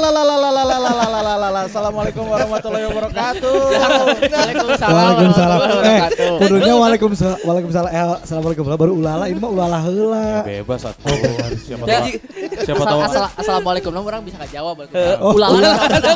[0.00, 1.60] Lalalalalalalalalalalalala.
[1.68, 3.52] Assalamualaikum warahmatullahi wabarakatuh.
[4.32, 4.96] Waalaikumsalam.
[4.96, 5.58] Waalaikumsalam.
[5.60, 6.32] Eh, wabarakatuh.
[6.40, 7.38] kudunya waalaikumsalam.
[7.44, 7.90] Waalaikumsalam.
[7.92, 8.64] Eh, assalamualaikum.
[8.64, 10.40] Baru ulala ini mah ulala heula.
[10.40, 11.12] Bebas atuh.
[11.60, 11.84] Siapa
[12.60, 14.74] Siapa tahu Asal- Assalamualaikum, nah, orang bisa nggak jawab.
[15.20, 15.56] Oh, Ulala.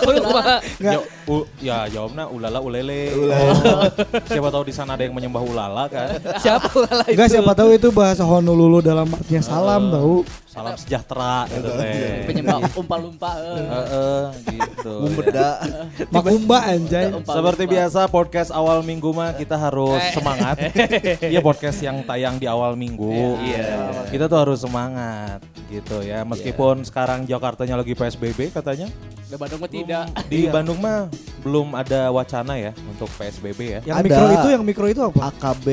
[0.03, 0.57] ulala.
[0.85, 3.13] Ya, u- ya jawabnya ulala ulele.
[3.15, 3.89] Oh.
[4.25, 6.21] Siapa tahu di sana ada yang menyembah ulala kan.
[6.37, 7.15] Siapa ulala itu?
[7.15, 10.15] Enggak siapa tahu itu bahasa Honolulu dalam artinya salam tahu.
[10.47, 12.31] Salam sejahtera gitu teh.
[12.31, 13.31] Penyembah umpa-lumpa.
[13.37, 13.59] eh.
[13.59, 14.23] Heeh,
[14.55, 14.95] gitu.
[15.03, 15.11] ya.
[15.13, 15.49] Beda.
[16.15, 17.11] Makumba anjay.
[17.11, 20.15] Seperti biasa podcast awal minggu mah kita harus Eh.
[20.15, 20.57] semangat.
[21.35, 23.35] Iya podcast yang tayang di awal minggu.
[23.41, 24.07] Iya.
[24.07, 26.23] Kita tuh harus semangat gitu ya.
[26.35, 28.89] Meskipun sekarang Jakartanya lagi PSBB katanya.
[29.25, 30.05] Di Bandung mah tidak.
[30.27, 30.99] Di Bandung mah
[31.41, 33.81] belum ada wacana ya untuk PSBB ya.
[33.85, 34.05] Yang Ada.
[34.05, 35.19] mikro itu yang mikro itu apa?
[35.31, 35.67] AKB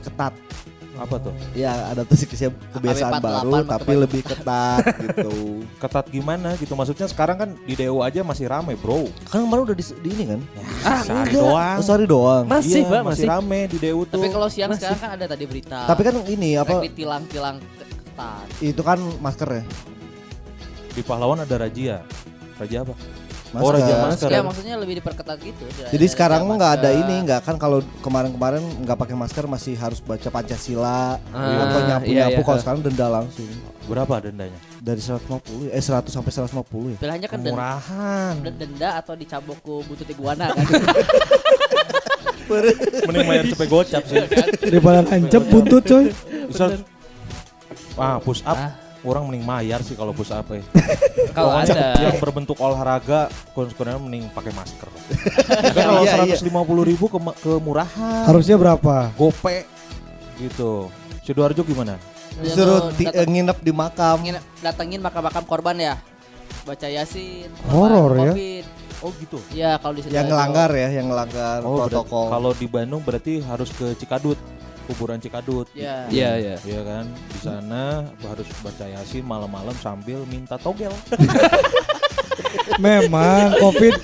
[0.00, 0.34] ketat.
[0.98, 1.30] Apa tuh?
[1.54, 5.62] Ya ada tuh sih kebiasaan 48 baru tapi lebih ketat gitu.
[5.78, 9.06] Ketat gimana gitu maksudnya sekarang kan di DU aja masih rame, Bro.
[9.30, 10.40] Kan kemarin udah di, di ini kan?
[10.82, 11.76] Ah, sehari doang.
[11.78, 12.44] Oh, sorry doang.
[12.50, 13.26] Masih, Iya, Pak, masih masih.
[13.30, 14.18] rame di DU tuh.
[14.18, 15.86] Tapi kalau siang sekarang kan ada tadi berita.
[15.86, 18.46] Tapi kan ini apa ke- ketat.
[18.58, 19.62] itu kan masker ya?
[20.98, 22.02] Di Pahlawan ada Rajia.
[22.58, 22.94] Raja apa?
[23.48, 23.62] Masker.
[23.62, 24.28] Oh, Raja Masker.
[24.28, 25.62] Ya maksudnya lebih diperketat gitu.
[25.88, 30.02] Jadi sekarang mah nggak ada ini nggak kan kalau kemarin-kemarin nggak pakai masker masih harus
[30.02, 32.44] baca Pancasila Ah, atau iya, nyapu-nyapu iya.
[32.44, 33.46] kalau sekarang denda langsung
[33.86, 34.58] Berapa dendanya?
[34.78, 36.50] dari 150 eh 100 sampai 150
[36.92, 36.98] ya.
[36.98, 38.34] Pilihannya kan Murahan.
[38.42, 40.66] denda atau dicabok ke butut iguana kan.
[43.08, 44.24] Mending bayar cepet gocap sih.
[44.62, 46.04] Daripada nancep buntut coy.
[46.48, 46.74] Bisa
[47.96, 48.56] Ah, push up.
[49.00, 50.58] Orang mending mayar sih kalau push up ya.
[51.36, 51.94] Kalau ada.
[52.00, 54.90] yang berbentuk olahraga konsekuensinya mending pakai masker.
[55.70, 56.34] Kan kalau Iya, iya.
[56.34, 56.50] 150
[56.84, 58.26] ribu ke kemurahan.
[58.26, 59.14] Harusnya berapa?
[59.14, 59.62] gope
[60.36, 60.90] gitu.
[61.22, 61.94] Sidoarjo gimana?
[62.36, 64.16] Disuruh di- Datang- nginep di makam.
[64.20, 65.94] ingin datengin makam-makam korban ya.
[66.64, 67.46] Baca Yasin.
[67.70, 68.32] Horor ya?
[68.32, 68.64] Covid.
[68.98, 69.38] Oh gitu.
[69.52, 70.26] Ya kalau di Yang Sidoarjo.
[70.28, 72.26] ngelanggar ya, yang ngelanggar Oh, protokol.
[72.28, 74.34] kalau di Bandung berarti harus ke Cikadut,
[74.88, 75.68] kuburan Cikadut.
[75.76, 76.08] Ya.
[76.08, 76.56] Iya, iya.
[76.64, 80.90] Iya kan, di sana harus baca yasin malam-malam sambil minta togel.
[82.80, 83.94] Memang Covid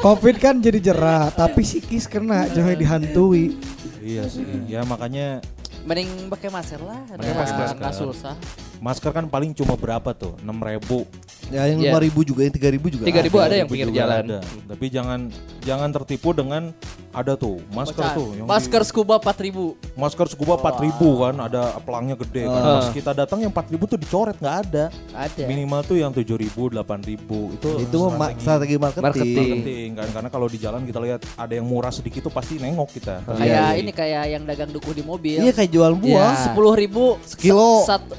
[0.00, 3.60] Covid kan jadi jerah, tapi psikis kena jangan dihantui.
[4.00, 5.44] iya sih, ya makanya
[5.84, 7.00] Mending pakai masker lah.
[7.08, 7.92] Pakai masker.
[7.92, 8.36] susah.
[8.80, 11.04] Masker kan paling cuma berapa tuh, 6 ribu.
[11.50, 11.92] Ya yang Iya.
[11.92, 13.04] 5000 juga, yang 3000 juga.
[13.04, 14.22] 3000 ada yang pinggir juga jalan.
[14.24, 14.38] ada.
[14.66, 15.20] Tapi jangan
[15.60, 16.62] jangan tertipu dengan
[17.10, 18.16] ada tuh masker Bacaan.
[18.16, 19.74] tuh yang Masker di- scuba 4000.
[19.98, 22.54] masker scuba 4000 kan ada pelangnya gede kan.
[22.56, 22.78] Ah.
[22.78, 24.84] Pas kita datang yang 4000 tuh dicoret nggak ada.
[25.10, 25.42] Ada.
[25.44, 27.18] Minimal tuh yang 7000, 8000
[27.50, 29.02] itu Itu mah ma- strategi marketing.
[29.02, 29.34] Marketing.
[29.50, 32.94] marketing kan karena kalau di jalan kita lihat ada yang murah sedikit tuh pasti nengok
[32.94, 33.26] kita.
[33.26, 33.66] Kayak Iya, iya.
[33.74, 35.42] ini kayak yang dagang duku di mobil.
[35.42, 36.30] Iya kayak jual buah.
[36.30, 36.44] Iya.
[36.46, 37.82] sepuluh ribu Sekilo.
[37.82, 38.14] satu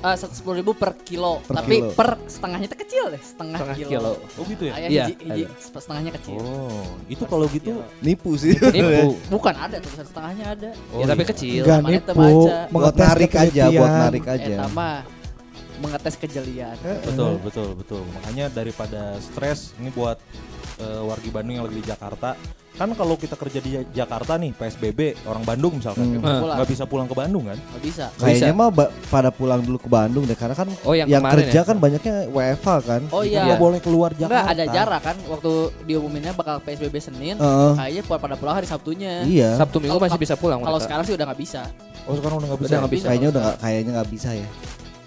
[0.52, 1.96] sepuluh ribu per kilo Per tapi kilo.
[1.96, 4.12] per setengahnya itu kecil deh setengah, Setengah kilo, kilo.
[4.36, 4.74] Oh gitu ya?
[4.76, 5.80] Ayah Iya, hiji, hiji, ada.
[5.80, 7.72] setengahnya kecil Oh, itu kalau gitu
[8.04, 8.52] Nipu sih.
[8.60, 9.16] Nipu.
[9.34, 11.64] bukan ada tulisan setengahnya ada ya tapi kecil.
[11.64, 12.28] Enggak Namanya nipu,
[12.70, 14.54] buat narik aja, buat narik aja.
[14.60, 15.00] Eta mah
[15.82, 18.02] mengetes kejelian betul betul betul.
[18.20, 20.20] Makanya daripada stres ini buat
[20.82, 22.34] eh, wargi Bandung yang lagi di Jakarta.
[22.72, 26.24] Kan kalau kita kerja di Jakarta nih PSBB orang Bandung misalkan Hmm.
[26.24, 27.54] kan, nggak bisa pulang ke Bandung kan?
[27.54, 31.06] nggak bisa Kayaknya mah ba- pada pulang dulu ke Bandung deh karena kan Oh yang,
[31.06, 31.62] yang kerja ya?
[31.62, 33.02] kan banyaknya WFH kan.
[33.10, 34.34] oh iya nggak boleh keluar Jakarta.
[34.42, 35.52] Enggak ada jarak kan waktu
[35.86, 37.72] diumuminnya bakal PSBB Senin Heeh.
[37.76, 39.60] kayaknya pada pulang hari Sabtunya Iya.
[39.60, 40.60] Sabtu Minggu masih bisa pulang.
[40.60, 41.62] kalau sekarang sih udah nggak bisa
[42.02, 42.66] Oh sekarang udah nggak bisa.
[42.66, 42.82] Udah ya?
[42.82, 43.06] nggak bisa.
[43.06, 44.48] Kayaknya udah kayaknya nggak bisa ya.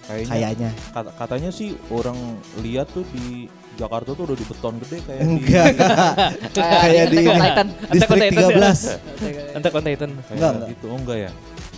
[0.05, 0.69] Kayaknya, Kayaknya.
[0.93, 2.17] kata- katanya sih orang
[2.57, 5.65] lihat tuh di Jakarta tuh udah di beton gede kayak Enggak.
[5.75, 7.45] di Kayak di Attack on ini.
[7.45, 7.67] Titan.
[7.91, 9.55] Distrik 13.
[9.55, 10.09] Entek on Titan.
[10.11, 10.69] kayak Enggak, enggak.
[10.71, 10.85] gitu.
[10.87, 11.31] Oh enggak ya?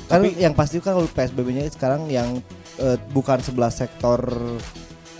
[0.08, 2.30] Kan Tapi- yang pasti kan kalau PSBB-nya sekarang yang
[2.78, 4.22] eh, bukan sebelah sektor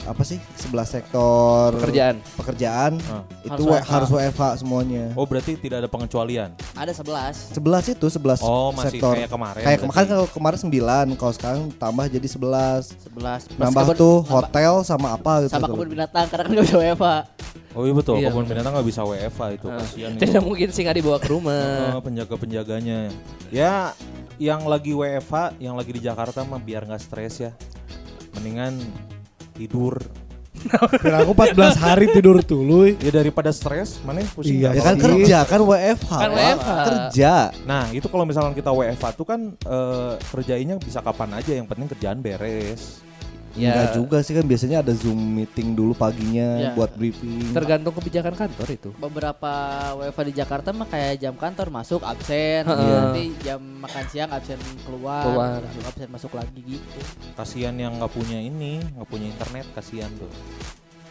[0.08, 0.40] apa sih?
[0.54, 2.24] Sebelah sektor Pekerjaan.
[2.34, 3.22] pekerjaan Ah.
[3.44, 3.90] itu Harus WFH.
[3.90, 5.06] harus WFH semuanya.
[5.14, 6.56] Oh berarti tidak ada pengecualian.
[6.74, 9.14] ada 11 Sebelas itu sebelas Oh masih sektor.
[9.14, 9.62] kayak kemarin.
[9.62, 10.74] Kayak kemarin kalau kemarin 9,
[11.14, 12.96] kalau sekarang tambah jadi 11.
[13.04, 15.52] 11 Plus Nambah kebun- tuh nambah- hotel sama apa gitu.
[15.52, 17.18] sama kebun binatang karena kan nggak bisa WFA
[17.72, 19.78] Oh iya betul, Iya, kebun binatang nggak bisa WFA itu Ah.
[19.78, 20.22] kasihan itu.
[20.24, 21.94] Tidak mungkin singa dibawa ke rumah.
[21.94, 23.14] Eh, penjaga-penjaganya.
[23.50, 23.94] Ya,
[24.38, 27.52] yang lagi WFH, yang lagi di Jakarta mah biar nggak stres ya.
[28.34, 28.82] Mendingan
[29.58, 29.98] tidur.
[30.98, 32.90] Kira aku 14 hari tidur dulu.
[32.98, 35.04] Ya daripada stres, mana pusing Iya Ya kan sih.
[35.06, 36.10] kerja kan WFH.
[36.10, 36.30] Kan.
[36.34, 36.70] WFH.
[36.90, 37.34] Kerja.
[37.70, 41.86] Nah itu kalau misalkan kita WFH tuh kan eh, kerjainnya bisa kapan aja, yang penting
[41.90, 43.06] kerjaan beres.
[43.58, 43.74] Ya.
[43.74, 46.72] Enggak juga sih kan biasanya ada Zoom meeting dulu paginya Ya.
[46.72, 47.52] buat briefing.
[47.52, 48.90] Tergantung kebijakan kantor itu.
[48.96, 49.52] beberapa
[49.98, 52.94] WFA di Jakarta mah kayak jam kantor masuk absen Heeh.
[52.94, 55.60] nanti jam makan siang absen keluar, Keluar.
[55.60, 57.00] masuk absen masuk lagi gitu
[57.34, 60.30] Kasihan yang nggak punya ini, nggak punya internet, kasihan tuh.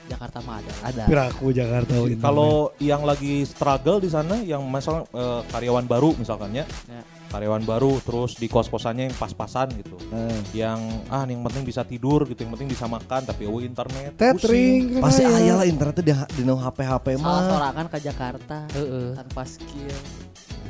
[0.07, 0.73] Jakarta mah ada.
[0.85, 1.05] Ada.
[1.05, 1.93] Piraku Jakarta.
[2.17, 7.03] Kalau yang lagi struggle di sana, yang misalnya eh, karyawan baru misalkan ya, Ya.
[7.27, 11.83] Karyawan baru terus di kos kosannya yang pas-pasan gitu, Eh, yang ah yang penting bisa
[11.83, 14.99] tidur gitu, yang penting bisa makan, tapi oh internet, Tethering.
[14.99, 15.53] pasti kan aya aya.
[15.55, 17.43] lah internetnya di di no HP HP Salah mah.
[17.49, 19.09] sorangan ke Jakarta Heeh.
[19.15, 19.97] tanpa skill.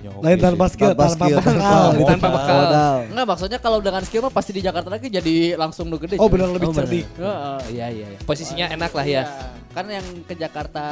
[0.06, 1.82] Ya, oke Lain tanpa skill, Tanpa tanpa skill, bekal.
[1.90, 2.58] tanpa Tanpa bekal.
[2.60, 2.96] Modal.
[3.10, 6.14] Enggak maksudnya kalau dengan skill mah pasti di Jakarta lagi jadi langsung nu gede.
[6.16, 7.04] Oh benar lebih Oh, cerdik.
[7.12, 7.58] Heeh.
[7.72, 8.06] Iya iya.
[8.08, 8.18] iya.
[8.22, 9.12] Posisinya enak lah ya.
[9.20, 9.24] Iya.
[9.68, 10.84] Kan yang ke Jakarta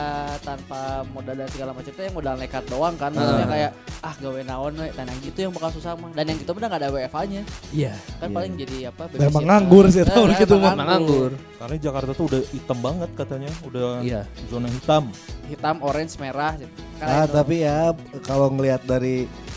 [0.43, 3.11] tanpa modal dan segala macam itu yang modal nekat doang kan.
[3.11, 3.71] Maksudnya kayak
[4.01, 6.11] ah gawe naon we dan yang gitu yang bakal susah mah.
[6.11, 7.43] Dan yang gitu bener enggak ada WFA-nya.
[7.71, 7.95] Iya.
[8.19, 8.35] Kan Iya.
[8.35, 9.03] paling jadi apa?
[9.15, 10.73] Memang nganggur sih tahun emang gitu mah.
[10.75, 11.31] Emang nganggur.
[11.55, 14.21] Karena Jakarta tuh udah hitam banget katanya, udah Iya.
[14.45, 15.05] zona hitam.
[15.45, 16.53] Hitam, orange, merah.
[16.55, 16.73] gitu.
[16.95, 17.91] Kan Ah, tapi ya
[18.23, 19.04] kalau ngelihat dari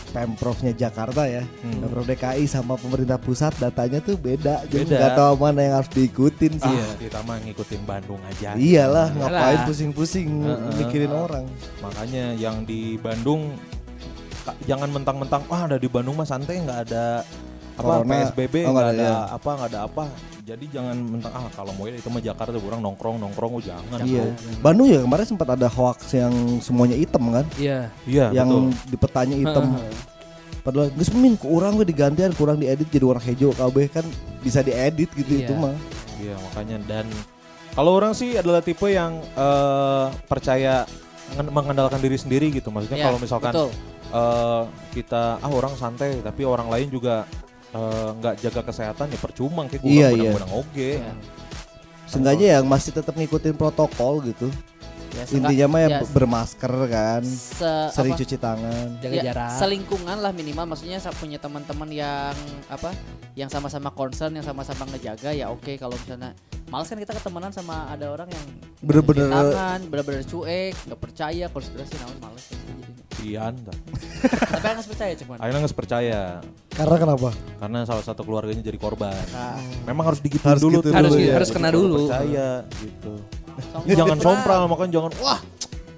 [0.08, 1.84] Pemprovnya Jakarta ya, Hmm.
[1.84, 4.64] Pemprov DKI sama pemerintah pusat datanya tuh beda.
[4.64, 6.76] Jadi nggak tahu mana yang harus diikutin sih.
[6.80, 8.56] Ah, kita mah ngikutin Bandung aja.
[8.56, 9.06] Iyalah, Iyalah.
[9.12, 10.74] ngapain pusing-pusing Heeh.
[10.80, 11.44] mikirin orang.
[11.78, 13.52] Makanya yang di Bandung
[14.64, 17.20] jangan mentang-mentang ah ada di Bandung mah santai nggak ada
[17.78, 18.10] apa Corona.
[18.26, 20.04] PSBB Oh, nggak ada, ada, apa nggak ada apa.
[20.42, 24.00] Jadi jangan mentang ah kalau mau itu mah Jakarta orang nongkrong nongkrong oh jangan.
[24.02, 24.32] Iya.
[24.58, 27.92] Bandung ya kemarin sempat ada hoax yang semuanya hitam kan, Iya.
[28.02, 28.90] Iya yang betul.
[28.90, 29.64] di petanya hitam.
[30.64, 34.04] Padahal geus min ku urang we digantian kurang diedit jadi warna hijau kabeh kan
[34.42, 35.46] bisa diedit gitu Iya.
[35.46, 35.76] itu mah.
[36.18, 37.06] Iya makanya dan
[37.72, 40.82] kalau orang sih adalah tipe yang eh, percaya
[41.36, 42.72] mengandalkan diri sendiri gitu.
[42.72, 43.70] Maksudnya Iya, kalau misalkan betul.
[44.10, 47.28] eh, kita ah orang santai tapi orang lain juga
[47.70, 50.30] eh, nggak jaga kesehatan ya percuma kayak gue Iya, iya.
[50.48, 50.92] oge.
[50.98, 51.12] Iya.
[52.04, 54.48] Seenggaknya yang masih tetap ngikutin protokol gitu.
[55.08, 58.86] Ya, Intinya mah ya, ya, bermasker kan, se- sering apa, cuci tangan.
[59.00, 59.56] Jaga ya, jarak.
[59.56, 62.36] selingkungan lah minimal maksudnya punya teman-teman yang
[62.68, 62.92] apa
[63.32, 66.36] yang sama-sama concern yang sama-sama ngejaga ya oke kalau misalnya
[66.66, 68.46] males kan kita ketemenan sama ada orang yang
[68.78, 72.58] Bener-bener- tangan bener-bener cuek nggak percaya konspirasi naon males kan
[73.18, 73.76] Iya, dah.
[74.48, 76.20] tapi nggak percaya cuman Akhirnya nggak percaya
[76.70, 77.28] Karena kenapa?
[77.58, 79.14] karena salah satu keluarganya jadi korban.
[79.34, 80.88] Nah, Memang harus digituin Harus dulu gitu.
[80.94, 81.34] Harus- ya.
[81.34, 82.06] harus kena dulu.
[82.06, 82.48] Percaya
[82.78, 83.12] gitu.
[83.90, 85.40] jangan sompral makanya jangan wah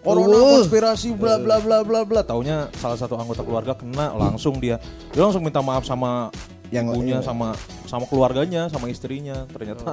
[0.01, 0.65] Corona Uh.
[0.65, 2.25] konspirasi bla bla bla bla bla.
[2.25, 4.81] Taunya salah satu anggota keluarga kena langsung dia.
[5.13, 6.33] Dia langsung minta maaf sama
[6.73, 7.27] Yang ibunya iya.
[7.27, 7.53] sama
[7.85, 9.93] sama keluarganya sama istrinya ternyata.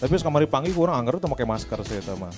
[0.00, 2.32] Tapi pas kemarin panggil kurang anggar tuh pakai masker sih itu mah.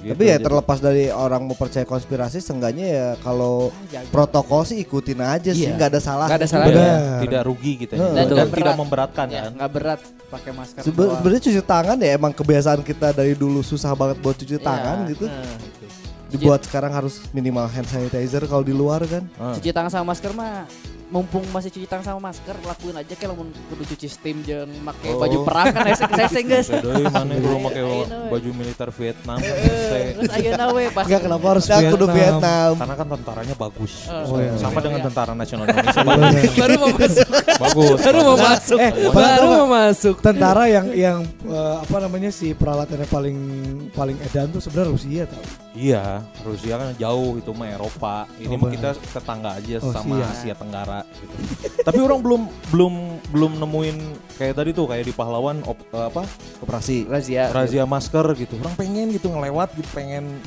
[0.00, 4.08] Gitu, Tapi ya jadi- terlepas dari orang mau percaya konspirasi, seenggaknya ya kalau Jaga.
[4.08, 5.76] protokol sih ikutin aja sih, Iya.
[5.76, 6.24] nggak ada salah.
[6.24, 6.72] Nggak ada salahnya.
[6.72, 7.20] Benar.
[7.20, 8.04] tidak rugi kita Heeh.
[8.06, 8.76] dan, Dan tidak berat.
[8.76, 9.52] memberatkan ya, kan.
[9.54, 11.16] nggak berat pakai masker Sebe- doang.
[11.16, 14.64] Sebenarnya cuci tangan ya emang kebiasaan kita dari dulu susah banget buat cuci Iya.
[14.64, 15.24] tangan gitu.
[15.26, 15.68] Nah,
[16.30, 19.26] Dibuat sekarang harus minimal hand sanitizer kalau di luar kan.
[19.34, 19.50] Ah.
[19.52, 20.62] cuci tangan sama masker mah
[21.10, 25.02] mumpung masih cuci tangan sama masker lakuin aja kayak lamun kudu cuci steam jeung make
[25.02, 25.18] Oh.
[25.18, 28.28] baju perang kan hesek hesek guys Doi mana belum pakai Ayeuna we.
[28.30, 29.98] baju militer Vietnam Eh, Hese.
[30.14, 32.70] terus ayeuna we pas Enggak kenapa harus Nah, kudu Vietnam.
[32.76, 33.92] Karena kan tentaranya bagus.
[34.06, 34.52] Oh, iya.
[34.54, 34.84] Sama Iya.
[34.84, 36.02] dengan tentara nasional Indonesia.
[36.62, 37.26] Baru mau masuk.
[37.56, 37.98] bagus.
[38.00, 38.78] Baru mau masuk.
[38.78, 40.14] Eh, Baru mau masuk.
[40.20, 43.36] Tentara yang yang eh, apa namanya si peralatannya paling
[43.90, 45.42] paling edan tuh sebenarnya Rusia tau.
[45.70, 48.26] Iya, Rusia kan jauh itu mah Eropa.
[48.34, 50.30] Ini Oh, mah kita tetangga aja Oh, sama siap.
[50.34, 51.34] Asia Tenggara gitu.
[51.80, 52.94] Tapi orang belum belum
[53.30, 53.96] belum nemuin
[54.34, 56.26] kayak tadi tuh kayak di pahlawan op- eh, apa?
[56.58, 57.06] Operasi.
[57.06, 57.54] Razia.
[57.54, 58.58] razia masker gitu.
[58.58, 60.42] Orang pengen gitu ngelewat gitu pengen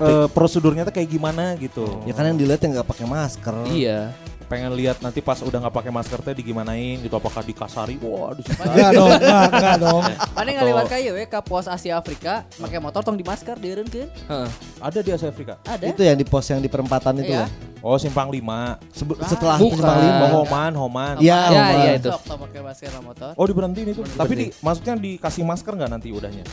[0.00, 1.84] eh, prosedurnya tuh kayak gimana gitu.
[2.02, 3.54] Ya kan yang dilihat yang nggak pakai masker.
[3.68, 4.08] Iya.
[4.52, 8.44] Pengen lihat nanti pas udah nggak pakai masker teh digimanain gitu apakah dikasari wah di
[8.44, 10.02] Enggak dong, enggak, enggak dong.
[10.36, 14.48] mana ngalewat kayu we ka pos Asia Afrika pakai motor tong di masker dieureunkeun Heeh.
[14.76, 17.48] ada di Asia Afrika ada Itu yang di pos yang di perempatan itu Iya.
[17.48, 17.80] ya.
[17.80, 19.72] oh simpang lima Sebe- Ah, setelah bukan.
[19.74, 20.24] Simpang Lima.
[20.26, 22.12] oh Homan Homan Iya, Ya, iya itu.
[22.12, 26.44] Sok pakai masker motor oh diberhentiin itu tapi di maksudnya dikasih masker nggak nanti udahnya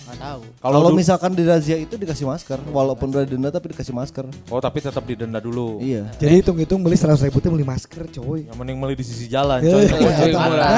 [0.00, 4.24] nggak tahu Kalau misalkan di razia itu dikasih masker, walaupun udah denda tapi dikasih masker.
[4.48, 6.08] oh tapi tetap didenda dulu Iya.
[6.16, 8.40] Jadi hitung-hitung beli 100 ribu tuh beli masker coy.
[8.44, 9.84] yang mending beli di sisi jalan Ya, coy.
[9.88, 10.68] ya, goceng ya, murah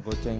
[0.00, 0.38] goceng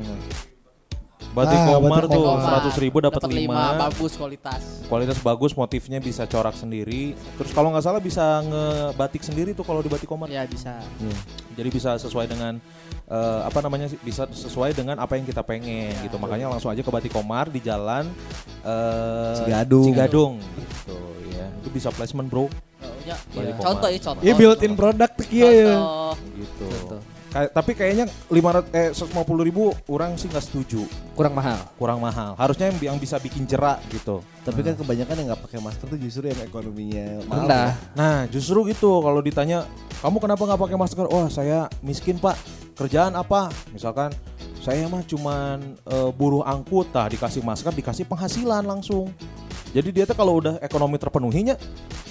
[1.33, 3.77] Batik Ah, Komar batik tuh seratus ribu dapat lima.
[3.79, 7.13] bagus kualitas Kualitas bagus, motifnya bisa corak sendiri.
[7.37, 10.29] Terus kalau nggak salah bisa ngebatik sendiri tuh kalau di Batik Komar.
[10.29, 10.81] ya bisa
[11.53, 12.61] Jadi bisa sesuai dengan
[13.07, 13.99] eh, apa namanya sih?
[13.99, 16.05] Bisa sesuai dengan apa yang kita pengen Ya.
[16.05, 16.17] gitu.
[16.17, 18.09] Makanya langsung aja ke Batik Komar di jalan
[18.61, 19.85] eh, Cigadung.
[19.89, 20.97] Cigadung gitu
[21.33, 21.49] ya.
[21.61, 22.45] Itu bisa placement, Bro.
[22.45, 22.49] Oh,
[23.05, 23.17] ya.
[23.31, 25.77] Balik contoh ya contoh Iya built-in produk tuh kieu ya.
[26.33, 26.67] Gitu.
[26.87, 27.01] Contoh.
[27.35, 30.87] Kayak- tapi kayaknya 500 eh 150 ribu orang sih nggak setuju.
[31.13, 31.59] Kurang mahal.
[31.77, 32.33] Kurang mahal.
[32.39, 34.23] Harusnya yang, yang bisa bikin jerak gitu.
[34.47, 37.45] Tapi kan kebanyakan yang nggak pakai masker tuh justru yang ekonominya mahal.
[37.45, 37.71] Rendah.
[37.99, 39.67] Nah, justru gitu kalau ditanya,
[40.01, 42.39] "Kamu kenapa nggak pakai masker?" "Wah, saya miskin, Pak.
[42.79, 44.15] Kerjaan apa?" Misalkan,
[44.63, 49.11] saya mah cuman eh, buruh angkut, tah dikasih masker, dikasih penghasilan langsung.
[49.75, 51.59] Jadi dia tuh kalau udah ekonomi terpenuhinya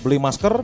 [0.03, 0.61] beli masker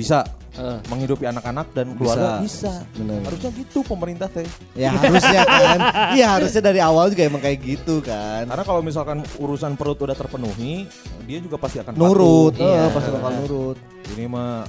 [0.00, 0.24] bisa
[0.56, 0.78] Heeh.
[0.88, 2.82] menghidupi anak-anak dan keluarga bisa.
[2.96, 3.20] Bener.
[3.22, 4.48] Harusnya gitu pemerintah teh.
[4.72, 5.78] Ya harusnya kan.
[6.16, 8.48] Iya harusnya dari awal juga emang kayak gitu kan.
[8.48, 10.88] Karena kalau misalkan urusan perut udah terpenuhi,
[11.28, 12.66] dia juga pasti akan Nurut, patuh.
[12.66, 12.82] Iya.
[12.90, 13.76] pasti bakal nurut.
[14.16, 14.64] Ini mah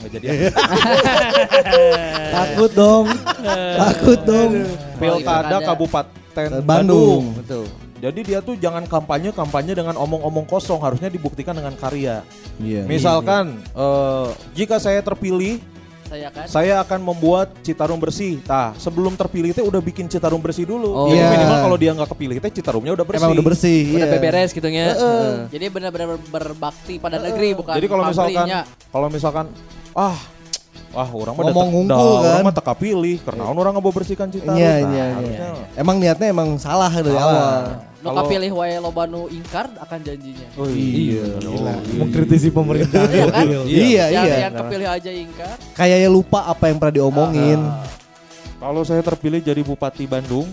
[0.00, 0.26] nggak jadi
[2.36, 3.06] Takut dong.
[3.76, 4.50] Takut dong.
[4.96, 5.56] pilkada Pilkada.
[5.64, 6.64] Kabupaten Bandung.
[6.64, 7.22] Bandung.
[7.40, 7.66] Betul.
[8.00, 12.24] Jadi dia tuh jangan kampanye kampanye dengan omong-omong kosong, harusnya dibuktikan dengan karya.
[12.56, 12.88] Iya.
[12.88, 15.60] Misalkan eh, jika saya terpilih,
[16.10, 18.42] Saya kan saya akan membuat Citarum bersih.
[18.42, 20.90] Nah, sebelum terpilih teh udah bikin Citarum bersih dulu.
[20.90, 21.06] Oh.
[21.06, 21.30] Jadi Iya.
[21.30, 23.22] minimal kalau dia nggak kepilih teh Citarumnya udah bersih.
[23.22, 23.80] Emang udah bersih.
[23.94, 24.14] Udah iya.
[24.18, 24.90] beberes gitu nya.
[24.90, 25.30] Heeh.
[25.54, 28.46] jadi benar-benar berbakti pada negeri bukan Jadi kalau misalkan
[28.90, 29.46] kalau misalkan
[29.94, 30.18] ah
[30.90, 32.46] Wah, orang mah Ngomong ngungkul, dah, Orang kan?
[32.50, 34.58] mah teka pilih karena orang nggak mau bersihkan Citarum.
[34.58, 37.30] Iya, Nah, iya, harusnya Emang niatnya emang salah dari Salah.
[37.30, 37.62] awal.
[38.00, 40.48] Nu Kalau- kapilih wae loba nu ingkar akan janjinya.
[40.56, 41.36] Oh iya.
[41.36, 41.74] Gila.
[42.00, 43.04] Mengkritisi pemerintah.
[43.12, 43.44] Iya kan?
[43.44, 43.62] Gokil.
[43.68, 44.36] Iya, yang, iya.
[44.48, 45.56] yang kepilih aja ingkar.
[45.76, 47.60] Kayaknya lupa apa yang pernah diomongin.
[48.56, 50.48] Kalau saya terpilih jadi Bupati Bandung,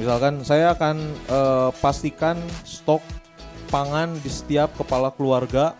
[0.00, 0.96] misalkan saya akan
[1.28, 3.04] eh, pastikan stok
[3.68, 5.76] pangan di setiap kepala keluarga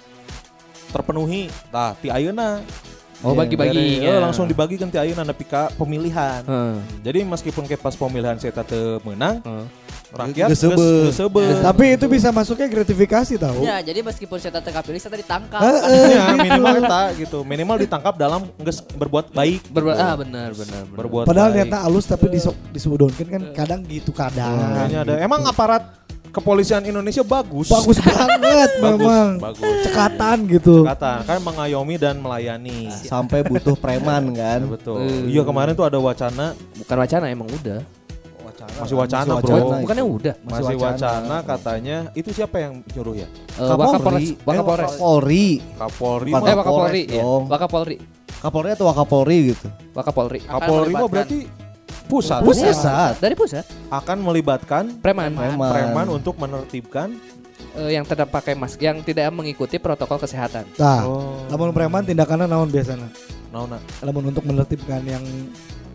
[0.92, 1.48] terpenuhi.
[1.72, 2.60] Nah, ti ayeuna
[3.24, 3.72] Oh bagi-bagi.
[3.72, 6.44] Dari- eh, langsung dibagikan ti ayeuna nepi ka pemilihan.
[6.44, 6.76] Heeh.
[7.02, 9.66] Jadi meskipun ke pas pemilihan saya teu menang, Heeh.
[10.12, 10.76] rakyat Geus seubeuh.
[10.78, 11.42] geus- geus seubeuh.
[11.58, 13.64] Tapi itu bisa masuknya gratifikasi tahu.
[13.64, 15.60] Ya, jadi meskipun saya tak kapilih saya tadi ditangkap.
[15.64, 17.38] Ya, minimal eta gitu.
[17.42, 19.66] Minimal ditangkap dalam geus berbuat baik.
[19.68, 20.04] Berbuat gitu.
[20.04, 20.82] ah benar benar.
[20.84, 20.94] benar.
[20.94, 21.64] berbuat Padahal baik.
[21.64, 24.52] niatnya halus tapi disok disudonkan kan kadang gitu kadang.
[24.52, 25.14] Kayaknya ada.
[25.18, 26.03] Emang aparat
[26.34, 27.70] kepolisian Indonesia bagus.
[27.70, 29.38] Bagus banget memang.
[29.38, 29.62] Bagus.
[29.80, 30.82] Cekatan gitu.
[30.82, 32.90] Kata kan mengayomi dan melayani.
[32.90, 34.66] Sampai butuh preman kan.
[34.66, 34.98] Betul.
[35.00, 35.30] Eh.
[35.30, 37.80] Iya kemarin tuh ada wacana, Bukan wacana emang udah.
[38.74, 39.54] masih wacana, Masih bro.
[39.56, 39.82] wacana.
[39.82, 40.34] Bukannya udah.
[40.40, 40.94] Masih, Masih wacana.
[40.96, 41.36] wacana.
[41.44, 43.28] katanya itu siapa yang nyuruh ya?
[43.52, 44.28] Eh, Wakapolres.
[44.42, 44.90] Wakapolres.
[44.90, 45.46] Kapolri.
[45.74, 46.30] Kapolri.
[46.32, 47.22] Mah- Eh Wakapolri Kapolres ya.
[47.22, 47.42] dong.
[47.46, 47.96] Wakapolri.
[48.40, 49.66] Kapolri atau Wakapolri gitu.
[49.92, 50.40] Wakapolri.
[50.42, 51.38] Kapolri mah berarti
[52.06, 52.40] pusat.
[52.40, 53.12] Pusat.
[53.18, 53.64] Dari pusat.
[53.88, 55.32] akan melibatkan Preman.
[55.32, 55.70] Preman.
[55.70, 57.12] preman untuk menertibkan.
[57.74, 60.62] Eh, yang tidak pakai masker, yang tidak mengikuti protokol kesehatan.
[60.76, 63.10] Nah, Oh, lamun preman tindakannya naon biasanya?
[63.50, 63.78] naona.
[63.98, 65.22] Lamun untuk menertibkan yang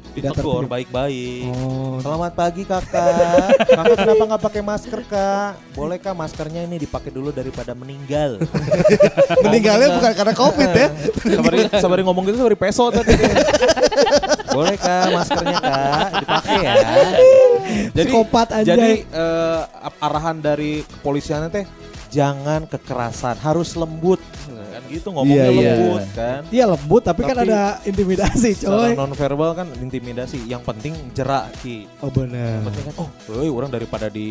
[0.09, 0.71] tidak Ditegur tertib.
[0.73, 1.47] baik-baik.
[1.53, 3.55] Oh, Selamat pagi kakak.
[3.79, 5.51] kakak kenapa nggak pakai masker kak?
[5.71, 8.43] Boleh kak maskernya ini dipakai dulu daripada meninggal.
[9.45, 10.87] Meninggalnya bukan karena covid ya.
[11.37, 13.15] sabari, sabari ngomong gitu sabari peso tadi.
[14.49, 16.73] Boleh kak maskernya kak dipakai ya.
[17.93, 18.65] Jadi Psikopat anjay.
[18.65, 18.91] jadi
[19.79, 21.65] ap- arahan dari kepolisian teh
[22.09, 24.17] jangan kekerasan, harus lembut.
[24.89, 25.73] Kan gitu ngomongnya Iya, iya.
[25.77, 26.41] lembut kan.
[26.49, 28.91] Iya lembut tapi, kan Tapi- ada intimidasi Secara coy.
[28.97, 30.37] non verbal kan intimidasi.
[30.49, 31.85] Yang penting jerak ki.
[32.01, 32.57] Oh benar.
[32.57, 34.29] Yang penting kan oh, euy, orang daripada di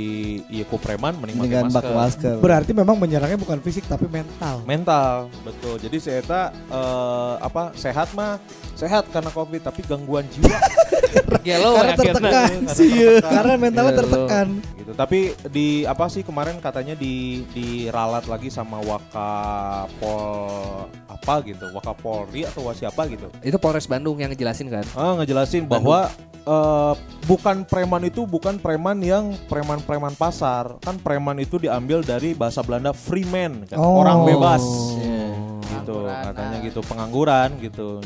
[0.51, 1.95] iya preman mending pakai masker.
[1.95, 2.35] masker.
[2.43, 4.67] Berarti memang menyerangnya bukan fisik tapi mental.
[4.67, 8.41] mental betul jadi saya eta, eh, apa sehat mah
[8.75, 10.49] sehat karena covid tapi gangguan jiwa
[11.41, 12.13] Gelo Karena akhirnya.
[12.13, 12.49] tertekan.
[12.51, 13.31] Karena sih, tertekan.
[13.31, 14.47] Karena mentalnya Iya, tertekan.
[14.75, 17.15] gitu tapi di apa sih kemarin katanya di
[17.49, 20.19] diralat lagi sama wakapol
[21.07, 24.85] apa gitu wakapolri atau siapa gitu Itu Polres Bandung yang ngejelasin kan.
[24.95, 26.09] ah ngejelasin bahwa
[26.41, 32.61] eh, bukan preman itu bukan preman yang preman-preman pasar kan preman itu diambil dari bahasa
[32.61, 34.01] Belanda freeman kan Oh.
[34.01, 34.65] orang bebas
[34.97, 35.29] Iya.
[35.79, 38.01] gitu katanya gitu pengangguran gitu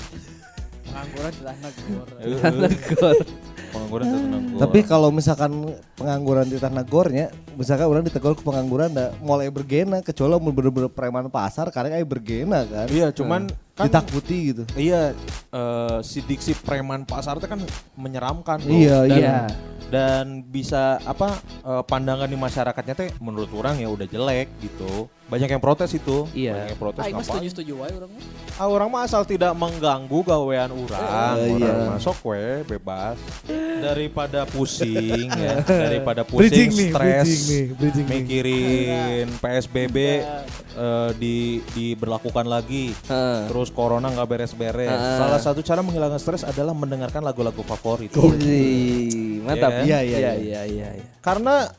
[0.92, 2.06] Pengangguran telah negor.
[2.20, 2.36] Eh,
[3.72, 4.60] pengangguran itu tenang gua.
[4.68, 5.52] Tapi kalau misalkan
[5.96, 10.92] pengangguran di tanah gornya, misalkan orang ditegur ke pengangguran da, mulai bergena kecuali mau bener-bener
[10.92, 12.86] preman pasar karena kayak bergena kan.
[12.92, 14.62] iya cuman kan Ditakuti gitu.
[14.74, 15.16] iya
[15.48, 17.56] eh, si diksi preman pasar itu kan
[17.94, 18.68] menyeramkan bro.
[18.70, 19.36] Iya, dan, iya.
[19.88, 25.48] dan bisa apa eh, pandangan di masyarakatnya teh menurut orang ya udah jelek gitu banyak
[25.48, 26.52] yang protes itu Iya.
[26.52, 27.24] banyak yang protes Ah, mas ngapain?
[27.40, 28.22] setuju-setuju wae orang mah.
[28.54, 31.74] ah, orang mah asal tidak mengganggu gawean orang orang iya.
[31.90, 33.16] masuk we bebas
[33.80, 38.12] daripada pusing ya daripada pusing Bridging stres bridging nih, bridging nih.
[38.14, 39.96] mikirin PSBB
[40.74, 41.36] eh, di
[41.70, 43.48] diberlakukan lagi Heeh.
[43.48, 45.18] terus corona nggak beres-beres Heeh.
[45.22, 48.10] salah satu cara menghilangkan stres adalah mendengarkan lagu-lagu favorit
[48.42, 49.86] Ih, mantap.
[49.86, 50.62] Iya, iya, iya, iya, iya.
[50.66, 51.06] iya, iya.
[51.22, 51.70] karena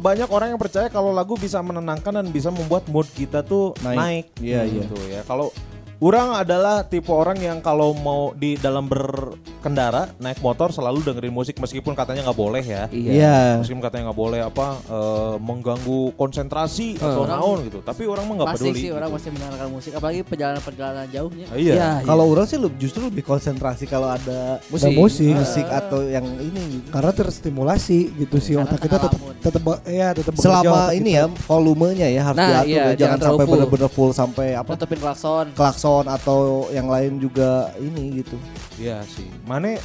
[0.00, 4.00] banyak orang yang percaya kalau lagu bisa menenangkan dan bisa membuat mood kita tuh naik,
[4.00, 4.26] Naik.
[4.40, 4.82] Iya, iya.
[4.82, 5.52] gitu ya kalau
[6.00, 11.60] Orang adalah tipe orang yang kalau mau di dalam berkendara naik motor selalu dengerin musik
[11.60, 12.88] meskipun katanya nggak boleh ya.
[12.88, 13.60] Iya.
[13.60, 17.78] Meskipun katanya nggak boleh apa eh, mengganggu konsentrasi atau Orang- naon gitu.
[17.80, 18.80] Tapi orang mah nggak Masih peduli.
[18.80, 19.16] sih orang gitu.
[19.18, 21.46] masih mendengarkan musik apalagi perjalanan-perjalanan jauhnya.
[21.52, 21.74] Iya.
[21.74, 24.88] Ya, Kalau orang sih justru lebih konsentrasi kalau ada Musik.
[24.88, 25.34] Ada musik.
[25.36, 26.80] musik atau yang ini.
[26.88, 31.18] Karena terstimulasi gitu sih Karena otak kita tetap tetap ya tetap Selama ini kita.
[31.18, 32.84] ya volumenya ya harus Nah, diatur iya, ya.
[32.88, 33.52] jangan jangan sampai full.
[33.52, 35.46] bener-bener full sampai apa Tutupin klakson.
[35.52, 38.36] klakson atau yang lain juga ini gitu.
[38.78, 39.26] Iya sih.
[39.44, 39.82] Mane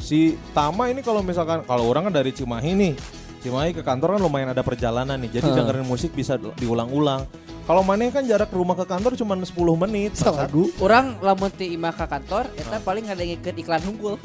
[0.00, 2.94] si Tama ini kalau misalkan kalau orang kan dari Cimahi nih.
[3.42, 5.42] Cimahi ke kantor kan lumayan ada perjalanan nih.
[5.42, 5.58] Jadi Heeh.
[5.58, 7.26] dengerin musik bisa diulang-ulang.
[7.62, 9.54] Kalau Mane kan jarak rumah ke kantor cuma 10
[9.86, 10.12] menit.
[10.26, 14.18] lagu Orang lamun ti imah ke kantor, eta paling ada yang ikut iklan hunggul.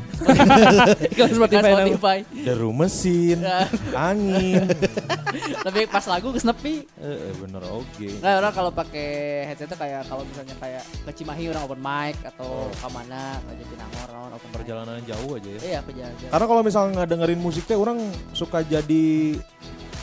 [1.14, 1.72] Iklan Spotify.
[1.72, 2.18] Spotify.
[2.34, 3.46] Deru mesin,
[4.10, 4.66] angin.
[5.62, 6.90] Tapi pas lagu geus nepi.
[6.98, 8.10] Eh, eh, bener oke.
[8.26, 9.10] Nah, orang kalau pakai
[9.54, 13.52] headset tuh kayak kalau misalnya kayak ke Cimahi orang open mic atau ke mana ke
[13.62, 14.58] Jatinangor orang open mic.
[14.66, 15.62] Perjalanan jauh aja ya.
[15.62, 16.30] Iya, perjalanan.
[16.34, 17.98] Karena kalau misalnya dengerin musiknya orang
[18.34, 19.38] suka jadi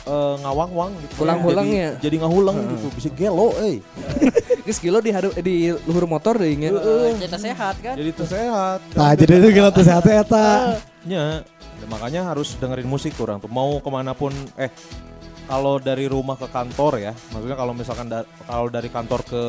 [0.05, 1.13] eh, ngawang-wang gitu.
[1.25, 1.89] Ulang-ulang Jadi- ya?
[1.99, 2.87] Jadi ngahulang gitu.
[2.93, 3.81] Bisa gelo eh.
[4.65, 6.73] Geus kilo di haru, di luhur motor deh inget.
[6.73, 7.93] Jadi sehat kan?
[7.93, 8.79] Jadi tersehat.
[8.97, 11.45] nah jadi itu gila tuh sehat eta Ya,
[11.85, 13.45] makanya harus dengerin musik orang tuh.
[13.45, 14.73] Mau ke mana pun, eh
[15.45, 19.43] kalau dari rumah ke kantor ya, maksudnya kalau misalkan da- kalau dari kantor ke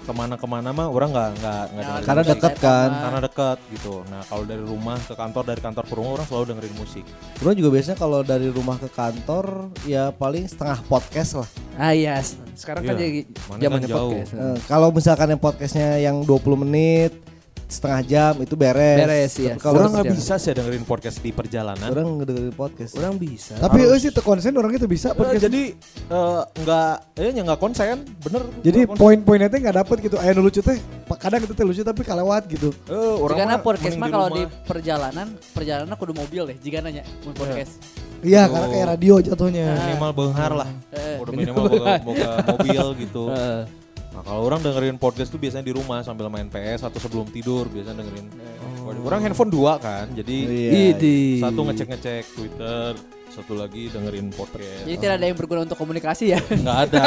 [0.00, 2.32] ke mana-kemana mah orang nggak nggak nggak dengerin Karena musik.
[2.34, 2.90] deket kan.
[2.90, 3.94] karena dekat gitu.
[4.06, 7.04] Nah kalau dari rumah ke kantor dari kantor ke rumah orang selalu dengerin musik.
[7.38, 9.44] Orang juga biasanya kalau dari rumah ke kantor
[9.84, 11.48] ya paling setengah podcast lah.
[11.74, 12.18] Ah iya,
[12.52, 13.00] sekarang kan Iya.
[13.00, 13.20] jadi
[13.56, 14.30] zamannya kan podcast.
[14.32, 17.12] Eh, kalau misalkan yang podcastnya yang 20 menit,
[17.70, 18.98] setengah jam itu beres.
[18.98, 19.54] Beres, iya.
[19.54, 21.86] Tapi Kalau orang nggak bisa sih dengerin podcast di perjalanan.
[21.86, 22.92] orang ngedengerin podcast.
[22.92, 23.54] Orang bisa.
[23.56, 25.62] tapi eh sih konsen orang itu bisa Eh, podcast jadi
[26.10, 28.42] eh, nggak, eh ya nggak konsen, bener.
[28.60, 30.76] jadi poin-poinnya teh nggak dapet gitu aya nu lucu teh
[31.16, 34.42] kadang itu teh lucu tapi kalewat gitu Eh, orang Jika mah podcast mah kalau di
[34.62, 36.56] perjalanan, perjalanan kudu mobil deh.
[36.58, 37.78] Jika nanya mun podcast.
[38.20, 38.52] iya Oh.
[38.52, 40.68] karena kayak radio jatuhnya minimal benghar lah.
[40.90, 43.22] Eh, Udah minimal boga, boga mobil gitu.
[44.10, 47.70] Nah kalau orang dengerin podcast tuh biasanya di rumah sambil main PS atau sebelum tidur
[47.70, 48.26] biasanya dengerin.
[49.00, 50.70] Orang handphone dua kan, jadi Iya.
[50.92, 51.38] Idi.
[51.38, 52.90] satu ngecek-ngecek Twitter,
[53.40, 54.84] satu lagi dengerin podcast.
[54.84, 56.40] Jadi tidak ada yang berguna untuk komunikasi ya.
[56.40, 57.04] Nggak ada,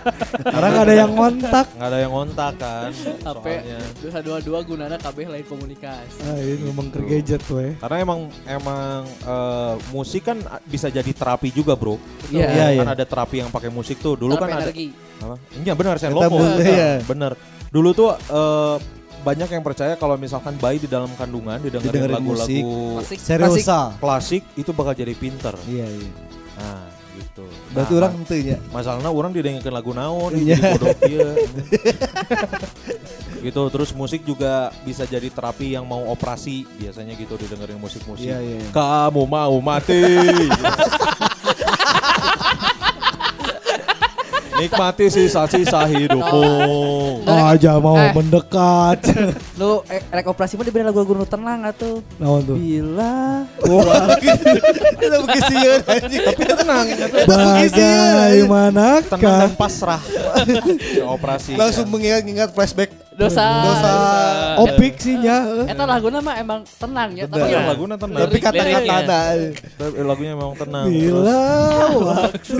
[0.54, 2.90] karena nggak ada yang ngontak nggak ada yang ngontak kan.
[3.20, 3.78] HP Soalnya.
[4.00, 6.18] dua dua dua gunana kabeh lain komunikasi.
[6.22, 11.10] ah ini ngomong ke gadget tuh ya Karena emang emang eh, musik kan bisa jadi
[11.10, 12.00] terapi juga bro.
[12.28, 12.46] Iya.
[12.48, 12.80] Iya, iya.
[12.80, 14.16] Kan ada terapi yang pakai musik tuh.
[14.16, 14.64] Dulu Terapi kan ada.
[14.66, 14.88] energi.
[15.20, 15.36] Apa?
[15.54, 16.98] Iya benar saya bu- iya.
[17.04, 17.32] Bener.
[17.68, 18.76] Dulu tuh eh,
[19.24, 23.18] banyak yang percaya kalau misalkan bayi di dalam kandungan didengerin Didengerin lagu-lagu Klasik.
[23.18, 23.80] Seriosa.
[23.96, 25.56] klasik itu bakal jadi pinter.
[25.64, 26.10] Iya, iya.
[26.54, 26.84] Nah,
[27.14, 27.44] gitu.
[27.70, 28.56] Berarti Nah, orang tentunya.
[28.68, 30.54] masalahnya orang didengerin lagu naon, Iya.
[30.54, 31.28] jadi bodoh ieu.
[33.40, 38.24] gitu terus musik juga bisa jadi terapi yang mau operasi biasanya gitu didengerin musik-musik.
[38.24, 38.60] Iya, iya.
[38.70, 40.00] Kamu mau mati.
[44.54, 46.46] Nikmati sisa-sisa hidupmu.
[47.26, 48.12] aja mau Eh.
[48.12, 49.02] mendekat
[49.60, 51.98] Lu eh, rek operasi mah diberi lagu-lagu nu tenang atuh.
[52.16, 53.42] naon tuh Bila
[54.94, 56.22] Kita bekisian anjing.
[56.22, 56.86] Tapi tenang,
[57.24, 60.00] bagaimana tenang dan pasrah.
[61.04, 61.54] operasi.
[61.54, 63.46] Langsung mengingat-ingat flashback dosa.
[63.62, 63.92] dosa.
[64.58, 68.20] opik sih nya Eta laguna mah emang tenang ya, tapi Iya, ya lagunya tenang.
[68.26, 69.20] Tapi kata-kata ada.
[69.78, 70.84] Tapi lagunya memang tenang.
[70.86, 71.40] bila
[71.94, 72.58] waktu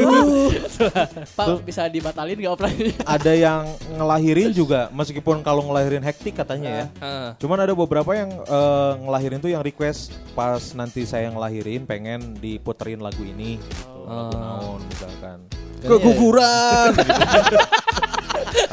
[1.39, 2.95] Pak bisa dibatalin gak operasi?
[3.15, 3.63] Ada yang
[3.95, 6.87] ngelahirin juga, meskipun kalau ngelahirin hektik katanya ya.
[7.39, 13.01] Cuman ada beberapa yang eh, ngelahirin tuh yang request pas nanti saya ngelahirin pengen diputerin
[13.01, 13.95] lagu ini, gitu.
[14.07, 14.37] lagu Oh.
[14.37, 15.39] naon misalkan.
[15.85, 16.91] Keguguran.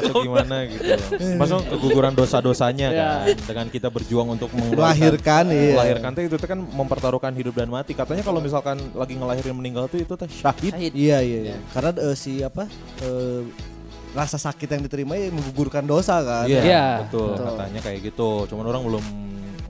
[0.01, 0.81] Atau gimana gitu.
[1.37, 3.09] Maksudnya keguguran dosa-dosanya Ya.
[3.25, 5.73] kan dengan kita berjuang untuk Melahirkan iya.
[5.77, 7.93] melahirkan teh itu kan mempertaruhkan hidup dan mati.
[7.93, 10.73] Katanya kalau misalkan lagi ngelahirin meninggal tuh itu teh syahid.
[10.73, 11.57] Iya iya iya.
[11.69, 12.65] Karena eh, si apa
[13.01, 13.41] eh,
[14.11, 16.45] rasa sakit yang diterima ya menggugurkan dosa kan.
[16.49, 17.37] Iya, Iya, betul.
[17.37, 17.45] betul.
[17.47, 18.31] Katanya kayak gitu.
[18.49, 19.03] Cuman orang belum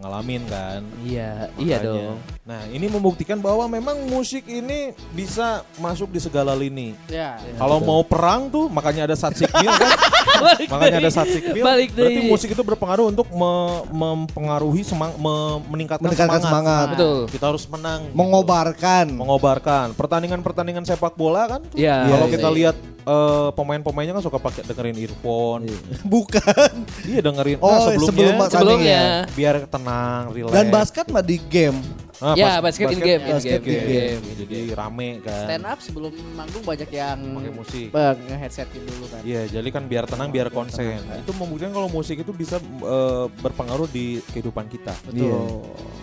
[0.01, 0.81] ngalamin kan.
[1.01, 1.85] Iya, iya Makanya.
[1.85, 2.15] dong.
[2.41, 6.97] Nah, ini membuktikan bahwa memang musik ini bisa masuk di segala lini.
[7.05, 7.37] Ya.
[7.55, 9.93] Kalau mau perang tuh makanya ada satsik meal kan.
[10.73, 11.63] makanya ada satsik meal.
[11.63, 12.27] Balik Berarti deui.
[12.27, 16.87] musik itu berpengaruh untuk me- mempengaruhi semang me- meningkatkan, Meningkatkan semangat.
[16.91, 17.19] Betul.
[17.29, 18.09] Kita harus menang.
[18.09, 18.17] gitu.
[18.17, 19.05] Mengobarkan.
[19.11, 21.61] mengobarkan pertandingan-pertandingan sepak bola kan.
[21.71, 22.55] Iya, kalau iya, kita iya.
[22.57, 25.69] lihat eh, pemain-pemainnya kan suka pakai dengerin earphone
[26.13, 26.71] Bukan.
[27.05, 29.90] iya dengerin Oh, nah, sebelumnya sebelum Sebelumnya biar tenang
[30.29, 31.79] relax Dan basket mah di game.
[32.21, 34.21] Ah, Ya, pas- basket in game, in basket game, in game.
[34.37, 35.45] Jadi rame kan.
[35.49, 37.85] Stand up sebelum manggung banyak yang Pakai musik.
[37.89, 39.21] Bang, nge-headsetin dulu kan.
[39.25, 41.01] Iya, jadi kan biar tenang, biar konsen.
[41.01, 44.93] Itu membuktikan kalau musik itu bisa eh, berpengaruh di kehidupan kita.
[45.09, 45.39] Iya.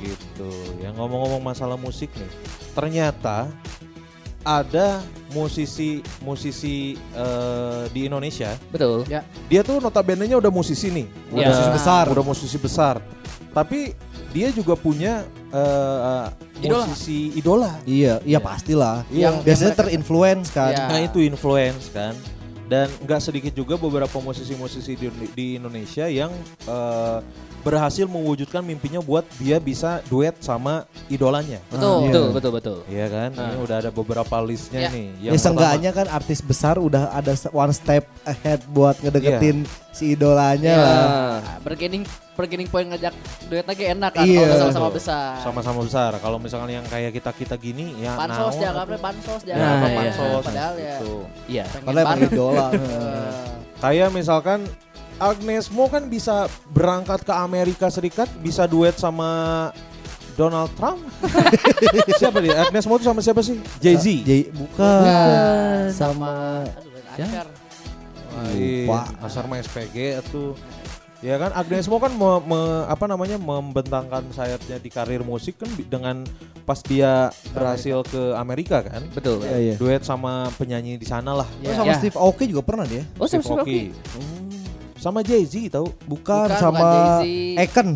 [0.03, 0.51] Gitu.
[0.81, 2.31] Ya ngomong-ngomong masalah musik nih,
[2.73, 3.47] ternyata
[4.43, 4.99] ada
[5.31, 8.59] musisi musisi eh, di Indonesia.
[8.69, 9.07] Betul.
[9.47, 11.49] Dia tuh notabene-nya udah musisi nih, udah Ya.
[11.49, 12.97] musisi besar, udah musisi besar.
[13.51, 13.93] Tapi
[14.29, 16.27] dia juga punya eh,
[16.61, 16.85] Idola.
[16.85, 17.73] musisi idola.
[17.83, 19.07] Iya, iya pastilah.
[19.09, 19.41] Iya.
[19.41, 20.73] Biasanya mereka- terinfluence kan.
[20.73, 20.85] Iya.
[20.87, 22.13] Nah itu influence kan.
[22.69, 26.29] Dan nggak sedikit juga beberapa musisi-musisi di, di Indonesia yang
[26.69, 27.19] eh,
[27.59, 31.59] berhasil mewujudkan mimpinya buat dia bisa duet sama idolanya.
[31.67, 31.97] Betul.
[31.99, 32.07] Iya.
[32.07, 32.79] Betul, betul, betul.
[32.87, 33.31] Iya kan?
[33.33, 34.91] Ini udah ada beberapa listnya Ya.
[34.93, 35.09] nih.
[35.19, 39.65] Ya seenggaknya kan artis besar udah ada one step ahead buat ngedeketin
[39.99, 40.79] si idolanya Iya.
[40.79, 41.59] lah.
[41.61, 43.11] Bergening bergening point ngajak
[43.51, 44.39] duet lagi enak kan Iya.
[44.41, 45.31] kalau sama-sama besar.
[45.43, 46.11] sama-sama besar.
[46.17, 49.03] Kalau misalkan yang kayak kita-kita gini ya Pansos naon dianggapnya atuh.
[49.05, 49.99] pansos Nah, dianggapnya iya.
[49.99, 51.15] pansos padahal ya Gitu.
[51.49, 51.65] Iya.
[51.77, 52.67] Padahal emang idola.
[53.79, 54.61] Kayak misalkan
[55.19, 59.71] Agnes Mo kan bisa berangkat ke Amerika Serikat bisa duet sama
[60.35, 61.03] Donald Trump.
[62.23, 62.55] siapa dia?
[62.61, 63.59] Agnes Mo tuh sama siapa sih?
[63.79, 64.07] Jay Z.
[64.23, 64.79] Jay- bukan.
[64.79, 65.91] Bukan.
[65.91, 66.63] Sama
[67.19, 67.58] aduh.
[68.47, 69.01] Lupa.
[69.21, 70.55] Asar mah SPG itu.
[71.19, 75.67] Ya kan Agnes Mo kan me- me- apa namanya membentangkan sayapnya di karir musik kan
[75.83, 76.23] dengan
[76.63, 79.03] pas dia berhasil ke Amerika kan.
[79.11, 79.43] Betul.
[79.43, 79.75] Iya, iya.
[79.75, 81.49] Duet sama penyanyi di sana lah.
[81.59, 81.75] Oh, Ya.
[81.75, 81.99] sama Ya.
[81.99, 83.03] Steve Aoki juga pernah dia.
[83.19, 83.91] Oh, Steve sama Aoki.
[83.91, 84.47] Hmm.
[84.95, 85.91] Sama Jay Z tahu?
[86.07, 87.63] Bukan, Bukan, sama bukan Jay-Z.
[87.63, 87.89] Eken.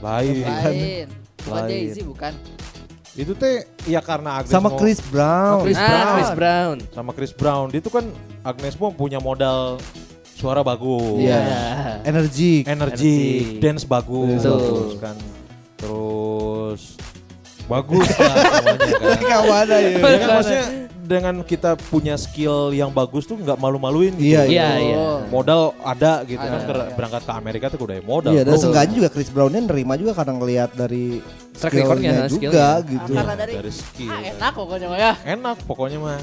[0.00, 0.34] Lain.
[0.42, 1.06] Lain.
[1.38, 1.70] Bukan Lain.
[1.72, 2.32] Jay-Z bukan.
[3.12, 3.54] Itu teh
[3.84, 5.64] ya karena Agnes Sama Mo- Chris Brown.
[5.64, 6.12] Chris ah, Brown.
[6.12, 6.76] Chris Brown.
[6.90, 7.66] sama Chris Brown.
[7.68, 8.04] Dia tuh kan
[8.42, 9.78] Agnes Mo punya modal
[10.34, 11.18] suara bagus.
[11.18, 11.38] Iya.
[11.38, 11.62] Ya.
[12.02, 12.66] Energi.
[12.66, 13.60] Energi, Energi.
[13.62, 14.58] dance bagus, Betul.
[14.58, 15.16] bagus kan.
[15.78, 16.80] Terus
[17.62, 19.18] bagus lah semuanya kan.
[19.22, 19.78] Kawan ya.
[19.78, 20.64] Ya kan maksudnya
[21.02, 24.32] dengan kita punya skill yang bagus tuh nggak malu-maluin gitu.
[24.32, 24.98] Iya, Iya, iya.
[25.28, 26.94] Modal ada gitu Ada, kan iya.
[26.94, 28.32] berangkat ke Amerika tuh udah modal.
[28.32, 28.62] Iya, dan bro.
[28.62, 31.20] seenggaknya juga Chris Brownnya nerima juga karena ngelihat dari
[31.52, 32.90] Track recordnya, skillnya juga skillnya.
[32.90, 33.12] gitu.
[33.12, 34.08] Karena dari, dari skill.
[34.08, 34.30] ah kan.
[34.32, 35.12] enak pokoknya mah ya.
[35.28, 36.18] Enak pokoknya mah.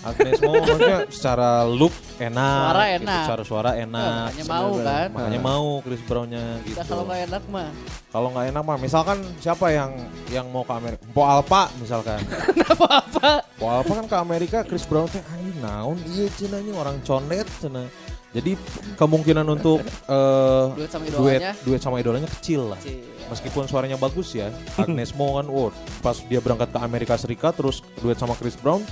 [0.00, 3.20] Agnes Mo maksudnya secara look enak, Suara gitu, enak.
[3.20, 4.28] secara suara enak.
[4.32, 5.08] Makanya mau kan.
[5.12, 6.76] Makanya mau Chris Brownnya gitu.
[6.80, 7.68] Kalau nggak enak mah.
[8.08, 9.92] Kalau nggak enak mah, misalkan siapa yang
[10.32, 11.04] yang mau ke Amerika?
[11.12, 12.16] Po Alpa misalkan.
[12.72, 13.44] Apa-apa.
[13.60, 17.84] Po Alpa kan ke Amerika, Chris Brown teh anjing naon iya ini orang condet cenah.
[18.30, 18.54] Jadi
[18.94, 19.82] kemungkinan untuk
[20.16, 21.52] eh, Duet sama duet idolanya.
[21.66, 22.78] duet sama idolanya kecil lah.
[22.80, 23.02] Cih.
[23.26, 24.50] Meskipun suaranya bagus ya,
[24.82, 25.70] Agnes Mo kan, wow,
[26.02, 28.82] pas dia berangkat ke Amerika Serikat terus duet sama Chris Brown,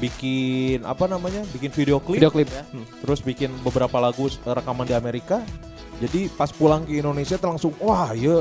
[0.00, 2.48] bikin apa namanya, bikin video klip, Video klip.
[2.48, 2.64] Ya.
[3.04, 5.44] terus bikin beberapa lagu eh, rekaman di Amerika.
[6.00, 8.40] Jadi pas pulang ke Indonesia tuh langsung, wah ya,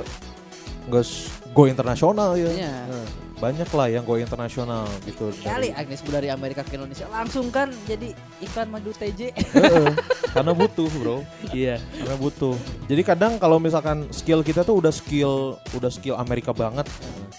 [0.87, 1.05] nggak
[1.51, 2.47] go internasional ya.
[2.47, 2.73] Iya.
[2.87, 3.05] Nah,
[3.39, 5.31] banyak lah yang go internasional gitu.
[5.39, 9.31] Kali Dari- Agnes Bu dari Amerika ke Indonesia langsung kan jadi iklan madu TJ.
[9.31, 9.89] Heeh,
[10.35, 11.79] karena butuh bro, Iya.
[11.79, 12.55] karena butuh.
[12.85, 16.83] Jadi kadang kalau misalkan skill kita tuh udah skill, udah skill Amerika banget,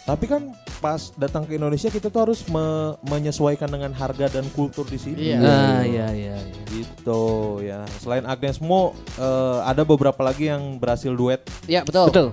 [0.02, 4.84] tapi kan pas datang ke Indonesia kita tuh harus me- menyesuaikan dengan harga dan kultur
[4.84, 5.30] di sini.
[5.30, 5.38] Iya.
[5.38, 6.62] Ah, iya, iya, iya.
[6.66, 7.22] Gitu
[7.60, 7.84] ya.
[8.00, 11.44] Selain Agnes Mo, eh, ada beberapa lagi yang berhasil duet.
[11.68, 12.08] Iya betul.
[12.08, 12.28] Betul.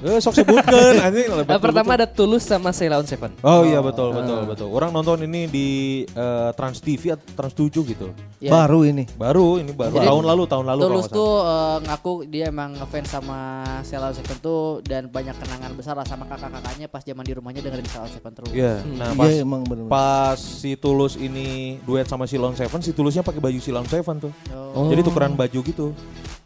[0.00, 1.28] Eh, sok sebutkan anjing.
[1.44, 1.98] Nah, pertama betul.
[2.00, 3.36] ada Tulus sama Sheila on Seven.
[3.40, 4.46] Oh iya betul betul Ah.
[4.46, 4.68] betul.
[4.70, 5.66] Orang nonton ini di
[6.06, 8.08] eh, Trans TV atau Trans 7 gitu.
[8.38, 8.48] Iya.
[8.50, 9.04] Baru ini.
[9.12, 12.70] Baru ini baru Jadi, tahun lalu tahun lalu kalau Tulus tuh eh, ngaku dia emang
[12.74, 13.38] ngefans sama
[13.82, 17.60] Sheila on Seven tuh dan banyak kenangan besar lah sama kakak-kakaknya pas zaman di rumahnya
[17.60, 18.50] dengerin Sheila on Seven terus.
[18.50, 18.74] Iya.
[18.80, 18.96] Hmm.
[18.96, 19.84] Nah, pas Iya emang bener.
[19.84, 21.48] pas si Tulus ini
[21.82, 24.32] duet sama Silon Seven, si Tulusnya pakai baju Silon Seven tuh.
[24.72, 25.92] Oh, Jadi tukeran baju gitu.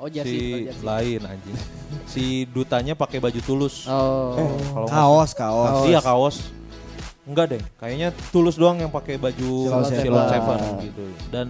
[0.05, 0.85] Oh jersey, si jersey.
[0.85, 1.57] lain anjing.
[2.05, 3.89] si dutanya pakai baju Tulus.
[3.89, 4.37] Oh.
[4.37, 5.65] Eh, kalau Kaos, kaos.
[5.67, 6.37] salah- Iya kaos.
[7.25, 10.29] Enggak deh, kayaknya Tulus doang yang pakai baju Silon Silon Seven.
[10.29, 11.05] Seven gitu.
[11.33, 11.47] Dan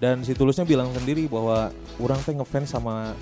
[0.00, 1.68] dan si Tulusnya bilang sendiri bahwa
[2.00, 3.12] orang teh ngefans sama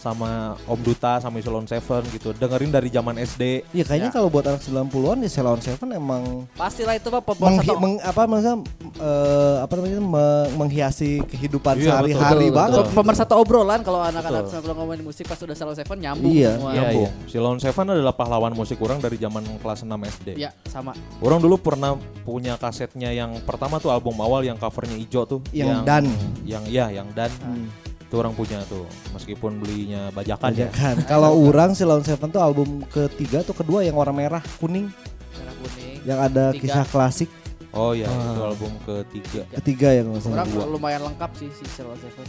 [0.00, 0.30] sama
[0.64, 2.32] Om Duta sama Silon Seven gitu.
[2.32, 3.68] Dengerin dari zaman SD.
[3.70, 4.14] Iya kayaknya Ya.
[4.16, 7.76] kalau buat anak 90-an ya Ceylon Seven emang Pastilah itu Pak satu.
[7.76, 8.56] meng- apa maksudnya
[8.96, 10.18] eh, apa namanya meng-
[10.58, 12.80] menghiasi kehidupan Iya, sehari-hari banget.
[12.82, 12.96] betul.
[12.96, 14.54] pemersatu obrolan kalau anak-anak Betul.
[14.56, 16.50] sebelum ngomongin musik pas udah Sheila on Seven nyambung Iya.
[16.56, 16.70] semua.
[16.70, 17.10] Iya, Nyambung.
[17.26, 20.28] Silon Seven adalah pahlawan musik orang dari zaman kelas 6 SD.
[20.34, 20.96] Iya, sama.
[21.18, 25.40] Orang dulu pernah punya kasetnya yang pertama tuh album awal yang covernya hijau tuh.
[25.50, 26.04] Yang Dan.
[26.42, 27.28] Yang ya, yang Dan.
[27.38, 27.68] Hmm.
[28.10, 28.90] Itu orang punya tuh.
[29.10, 30.66] Meskipun belinya bajakan ya.
[30.68, 34.90] Kan kalau orang Ceylon Seven tuh album ketiga atau kedua yang warna merah kuning
[35.30, 35.96] Merah kuning.
[36.02, 36.60] yang ada Tiga.
[36.60, 37.30] kisah klasik
[37.70, 38.34] Oh iya, Ah.
[38.34, 39.46] itu album ketiga.
[39.54, 40.42] ketiga ya kalau nggak salah.
[40.42, 42.26] Orang lumayan lengkap sih si Sheila on Seven.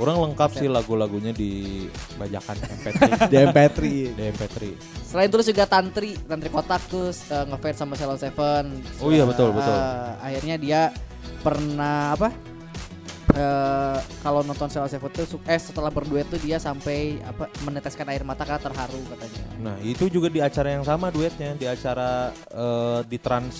[0.00, 1.84] Orang lengkap sih lagu-lagunya di
[2.16, 3.00] bajakan MP3.
[3.28, 3.80] Di MP3.
[4.16, 4.56] di MP3.
[5.04, 8.80] Selain terus juga Tantri, Tantri Kotak tuh uh, ngefans sama Salon Seven.
[8.96, 9.76] Oh iya, Uh, betul, betul.
[9.76, 10.80] uh, akhirnya dia
[11.38, 12.32] pernah apa?
[13.30, 18.22] Eh, kalau nonton Salon Seven tuh eh setelah berduet tuh dia sampai apa meneteskan air
[18.22, 19.42] mata karena terharu katanya.
[19.60, 23.56] Nah itu juga di acara yang sama duetnya di acara eh, di Trans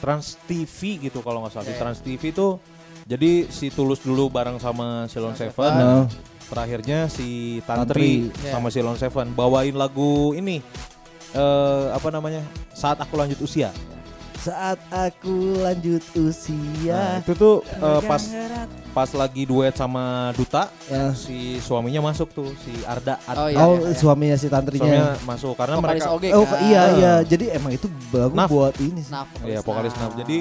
[0.00, 1.80] Trans TV gitu kalau nggak salah di Iya.
[1.80, 2.56] Trans TV itu
[3.04, 5.72] jadi si Tulus dulu bareng sama Silon Silon Seven, Seven.
[5.76, 6.04] Nah,
[6.46, 8.50] terakhirnya si Tantri, Tantri.
[8.50, 10.58] sama Silon Seven bawain lagu ini
[11.30, 13.70] eh apa namanya saat aku lanjut usia.
[14.40, 17.00] Saat aku lanjut Nah, usia.
[17.20, 18.22] itu tuh eh, pas
[18.90, 21.12] pas lagi duet sama Duta Ya.
[21.12, 23.20] si suaminya masuk tuh si Arda.
[23.22, 23.36] Arda.
[23.36, 23.94] Oh, iya, oh, iya, iya.
[23.94, 24.82] suaminya si tantrinya.
[24.82, 26.58] Suaminya masuk karena Vokalis mereka oge Oh kan.
[26.62, 26.88] iya Ah.
[26.90, 28.48] iya, jadi emang itu bagus Naf.
[28.48, 29.12] buat ini sih.
[29.12, 30.12] Nah, Iya, vokalis Naf.
[30.16, 30.36] Jadi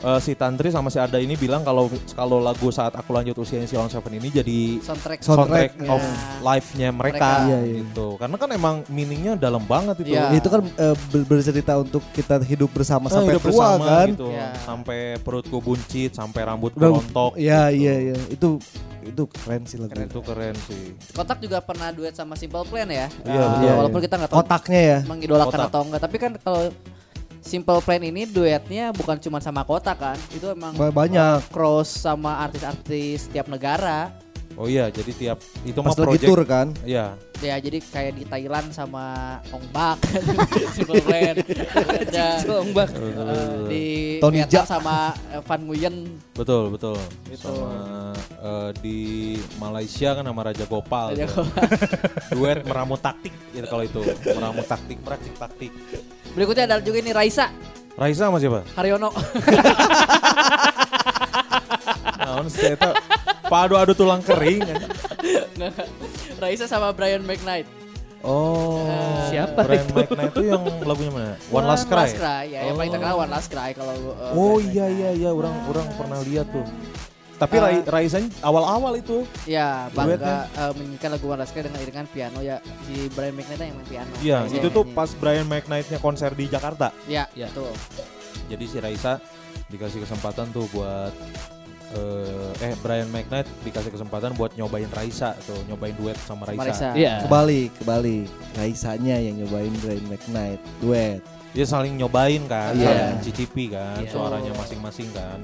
[0.00, 3.60] eh, si Tantri sama si Arda ini bilang kalau kalau lagu saat aku lanjut usia
[3.62, 6.14] Silon Seven ini jadi soundtrack soundtrack Soundtrack, of ya.
[6.40, 7.46] life-nya mereka, Mereka.
[7.46, 7.76] Iya, iya.
[7.82, 8.06] gitu.
[8.16, 10.12] Karena kan emang meaningnya dalam banget itu.
[10.12, 10.32] Iya.
[10.32, 14.06] Itu kan ber- bercerita untuk kita hidup bersama Eh, sampai hidup tua bersama kan.
[14.08, 14.28] gitu.
[14.28, 14.48] Iya.
[14.58, 17.36] Sampai perutku buncit, sampai rambut rontok.
[17.36, 18.56] Iya iya iya, itu
[19.00, 19.96] itu keren sih lagu.
[19.96, 20.92] Itu keren sih.
[21.10, 23.08] Kotak juga pernah duet sama Simple Plan ya.
[23.22, 23.72] Iya, Uh, betul.
[23.74, 24.98] Walaupun kita nggak tahu Otaknya ya.
[25.04, 25.68] mengidolakan Kotak.
[25.68, 26.62] atau enggak, tapi kan kalau
[27.40, 31.48] Simple Plan ini duetnya bukan cuma sama Kotak kan, itu emang Ba- banyak.
[31.48, 34.12] cross sama artis-artis tiap negara.
[34.54, 36.28] Oh iya, jadi tiap itu mah Pas lagi project.
[36.28, 36.66] tour kan.
[36.82, 37.14] Iya.
[37.40, 39.04] Ya jadi kayak di Thailand sama
[39.48, 39.96] Ong Bak
[40.70, 41.36] Simple Plan.
[42.44, 42.88] Ong Bak.
[42.92, 43.84] eh, di
[44.18, 44.68] Tony Vietnam Ja.
[44.68, 44.96] sama
[45.30, 45.96] eh, Van Nguyen.
[46.34, 47.00] Betul, betul.
[47.26, 47.40] Gitu.
[47.40, 48.98] Sama eh, di
[49.56, 51.06] Malaysia kan sama Raja Gopal.
[51.14, 51.46] Raja tuh.
[52.34, 54.00] Duet meramu taktik gitu kalau itu.
[54.26, 55.72] Meramu taktik, meracik taktik.
[56.30, 57.48] Berikutnya ada juga ini Raisa
[58.00, 58.64] Raisa sama siapa?
[58.72, 59.12] Haryono.
[62.16, 62.94] Nah, saya tahu
[63.44, 64.80] padu-adu tulang kering kan.
[66.38, 67.68] Raisa sama Brian McKnight.
[68.20, 68.84] Oh,
[69.28, 69.96] Siapa Brian itu?
[69.96, 71.32] McKnight itu yang lagunya mana?
[71.48, 72.04] One Last Cry.
[72.04, 72.94] Last Cry, ya, yang paling Oh.
[72.94, 76.48] terkenal One Last Cry kalau uh, Oh Brian iya iya iya, orang orang pernah lihat
[76.48, 76.64] tuh.
[77.40, 77.62] Tapi Ah.
[77.64, 79.24] Rai, Raisa awal-awal itu.
[79.48, 83.76] Ya, bangga uh, menyanyikan lagu One Cry dengan iringan piano ya si Brian McKnight yang
[83.80, 84.12] main piano.
[84.20, 86.92] Iya, itu tuh pas Brian McKnight-nya konser di Jakarta.
[87.08, 87.48] Ya, Ya.
[87.48, 87.72] betul.
[88.52, 89.16] Jadi si Raisa
[89.72, 91.14] dikasih kesempatan tuh buat
[91.90, 96.60] eh, eh Brian McKnight dikasih kesempatan buat nyobain Raisa tuh, nyobain duet sama Raisa.
[96.68, 96.88] Raisa.
[96.92, 97.24] Iya.
[97.24, 98.28] Kebalik, kebalik.
[98.54, 101.24] Raisanya yang nyobain Brian McKnight duet.
[101.50, 103.10] Dia saling nyobain kan, Iya.
[103.10, 104.10] saling cicipi kan, Iya.
[104.10, 105.38] suaranya masing-masing kan.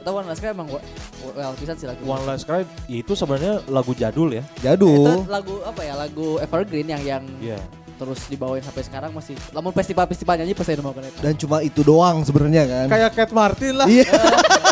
[0.00, 2.02] Atau One Last Cry emang well pisan sih lagu.
[2.02, 4.42] One Last Cry ya itu sebenarnya lagu jadul ya.
[4.56, 5.28] Itu Jadul.
[5.28, 5.94] lagu apa ya?
[5.94, 7.60] Lagu Evergreen yang yang Iya.
[8.02, 9.38] Terus dibawain sampai sekarang masih.
[9.54, 11.08] Namun festival-festival nyanyi pasti mau kena.
[11.22, 12.86] Dan cuma itu doang sebenarnya kan.
[12.90, 13.86] Kayak Kate Martin lah.
[13.86, 14.10] Iya.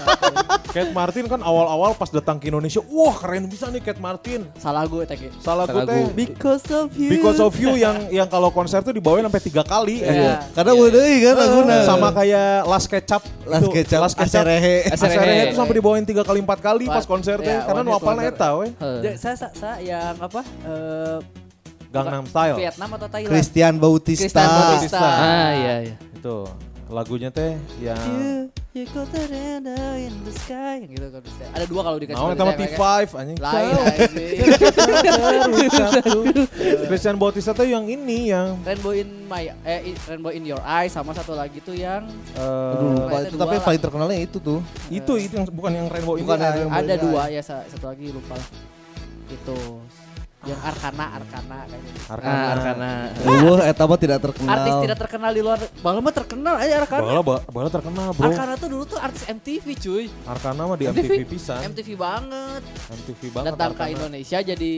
[0.71, 4.47] Kate Martin kan awal-awal pas datang ke Indonesia, wah keren bisa nih Kate Martin.
[4.55, 5.27] Salah gue tadi.
[5.43, 6.14] Salah gue Salah teh gu.
[6.14, 7.11] Because of you.
[7.11, 10.01] Because of You yang yang kalau konser tuh dibawain sampai tiga kali.
[10.01, 10.14] Iya.
[10.14, 10.35] Iya.
[10.55, 11.77] Karena udah deui kan laguna.
[11.85, 13.23] Sama kayak Last Ketchup.
[13.45, 14.43] Las itu, kecap, Last Ketchup.
[14.47, 14.77] aserehe.
[14.88, 17.51] Aserehe itu sampai dibawain tiga kali empat kali pas konser teh.
[17.51, 18.71] Ya, Karena nu apalna eta we.
[19.19, 20.40] Saya, saya, saya yang apa?
[21.90, 22.57] Gangnam Style.
[22.57, 23.31] Vietnam atau Thailand?
[23.31, 24.22] Christian Bautista.
[24.24, 24.98] Christian Bautista.
[25.03, 25.94] Ah iya iya.
[26.12, 26.37] Itu
[26.87, 30.81] lagunya teh yang You, you got the rainbow in the sky.
[30.81, 31.20] Yang gitu kan.
[31.22, 31.42] bisa.
[31.50, 32.16] Ada dua kalau dikasih.
[32.16, 32.83] Tahu sama saya, T5
[33.14, 33.38] anjing.
[33.38, 33.70] Lain.
[36.87, 40.90] Christian Bautista tuh yang ini yang Rainbow in my eh in- Rainbow in your eyes
[40.90, 43.64] sama satu lagi tuh yang eh, Ada itu tapi yang lah.
[43.64, 44.59] paling terkenalnya itu tuh.
[44.88, 46.42] itu itu yang bukan yang Rainbow Bukan ini.
[46.42, 46.76] yang ah, Rainbow.
[46.76, 47.33] ada in dua Eyes.
[47.33, 48.48] ya sa- satu lagi lupa lah.
[49.29, 49.57] Itu
[50.40, 51.92] yang Arkana Arkana kayaknya.
[52.09, 52.33] Arkana.
[52.33, 52.90] Ah, karena
[53.44, 54.48] Wah, eta mah tidak terkenal.
[54.50, 57.03] Artis tidak terkenal di luar Bala mah terkenal aja Arkana.
[57.05, 58.24] Bala ba- bala terkenal, Bro.
[58.26, 60.05] Arkana tuh dulu tuh artis MTV cuy.
[60.24, 61.05] Arkana mah di MTV.
[61.05, 61.61] MTV pisan.
[61.66, 62.62] MTV banget.
[62.88, 63.92] MTV banget Datang ke Arkana.
[63.94, 64.74] Indonesia jadi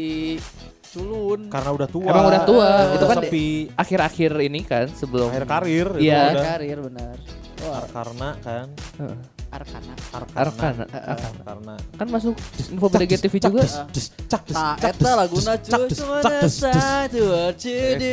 [0.84, 1.40] culun.
[1.46, 2.06] Karena udah tua.
[2.06, 2.68] Emang udah tua.
[2.68, 6.24] Udah Itu kan sepi akhir-akhir ini kan sebelum akhir karir itu Iya.
[6.36, 7.14] karir benar.
[7.62, 8.66] Wah, karena kan
[8.98, 9.16] Heeh.
[9.52, 9.92] Arkana.
[10.32, 10.84] Arkana.
[10.88, 11.34] Arkana.
[11.44, 12.32] Karena kan masuk
[12.72, 13.60] info BDG TV juga.
[14.32, 18.08] cak des, Nah, cak eta des, laguna des, cak cuy cuma satu Eta,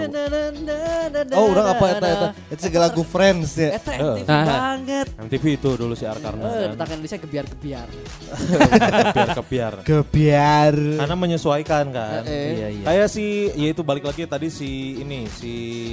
[0.00, 2.28] eh, Oh, orang na, apa eta eta?
[2.48, 3.76] Itu segala lagu Friends ya.
[3.76, 4.00] Eta Eh.
[4.00, 4.46] MTV Nah.
[4.48, 5.06] banget.
[5.20, 6.80] MTV itu dulu si Arkarna Eh, kan.
[6.80, 7.88] ke Indonesia gebiar-gebiar.
[9.12, 9.72] biar kebiar.
[9.84, 10.74] Kebiar.
[10.96, 12.22] Karena menyesuaikan kan.
[12.24, 12.84] Eh, Iya iya.
[12.86, 15.52] Kayak si ya itu balik lagi tadi si ini si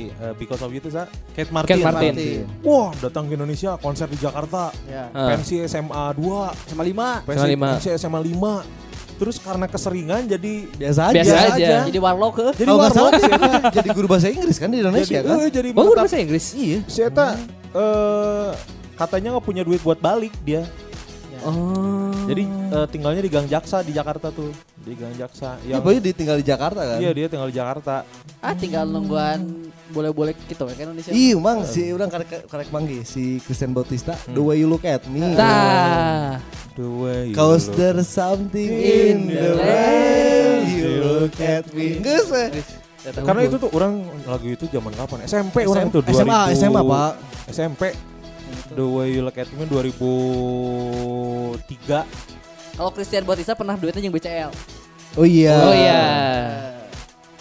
[0.09, 1.75] eh, Because of You itu sa Kate Martin.
[1.75, 2.13] Kate Martin.
[2.63, 4.71] Wah, datang ke Indonesia konser di Jakarta.
[4.85, 5.09] Ya.
[5.11, 7.07] Pensi SMA 2, Sama lima.
[7.21, 7.67] pensi, SMA lima.
[7.73, 8.85] pensi SMA 5.
[9.17, 11.15] Terus karena keseringan jadi Biasa aja.
[11.17, 11.77] Biasa aja.
[11.83, 12.45] Jadi warlock ke.
[12.53, 15.37] jadi Kalau nggak salah warlock kan jadi guru bahasa Inggris kan di Indonesia jadi, kan.
[15.39, 16.45] eh, jadi Oh, menetap- bahasa Inggris.
[16.53, 16.79] Iya.
[16.85, 17.27] si Eta
[17.73, 18.49] eh,
[18.95, 20.61] katanya nggak punya duit buat balik dia.
[21.39, 22.13] Oh.
[22.25, 24.53] Jadi eh, tinggalnya di Gang Jaksa di Jakarta tuh,
[24.87, 25.59] di Gang Jaksa.
[25.61, 26.97] Ya, Yang Boy ditinggal di Jakarta kan?
[26.97, 27.95] iya dia tinggal di Jakarta.
[28.39, 31.11] Ah tinggal nungguan boleh-boleh gitu ya kan Indonesia.
[31.11, 34.33] Iya, mang si orang karek karek manggi si Christian Bautista, Hmm.
[34.33, 35.35] the way you look at me.
[35.35, 36.39] Tah.
[36.73, 37.75] The way you Cause look.
[37.75, 41.99] there's something in the way you look at me.
[41.99, 42.63] Geus we.
[43.07, 45.23] Karena itu tuh orang lagu itu zaman kapan?
[45.23, 46.11] SMP orang itu 2000.
[46.21, 47.11] SMA, SMA Pak.
[47.47, 47.83] SMP.
[48.69, 49.95] The way you look at me 2003.
[52.77, 54.53] Kalau Christian Bautista pernah duetnya yang BCL.
[55.17, 55.57] Oh iya.
[55.65, 56.05] Oh iya.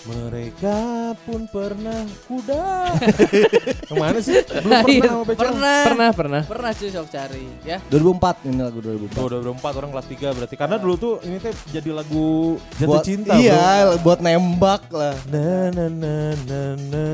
[0.06, 2.94] Mereka pun pernah kuda.
[3.90, 4.40] Ke mana sih?
[4.64, 5.80] Belum pernah iya, sama Pernah.
[5.84, 6.42] Pernah, pernah.
[6.48, 7.82] Pernah cuy sok cari ya.
[7.92, 9.12] 2004 ini lagu 2004.
[9.20, 9.28] Oh,
[9.60, 10.54] 2004 orang kelas 3 berarti.
[10.56, 13.34] Karena dulu tuh ini teh jadi lagu jatuh buat, cinta.
[13.36, 14.08] Iya, bro.
[14.08, 15.14] buat nembak lah.
[15.28, 16.14] Na na na
[16.48, 17.04] na na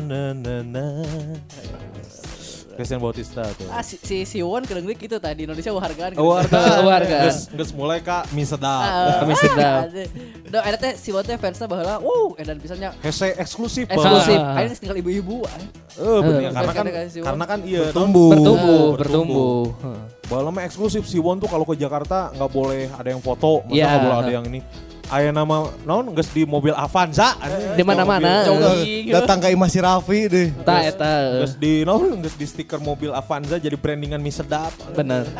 [0.00, 0.86] na na na.
[2.78, 3.66] Christian Bautista tuh.
[3.68, 6.14] Ah si si, si Won kadang gitu tadi Indonesia wargaan.
[6.14, 6.78] Oh, warga.
[6.78, 7.18] Warga.
[7.50, 8.70] Geus mulai Kak mie sedap.
[8.80, 9.90] Ah, Kami sedap.
[10.46, 13.90] Udah ada teh si Won teh fansnya baheula, wow, edan pisannya Hese eksklusif.
[13.90, 14.38] eksklusif.
[14.38, 14.54] Ah.
[14.54, 15.42] Akhirnya tinggal ibu-ibu.
[15.42, 15.58] ah.
[15.98, 18.30] Eh bener Eh, karena kan karena kan iya Bertumbuh.
[18.30, 19.62] Bertumbuh, Ah, bertumbuh.
[20.30, 23.74] Bahwa lama eksklusif si Won tuh kalau ke Jakarta nggak boleh ada yang foto, masa
[23.74, 23.86] Iya.
[23.90, 24.60] nggak boleh ada yang ini.
[25.08, 27.32] Aya nama naon geus di mobil Avanza.
[27.72, 28.44] Di mana-mana.
[28.44, 29.08] Jogging.
[29.08, 30.48] Datang ke Imasi Raffi deh.
[30.62, 31.12] Tah eta.
[31.40, 34.72] Geus di naon geus di stiker mobil Avanza jadi brandingan mie sedap.
[34.92, 35.24] Bener.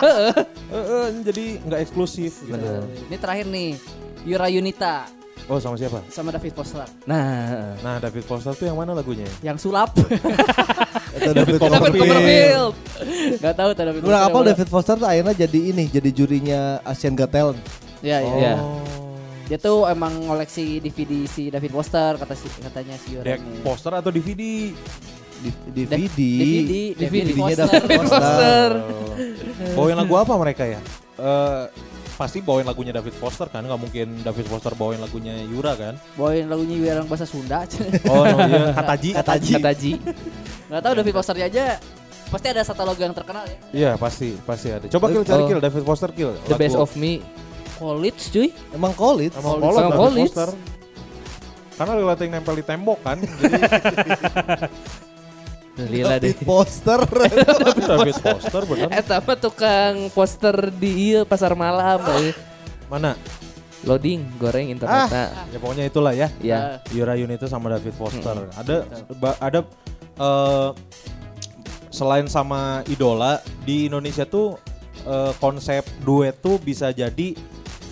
[0.00, 0.32] Eh,
[0.72, 2.56] eh, jadi nggak eksklusif gitu.
[3.12, 3.76] Ini terakhir nih.
[4.24, 5.08] Yura Yunita
[5.48, 5.98] Oh sama siapa?
[6.06, 9.26] sama David Foster Nah, Nah David Foster tuh yang mana lagunya?
[9.42, 9.90] yang sulap.
[11.20, 11.84] Itu David Copperfield.
[11.84, 12.74] David Copperfield.
[13.42, 14.48] Gak tahu tuh David Kurang Foster apa.
[14.48, 17.60] David Foster tuh akhirnya jadi ini, jadi jurinya Asian Got Talent.
[18.00, 18.32] Ya, ya.
[18.34, 18.54] Iya.
[18.56, 18.80] Oh.
[19.44, 23.58] Dia tuh emang ngoleksi DVD si David Foster kata si katanya si Yura Dek ini.
[23.60, 24.70] poster atau DVD?
[25.40, 26.20] DVD, DVD.
[26.20, 27.66] DVD, DVD-nya Foster.
[27.82, 28.68] David Foster.
[28.78, 29.16] Oh.
[29.74, 30.80] Bawain lagu apa mereka ya?
[31.16, 31.64] Eh
[32.14, 35.96] pasti bawain lagunya David Foster kan, nggak mungkin David Foster bawain lagunya Yura kan?
[36.14, 37.64] Bawain lagunya Yura yang bahasa Sunda.
[38.06, 39.10] Oh no, iya, Kataji.
[39.16, 39.52] Kataji.
[39.56, 39.92] kata Ji.
[40.68, 41.64] Gak tahu David Fosternya aja
[42.30, 43.58] pasti ada satu lagu yang terkenal ya.
[43.72, 44.86] Iya pasti, pasti ada.
[44.86, 45.48] Coba kill cari Oh.
[45.48, 46.36] kill David Foster kill.
[46.46, 47.18] The Lagu- best of me.
[47.80, 48.48] College cuy.
[48.70, 49.32] Emang Kolit.
[49.32, 50.30] Emang Sama David Collins.
[50.30, 50.50] Foster.
[51.72, 53.16] Karena lihat yang nempel di tembok kan,
[55.72, 56.28] jadi Lila deh.
[56.28, 57.00] David Foster.
[57.80, 58.88] David Foster bener.
[58.92, 62.36] Eta mah tukang poster di ieu pasar malam bae.
[62.86, 63.16] Mana?
[63.80, 65.08] Loading goreng internet.
[65.08, 66.28] Nah, Ya pokoknya itulah ya.
[66.38, 66.84] ya.
[66.92, 68.52] Yura Yunita sama David Foster.
[68.52, 68.84] Ada
[69.16, 69.64] ba- ada
[70.20, 70.70] eh,
[71.88, 74.60] selain sama idola di Indonesia tuh
[75.00, 77.32] eh, konsep duet tuh bisa jadi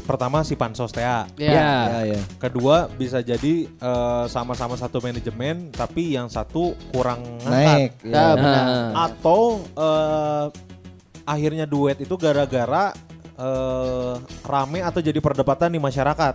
[0.09, 1.29] pertama si Pansos Tea.
[1.37, 1.53] Ya.
[1.53, 1.73] Ya.
[1.93, 2.21] Ya, ya.
[2.41, 8.01] Kedua bisa jadi eh, sama-sama satu manajemen tapi yang satu kurang Naik.
[8.03, 8.27] Nah, Ya.
[8.35, 8.65] benar.
[8.65, 10.47] Nah, Atau eh,
[11.23, 12.97] akhirnya duet itu gara-gara
[13.37, 16.35] eh, rame atau jadi perdebatan di masyarakat.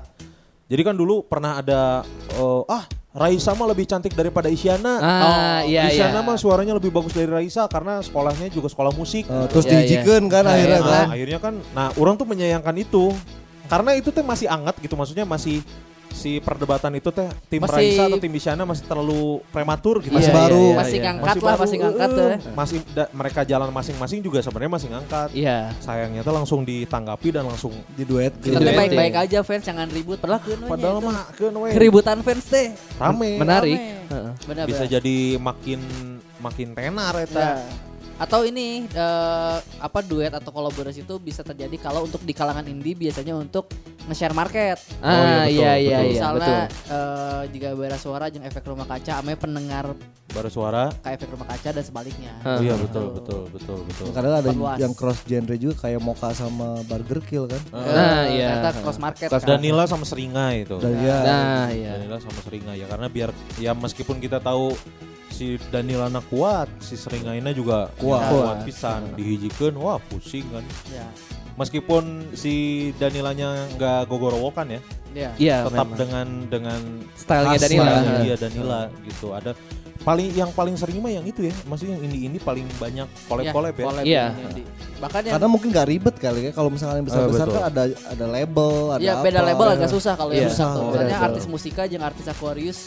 [0.64, 4.98] Jadi kan dulu pernah ada eh, ah Raisa mah lebih cantik daripada Isyana.
[4.98, 6.10] Ah, iya iya.
[6.10, 9.26] Isyana mah suaranya lebih bagus dari Raisa karena sekolahnya juga sekolah musik.
[9.26, 9.74] Eh, terus Ya, ya.
[9.80, 10.82] dihijikan kan Nah, akhirnya ya.
[10.82, 10.90] kan.
[10.90, 13.14] Nah, akhirnya kan nah orang tuh menyayangkan itu.
[13.66, 15.64] Karena itu teh masih anget gitu maksudnya masih
[16.14, 20.14] si perdebatan itu teh tim Masih- Raisa atau tim Isyana masih terlalu prematur gitu.
[20.14, 20.62] Masih Iya, baru.
[20.64, 21.06] iya, Masih iya.
[21.10, 22.28] ngangkat lah, masih ngangkat tuh.
[22.30, 22.40] eh.
[22.54, 25.30] Masih da- mereka jalan masing-masing juga sebenarnya masih ngangkat.
[25.34, 25.74] Iya.
[25.82, 28.30] Sayangnya tuh langsung ditanggapi dan langsung Di duet.
[28.38, 28.78] Kita ya.
[28.78, 30.22] baik-baik aja fans jangan ribut.
[30.22, 32.78] Padahal keun padahal mah keun keributan fans teh.
[33.02, 33.42] rame.
[33.42, 33.80] Menarik.
[34.06, 34.38] Rame.
[34.46, 34.94] Benar Bisa benar.
[34.94, 35.80] jadi makin
[36.38, 37.58] makin tenar Ya.
[38.16, 42.94] Atau ini eh, apa duet atau kolaborasi itu bisa terjadi kalau untuk di kalangan indie
[42.94, 43.68] biasanya untuk
[44.04, 44.78] nge-share market.
[45.00, 46.04] Ah, iya, betul, iya iya betul.
[46.04, 46.94] iya Misalnya betul.
[46.94, 49.86] eh, jika bara suara jeung efek rumah kaca ame pendengar
[50.30, 50.90] Baru suara.
[50.92, 52.34] ke efek rumah kaca dan sebaliknya.
[52.42, 52.58] Ah.
[52.58, 52.84] Oh iya Gitu.
[52.86, 54.06] betul betul betul betul.
[54.12, 54.78] Kadang ada Perluas.
[54.78, 57.62] yang cross genre juga kayak Mocha sama Burger Kill kan.
[57.66, 58.48] Eh, Nah, iya.
[58.52, 59.28] Ternyata cross market.
[59.28, 59.50] Cross kan.
[59.56, 60.76] Danila sama Seringai itu.
[60.78, 61.18] Dan ya.
[61.20, 61.92] Nah, iya.
[61.96, 64.74] Danila sama Seringai ya karena biar ya meskipun kita tahu
[65.44, 68.22] si Danilana kuat, si Seringaina juga Kuat.
[68.22, 70.64] ya, kuat pisan dihijikeun wah pusing kan.
[70.90, 71.08] Ya.
[71.54, 72.54] Meskipun si
[72.96, 74.82] Danilanya nggak gogorowokan ya,
[75.14, 75.30] Ya.
[75.38, 76.00] Iya, tetap memang.
[76.00, 76.80] dengan dengan
[77.14, 77.92] stylenya Danila.
[77.94, 78.18] Heeh.
[78.24, 79.28] dia Danila gitu.
[79.30, 79.52] Ada
[80.02, 83.74] paling yang paling sering mah yang itu ya, maksudnya yang indie indie paling banyak collab-collab
[83.74, 83.86] ya.
[83.86, 84.26] collab Iya.
[84.50, 84.64] ini.
[84.98, 87.60] Bahkan yang Karena mungkin gak ribet kali ya kalau misalnya yang besar-besar Eh, betul.
[87.60, 89.48] kan ada ada label, ada Iya beda apa.
[89.54, 90.50] label agak susah kalau yang Iya.
[90.50, 90.80] susah tuh.
[90.80, 91.28] Oh, Misalnya betul.
[91.30, 92.80] artis musika jeung artis Aquarius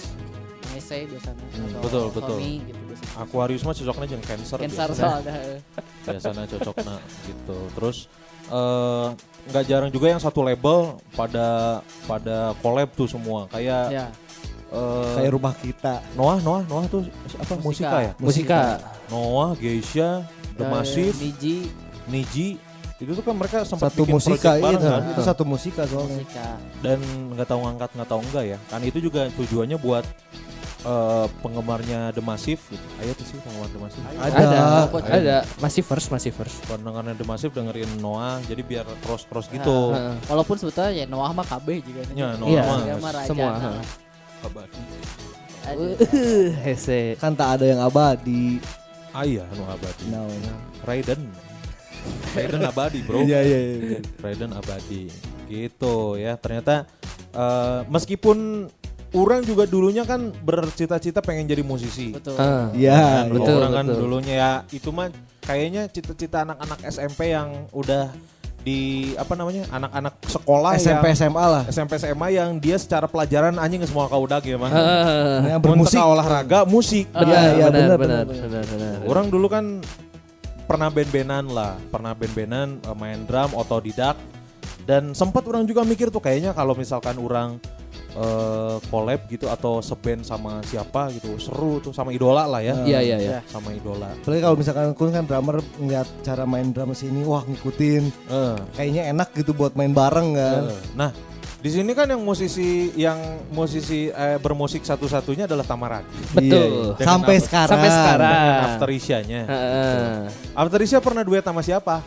[0.86, 2.38] Ngese biasanya atau betul, betul.
[2.38, 3.10] Tommy gitu biasanya.
[3.18, 4.56] Aquarius mah cocoknya jeung cancer.
[4.56, 5.10] Cancer biasanya.
[5.10, 5.34] soalnya.
[6.06, 6.94] biasanya cocoknya
[7.24, 7.58] gitu.
[7.74, 7.96] Terus
[8.46, 9.06] eh,
[9.46, 10.78] nggak jarang juga yang satu label
[11.12, 11.46] pada
[12.06, 14.06] pada collab tuh semua kayak Ya.
[14.68, 15.98] eh, Kayak rumah kita.
[16.14, 17.02] Noah Noah Noah tuh
[17.36, 17.66] apa Musika.
[17.90, 18.12] musika ya?
[18.16, 18.62] Musika.
[19.06, 20.22] Noah, Geisha,
[20.54, 21.56] The Eh, Massive, Niji
[22.06, 22.48] Niji,
[22.96, 25.02] Itu tuh kan mereka sempat Satu bikin musika bareng itu, kan.
[25.04, 26.16] itu satu musika soalnya.
[26.16, 26.48] musika
[26.80, 26.98] dan
[27.28, 30.04] nggak tahu ngangkat nggak tahu enggak ya kan itu juga tujuannya buat
[30.86, 32.86] eh, penggemarnya The Massive gitu.
[32.96, 34.38] ayo tuh sih penggemar The Massive Ada.
[34.38, 34.60] Ada,
[35.10, 35.36] ada.
[35.58, 36.62] Masih first, masih first.
[36.64, 40.14] pendengarnya The Massive dengerin Noah jadi biar cross cross gitu Heeh.
[40.26, 42.62] walaupun sebetulnya ya Noah mah KB juga ya Noah Iya.
[42.62, 43.82] mah mah raja Semua, nah.
[44.40, 44.80] abadi.
[45.66, 45.98] Uh,
[46.62, 47.18] hese.
[47.18, 48.62] Kan tak ada yang abadi.
[49.10, 50.30] ah iya Noah abadi No.
[50.84, 51.26] Raiden
[52.30, 53.98] Raiden abadi bro Iya iya iya.
[54.20, 55.10] Raiden abadi
[55.46, 56.86] gitu ya ternyata
[57.32, 58.66] eh, meskipun
[59.12, 62.68] orang juga dulunya kan bercita-cita pengen jadi musisi betul Ah.
[62.72, 64.00] Iya, Kan, betul, orang kan betul.
[64.02, 65.08] dulunya ya itu mah
[65.40, 68.10] kayaknya cita-cita anak-anak SMP yang udah
[68.58, 71.62] di apa namanya anak-anak sekolah SMP yang SMA lah.
[71.70, 74.66] SMP SMA yang dia secara pelajaran anjing semua kaudak ya mah.
[74.68, 75.54] Ah.
[75.54, 77.06] Yang Bermusik olahraga musik.
[77.14, 78.42] Ah, Iya, iya, benar, benar, benar, benar.
[78.42, 78.94] benar, benar.
[79.06, 79.64] Orang dulu kan
[80.66, 84.18] pernah band-bandan lah, pernah band-bandan eh, main drum otodidak
[84.82, 87.62] dan sempat orang juga mikir tuh kayaknya kalau misalkan orang
[88.16, 92.74] eh, collab gitu atau seband sama siapa gitu seru tuh sama idola lah ya.
[92.82, 93.38] Iya, iya, iya.
[93.46, 94.08] Sama idola.
[94.10, 98.02] Apalagi kalau misalkan kun kan drummer ngeliat cara main drum sini, wah ngikutin.
[98.26, 98.56] Eh.
[98.74, 100.62] Kayaknya enak gitu buat main bareng kan.
[100.72, 101.10] Eh, Nah,
[101.56, 103.18] di sini kan yang musisi yang
[103.50, 106.16] musisi eh, bermusik satu-satunya adalah Tamaraki.
[106.32, 106.94] Betul.
[106.96, 107.72] Dengan Sampai sekarang.
[107.76, 108.32] Sampai sekarang.
[108.32, 109.42] Dengan After Isya-nya.
[109.44, 110.12] Heeh.
[110.54, 112.00] After Isya pernah duet sama siapa?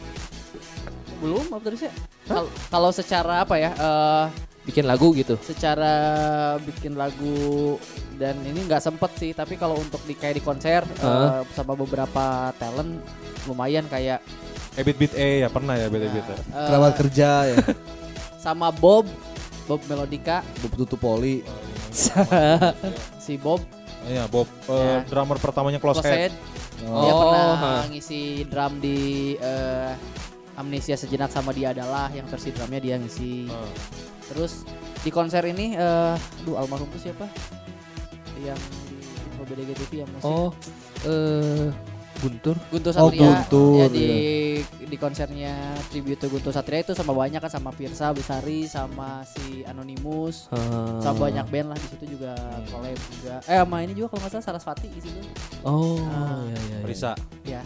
[1.20, 1.92] belum apa terus ya
[2.24, 4.26] Kal- kalau secara apa ya eh,
[4.70, 5.34] Bikin lagu gitu.
[5.42, 5.94] secara
[6.62, 7.76] bikin lagu
[8.16, 12.24] dan ini nggak sempet sih tapi kalau untuk di kayak di konser eh, sama beberapa
[12.56, 13.02] talent
[13.44, 14.22] lumayan kayak
[14.76, 16.28] Ebit Beat E ya pernah ya Ebit Beat.
[16.28, 17.58] eh, Kerabat kerja ya.
[18.46, 19.10] sama Bob
[19.66, 21.42] Bob Melodika Bob Tutu Poli.
[23.20, 23.60] si Bob
[24.02, 24.72] Iya, Bob Ya.
[24.72, 26.32] eh, drummer pertamanya Close Head.
[26.32, 26.34] Close Head
[26.80, 27.74] dia Oh, pernah ha.
[27.92, 29.00] ngisi drum di
[29.36, 29.92] eh,
[30.60, 33.72] Amnesia sejenak sama dia adalah yang versi drumnya dia ngisi Eh,
[34.28, 34.68] terus
[35.00, 37.24] di konser ini eh aduh almarhum tuh siapa
[38.38, 40.52] yang di info BDG TV yang musik Oh,
[41.04, 41.72] eh
[42.20, 42.60] Guntur.
[42.68, 44.08] Guntur Oh, Satria Guntur, ya di
[44.84, 45.56] di konsernya
[45.88, 51.00] tribute to Guntur Satria itu sama banyak kan sama Firsa Besari sama si Anonymous Ah.
[51.00, 52.36] sama banyak band lah di situ juga
[52.68, 55.20] collab juga eh sama ini juga kalau nggak salah Sarasvati di situ
[55.64, 56.44] Oh, Ah.
[56.44, 56.60] iya iya.
[56.76, 56.78] iya.
[56.84, 57.12] Risa.
[57.48, 57.62] ya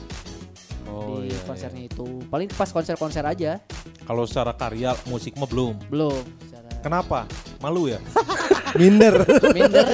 [0.86, 1.40] Oh, di iya, iya.
[1.44, 3.60] konsernya itu paling pas konser-konser aja
[4.04, 5.76] Kalau secara karya musik mah belum.
[5.88, 7.20] belum secara Kenapa?
[7.58, 8.00] Malu ya?
[8.74, 9.22] Minder.
[9.54, 9.86] minder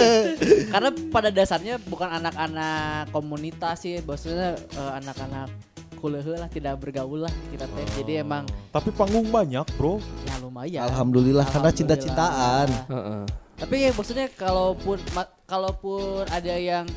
[0.71, 5.51] karena pada dasarnya bukan anak-anak komunitas sih maksudnya eh, anak-anak
[5.99, 9.99] kuliah lah tidak bergaul lah kita teh jadi emang Tapi panggung banyak, Bro.
[10.23, 11.75] ya lumayan Alhamdulillah karena Alhamdulillah.
[11.75, 12.67] cinta-cintaan.
[12.87, 13.21] Heeh.
[13.59, 16.87] Tapi ya maksudnya kalaupun ma- kalaupun ada yang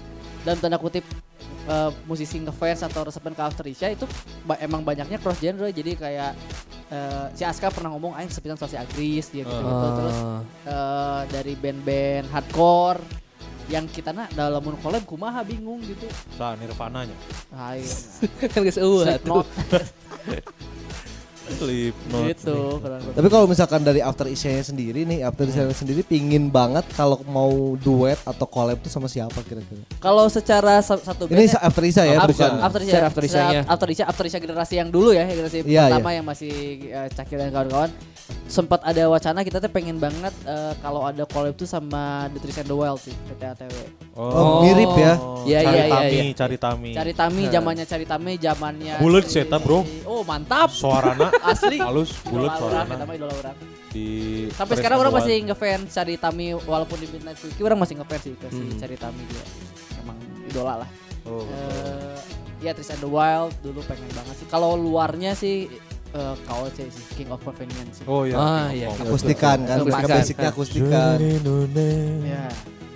[0.46, 1.02] dalam tanda kutip
[1.68, 4.06] eh, musisi ngefans atau resepan ke Isya itu
[4.46, 6.32] ba- emang banyaknya cross genre jadi kayak
[6.90, 9.88] eh, si Aska pernah ngomong aing sepisan soal si Agris dia gitu, gitu.
[9.98, 10.18] terus
[10.66, 13.00] eh, dari band-band hardcore
[13.70, 16.04] yang kita nak dalam collab kumaha bingung gitu.
[16.36, 17.14] Sa Nirvana-nya.
[17.54, 17.80] Hai.
[18.52, 19.46] kan geus eueuh atuh.
[21.54, 22.56] Slipknot gitu.
[23.12, 27.50] Tapi kalau misalkan dari After Isya sendiri nih, After Isya sendiri pingin banget kalau mau
[27.76, 29.82] duet atau collab tuh sama siapa kira-kira?
[29.98, 33.60] Kalau secara sa- satu Ini band After Isya ya, After- bukan After Isya, After Isya-nya.
[33.64, 36.52] After Isya, After Isya generasi yang dulu ya, generasi Iya, pertama yang masih
[36.84, 37.90] eh, Cakil dan kawan-kawan.
[38.44, 42.58] Sempat ada wacana kita tuh pengen banget eh, kalau ada collab tuh sama The Trees
[42.58, 43.76] and the Wild sih, PT ATW.
[44.12, 45.14] Oh, mirip ya.
[45.42, 46.34] Iya, cari iya, iya, Tami, iya.
[46.34, 46.90] cari Tami.
[46.92, 49.80] Cari Tami, zamannya Cari Tami, zamannya Bulet si- seta, bro.
[50.04, 50.68] Oh, mantap.
[50.70, 51.78] Suarana Asli.
[51.78, 52.54] halus, bulat
[53.06, 53.56] mah idola orang.
[53.92, 54.06] Di
[54.56, 58.32] Sampai sekarang orang masih ngefans Cari Tami walaupun di Midnight Quickie orang masih ngefans sih
[58.38, 58.78] ke si Hmm.
[58.80, 59.44] Cari Tami dia.
[60.00, 60.16] Emang
[60.48, 60.90] idola lah.
[61.22, 62.18] Oh, Eh,
[62.62, 64.46] ya and the Wild dulu pengen banget sih.
[64.48, 65.68] Kalau luarnya sih
[66.12, 68.06] eh KOC sih King of Convenience sih.
[68.08, 68.36] Oh iya.
[68.36, 68.88] Ah, iya.
[68.92, 70.08] Akustikan kan, Akustikan.
[70.08, 71.16] basicnya akustikan.
[72.22, 72.46] Ya,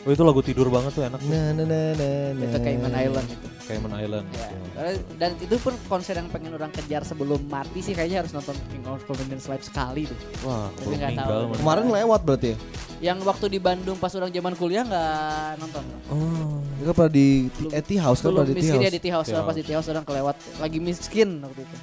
[0.06, 1.26] Oh itu lagu tidur banget tuh enak tuh.
[1.34, 2.44] Nah, nah, nah, nah, nah.
[2.46, 3.55] itu Cayman Island itu.
[3.66, 4.26] Cayman Island.
[4.30, 4.46] Ya.
[4.46, 4.66] gitu.
[4.72, 8.54] Karena- Dan itu pun konser yang pengen orang kejar sebelum mati sih kayaknya harus nonton
[8.70, 10.18] King of Convenience live sekali tuh.
[10.42, 11.40] Wah, Tapi belum nggak tahu.
[11.58, 12.58] Kemarin lewat berarti ya?
[12.96, 15.84] Yang waktu di Bandung pas orang zaman kuliah nggak nonton.
[16.08, 16.56] Oh.
[16.86, 19.28] Kan pernah di Belum- House kan Belum pernah di Tea miskin ya di Tea House,
[19.28, 21.76] Tea pas di Tea House orang kelewat lagi miskin waktu itu.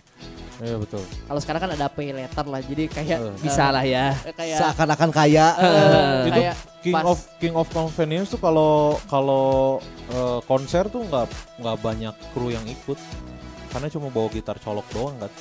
[0.60, 1.02] Iya betul.
[1.02, 3.34] Kalau sekarang kan ada pay later lah, jadi kayak Eh.
[3.40, 4.14] Bisa lah ya.
[4.30, 5.48] kayak Seakan-akan kaya.
[5.56, 8.74] eh, itu kayak King pas- of King of Convenience tuh kalau
[9.08, 11.26] kalau eh, konser tuh nggak
[11.58, 13.00] nggak banyak kru yang ikut
[13.70, 15.32] karena cuma bawa gitar colok doang kan.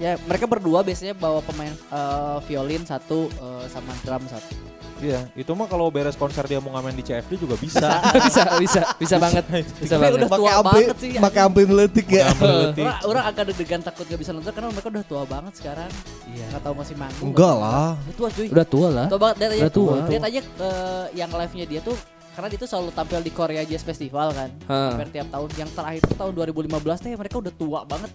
[0.00, 4.56] ya mereka berdua biasanya bawa pemain eh, violin satu eh, sama drum satu.
[5.02, 7.98] Iya, itu mah kalau beres konser dia mau ngamen di CFD juga bisa.
[8.26, 9.42] bisa, bisa, bisa banget.
[9.74, 10.14] Bisa Tapi banget.
[10.14, 11.10] udah tua Pakai ampli, banget sih.
[11.18, 12.26] pakai ampli letik ya.
[12.30, 15.90] Orang, orang agak deg-degan takut gak bisa nonton karena mereka udah tua banget sekarang.
[16.30, 16.46] Iya.
[16.54, 17.28] Gak tahu masih manggung.
[17.34, 17.90] Enggak lah.
[17.98, 18.46] Udah tua cuy.
[18.46, 19.06] Udah tua lah.
[19.10, 19.36] Tua banget.
[19.42, 19.94] Lihat aja, Udah tua.
[20.06, 21.96] lihat aja eh, yang live-nya dia tuh
[22.32, 24.48] karena dia tuh selalu tampil di Korea Jazz Festival kan.
[24.64, 25.48] Hampir tiap tahun.
[25.58, 28.08] Yang terakhir tuh tahun 2015 teh mereka udah tua banget.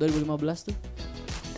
[0.00, 0.74] 2015 tuh.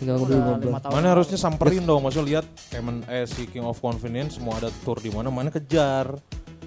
[0.03, 0.93] Tinggal Udah ngobrol lima tahun.
[0.99, 2.45] Mana harusnya samperin dong, maksudnya lihat
[2.75, 6.19] Emen eh si King of Convenience semua ada tour di mana, mana kejar.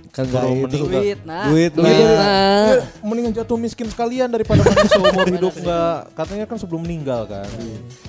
[0.09, 0.89] Kan gak itu.
[0.89, 1.53] Duit, nah.
[1.53, 2.17] Duit Duit, nah.
[2.17, 2.65] nah.
[2.73, 7.45] Ya, mendingan jatuh miskin sekalian daripada mati seumur hidup nggak katanya kan sebelum meninggal kan.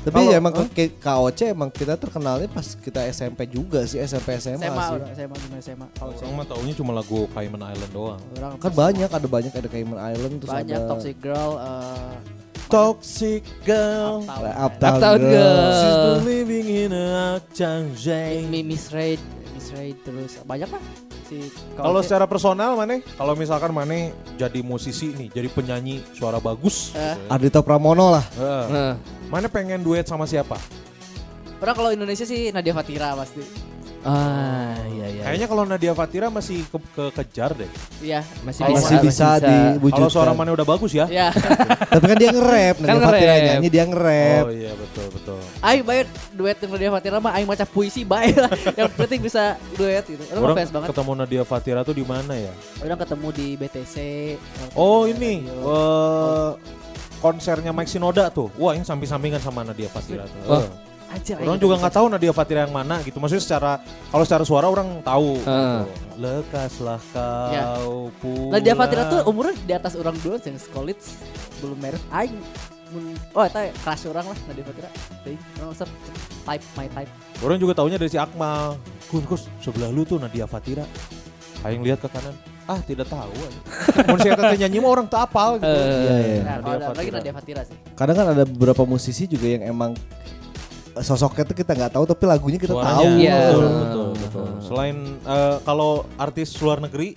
[0.07, 4.39] Tapi Kalau- ya emang ke KOC emang kita terkenalnya pas kita SMP juga sih SMP
[4.39, 4.99] SMA, SMA, sih.
[5.19, 5.87] SMA gimana SMA.
[5.99, 8.21] Kalau Orang mah taunya cuma lagu Cayman Island doang.
[8.39, 12.15] orang Kan banyak ada banyak ada Cayman Island terus banyak ada Toxic Girl eh,
[12.67, 14.43] Toxic girl, Uptown.
[14.59, 15.31] Uptown, Uptown Girl.
[15.31, 15.71] Girl.
[15.79, 18.51] she's living in a Changjang.
[18.51, 19.19] Mi- Miss Raid,
[19.55, 20.83] Miss Raid terus banyak lah
[21.27, 22.99] si Kalau secara personal mana?
[23.15, 26.91] Kalau misalkan mana jadi musisi nih, jadi penyanyi suara bagus.
[26.91, 26.99] Eh.
[26.99, 27.31] gitu ya.
[27.31, 28.25] Ardito Pramono lah.
[28.35, 28.93] Eh, Nah,
[29.27, 30.55] mana pengen duet sama siapa?
[31.57, 33.41] orang kalau Indonesia sih Nadia Fatira pasti.
[34.07, 35.21] Ah, iya iya.
[35.27, 37.67] Kayaknya kalau Nadia Fatira masih ke, ke- kejar deh.
[37.99, 38.23] Iya.
[38.41, 39.99] masih bisa, masih bisa diwujudkan.
[39.99, 41.05] Kalau suara mana udah bagus ya?
[41.07, 41.35] Ya.
[41.91, 43.47] Tapi kan dia nge-rap, Kan Nadia Fatira nge-rap.
[43.51, 44.43] nyanyi dia nge-rap.
[44.47, 45.39] Oh iya betul betul.
[45.59, 48.51] Aing bayar duet dengan Nadia Fatira mah aing maca puisi bae lah.
[48.79, 49.43] Yang penting bisa
[49.75, 50.23] duet gitu.
[50.31, 50.87] Orang, fans banget.
[50.95, 52.53] ketemu Nadia Fatira tuh di mana ya?
[52.79, 53.95] Orang ketemu di BTC.
[54.73, 56.49] Oh ini eh,
[57.17, 58.47] konsernya Mike Shinoda tuh.
[58.55, 60.39] Wah ini samping-sampingkan sama Nadia Fatira tuh.
[60.47, 60.86] Wah.
[61.07, 61.81] Anjir, Orang aing juga ketemu.
[61.81, 63.17] nggak tahu Nadia Fatira yang mana gitu.
[63.17, 63.71] Maksudnya secara
[64.11, 65.39] kalau secara suara orang tahu.
[65.43, 65.87] Ah.
[65.87, 65.91] gitu.
[66.17, 67.63] Lekaslah kau Ya.
[68.17, 68.51] pulang.
[68.51, 71.03] Nadia Fatira tuh umurnya di atas orang dulu yang college
[71.59, 72.03] belum married.
[72.09, 72.35] Aing
[73.35, 74.89] Oh, itu crush orang lah Nadia Fatira.
[75.21, 75.87] Teuing, orang usah
[76.47, 77.11] type my type.
[77.43, 78.79] Orang juga taunya dari si Akmal.
[79.05, 80.87] Kus, kus, sebelah lu tuh Nadia Fatira.
[81.63, 82.31] Aing lihat ke kanan.
[82.63, 83.31] Ah, tidak tahu.
[84.07, 85.67] Mun saya kata nyanyi mah orang tak apal gitu.
[85.67, 86.39] Eh, Iya, iya.
[86.43, 87.15] Nah, Nadia ada lagi Fatira.
[87.19, 87.75] Nadia Fatira sih.
[87.91, 89.91] Kadang kan ada beberapa musisi juga yang emang
[90.99, 92.93] sosoknya tuh kita nggak tahu tapi lagunya kita Suaranya.
[92.93, 93.09] tahu.
[93.17, 93.37] Iya.
[93.39, 94.45] Betul, betul, betul.
[94.59, 97.11] Selain eh, kalau artis luar negeri,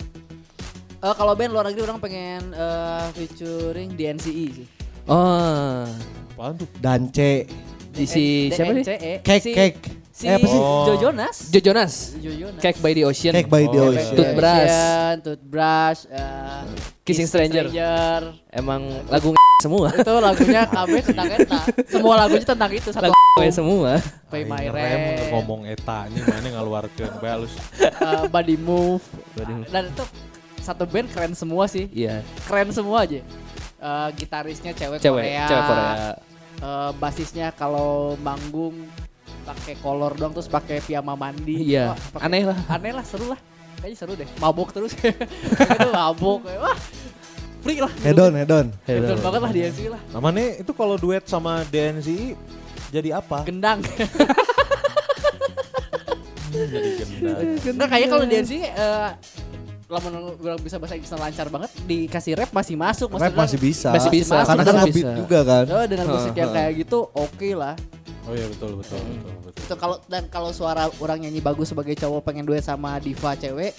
[1.01, 4.67] Eh, kalau band luar negeri orang pengen eh, featuring DNCE sih.
[5.09, 5.89] Oh,
[6.31, 6.69] apaan tuh?
[6.77, 7.49] Dance,
[7.89, 8.85] di si siapa sih?
[8.85, 9.13] DNCE.
[9.25, 9.81] Cake,
[10.21, 10.53] Si- Eh, apa sih?
[10.55, 10.85] Oh.
[10.85, 11.35] Joe Jonas.
[11.49, 11.93] Joe Jonas.
[12.15, 12.61] Joe Jonas.
[12.61, 13.33] Cake by the Ocean.
[13.33, 14.13] Cake by the Oh, Ocean.
[14.13, 14.77] Toothbrush.
[15.19, 16.01] Toothbrush.
[16.07, 16.61] eh,
[17.01, 17.65] Kissing Stranger.
[17.65, 18.37] Stranger.
[18.47, 19.89] Emang lagu semua.
[19.91, 21.59] itu lagunya KB tentang eta.
[21.87, 23.97] Semua lagunya tentang itu satu Lagu semua.
[24.27, 27.53] Pay My Rent, ngomong eta ini mana ngaluarkeun bae halus.
[27.79, 27.89] eh,
[28.27, 29.01] Body Move.
[29.33, 29.69] Body Move.
[29.69, 30.05] Dan itu
[30.59, 31.89] satu band keren semua sih.
[31.89, 32.21] Iya.
[32.45, 33.25] Keren semua aja.
[33.81, 35.45] Eh, gitarisnya cewek, Cewek, Korea.
[35.47, 35.93] cewek Korea.
[36.59, 38.85] Eh, basisnya kalau manggung
[39.51, 41.55] pakai kolor doang terus pakai piyama mandi.
[41.67, 41.91] Iya.
[41.91, 42.57] Wah, pakai- Aneh lah.
[42.67, 43.39] Aneh lah, seru lah.
[43.77, 44.29] Kayaknya seru deh.
[44.37, 44.95] Mabok terus.
[45.75, 46.39] itu mabok.
[46.43, 46.77] kayak, Wah.
[47.61, 47.93] Free lah.
[48.01, 48.67] Hedon, hedon.
[48.83, 50.01] Hedon banget lah dia sih lah.
[50.09, 52.33] Namanya itu kalau duet sama DNCI
[52.89, 53.45] jadi apa?
[53.45, 53.85] Gendang.
[56.51, 57.37] jadi gendang.
[57.69, 59.09] Enggak kayak kalau DNC eh
[59.91, 63.91] lamun orang bisa bahasa Inggris lancar banget dikasih rap masih masuk Rap masih bisa.
[63.91, 64.87] Masih bisa, Karena masih kan bisa.
[64.87, 65.63] ngebeat juga kan.
[65.67, 67.75] Oh, dengan musik yang kayak gitu oke lah.
[68.31, 69.51] Oh iya betul betul betul betul.
[69.61, 73.75] Itu kalau dan kalau suara orang nyanyi bagus sebagai cowok pengen duet sama diva cewek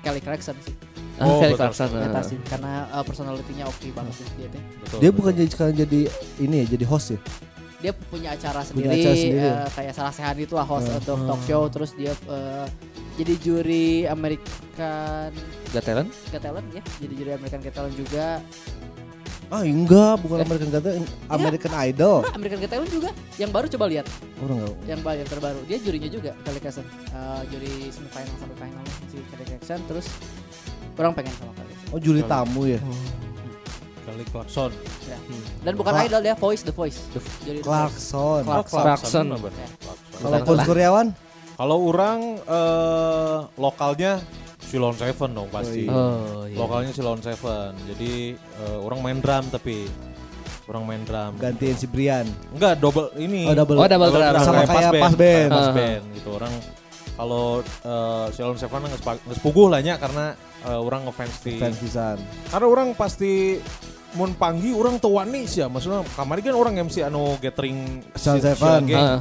[0.00, 0.72] Kelly Clarkson sih.
[1.14, 1.60] Ah, Oh, Kelly betul.
[1.68, 1.88] Clarkson.
[1.92, 2.24] Ah.
[2.24, 4.62] sih karena uh, personality-nya oke banget sih dia teh.
[4.80, 5.12] betul, Dia betul.
[5.14, 6.00] bukan jadi sekarang jadi
[6.40, 7.20] ini ya, jadi host ya.
[7.78, 9.48] Dia punya acara Punya sendiri, acara sendiri.
[9.50, 10.96] eh, kayak salah sehat itu lah host Hmm.
[10.96, 12.66] untuk talk show terus dia eh,
[13.16, 15.28] jadi juri American
[15.70, 16.08] Got Talent?
[16.28, 18.40] Got Talent ya, jadi juri American Got Talent juga.
[19.50, 22.16] Ah enggak, bukan American Got Talent, American Idol.
[22.20, 23.10] Nah, American Got Talent juga.
[23.34, 24.06] Yang baru coba lihat.
[24.38, 24.76] Orang enggak.
[24.86, 29.16] yang ba- yang terbaru dia jurinya juga Kelly Clarkson Eh, juri semifinal sampai final si
[29.26, 30.06] Kelly Clarkson terus
[30.94, 31.90] orang pengen sama Kelly Clarkson.
[31.90, 32.78] Oh juri tamu ya.
[34.00, 34.70] Kelly Clarkson.
[35.04, 35.18] Ya.
[35.60, 36.98] dan bukan Clark- idol dia voice the voice
[37.42, 37.66] juri The Voice.
[37.66, 38.40] Clarkson.
[38.44, 39.24] Clark- Oh, Clarkson.
[39.28, 39.50] bener.
[39.52, 39.68] Ya.
[39.76, 40.20] Clarkson.
[40.20, 41.06] Kalau Pus Kuryawan?
[41.52, 44.12] Kalau orang eh, lokalnya
[44.70, 45.84] Silon Seven dong pasti.
[45.84, 45.92] iya.
[45.92, 46.54] Oh, iya.
[46.56, 47.74] Lokalnya Silon Seven.
[47.90, 49.90] Jadi eh, orang main drum tapi
[50.64, 51.34] orang main drum.
[51.36, 52.26] Gantiin si Brian.
[52.54, 53.50] Enggak double ini.
[53.50, 53.82] Oh double.
[53.82, 54.32] Oh, double drum.
[54.38, 55.50] Sama kayak pas band.
[55.50, 56.54] Pas band gitu orang
[57.20, 59.02] kalau uh, Silon Seven nggak
[59.36, 60.32] sepuguh lah nya karena
[60.64, 62.16] eh, orang ngefans di Fans pisan.
[62.48, 63.60] karena orang pasti
[64.16, 68.40] mun panggi orang tuh wani sih ya maksudnya kamari kan orang MC anu gathering Silon
[68.40, 68.80] si- Seven.
[68.88, 69.20] si-.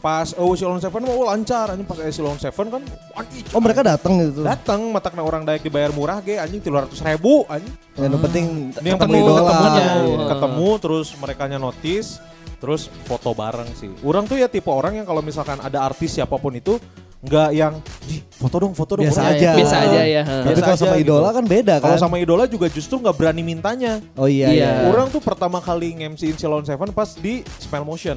[0.00, 2.82] Pas oh Silon Seven mah oh, lancar anjing pas eh, Silon Seven kan
[3.12, 4.40] wani Oh mereka datang gitu.
[4.40, 8.96] datang matakna orang daek dibayar murah ge anjing 300 ribu anjing Yang penting ini yang
[8.96, 9.40] ketemu penting idola.
[9.44, 10.26] ketemunya Iya.
[10.26, 12.08] ketemu terus mereka notice
[12.56, 16.36] terus foto bareng sih orang tuh ya tipe orang yang kalau misalkan ada artis siapa
[16.36, 16.76] pun itu
[17.20, 19.52] nggak yang "Ji, foto dong foto dong Biasa aja.
[19.52, 20.22] Biasa aja ya.
[20.24, 21.04] Tapi kalau aja sama gitu.
[21.04, 21.84] idola kan beda kan.
[21.84, 24.64] kalau sama idola juga justru nggak berani mintanya Oh iya Iya.
[24.80, 24.88] iya.
[24.88, 28.16] orang tuh pertama kali nge-MC-in Silon Seven pas di Smile Motion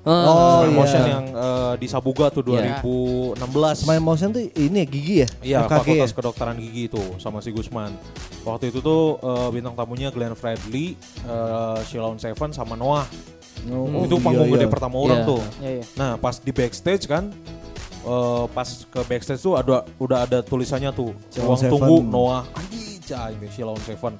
[0.00, 0.78] Oh, Smile iya.
[0.80, 2.80] Motion yang eh, di Sabuga tuh Iya.
[2.80, 5.28] 2016 Smile motion tuh ini ya gigi ya?
[5.44, 6.16] Iya, FKG Fakultas ya?
[6.16, 7.92] Kedokteran Gigi itu sama si Gusman.
[8.40, 10.96] Waktu itu tuh eh, bintang tamunya Glenn Fredly,
[11.28, 13.04] uh, Shilon Seven sama Noah.
[13.68, 14.54] Oh, itu iya, panggung iya.
[14.56, 15.28] gede pertama orang Iya.
[15.28, 15.40] tuh.
[15.60, 15.84] Iya, iya.
[15.92, 17.28] Nah, pas di backstage kan
[18.00, 23.28] eh, pas ke backstage tuh ada udah ada tulisannya tuh ruang tunggu Noah anjing cah
[23.28, 24.16] ini Shilon Seven.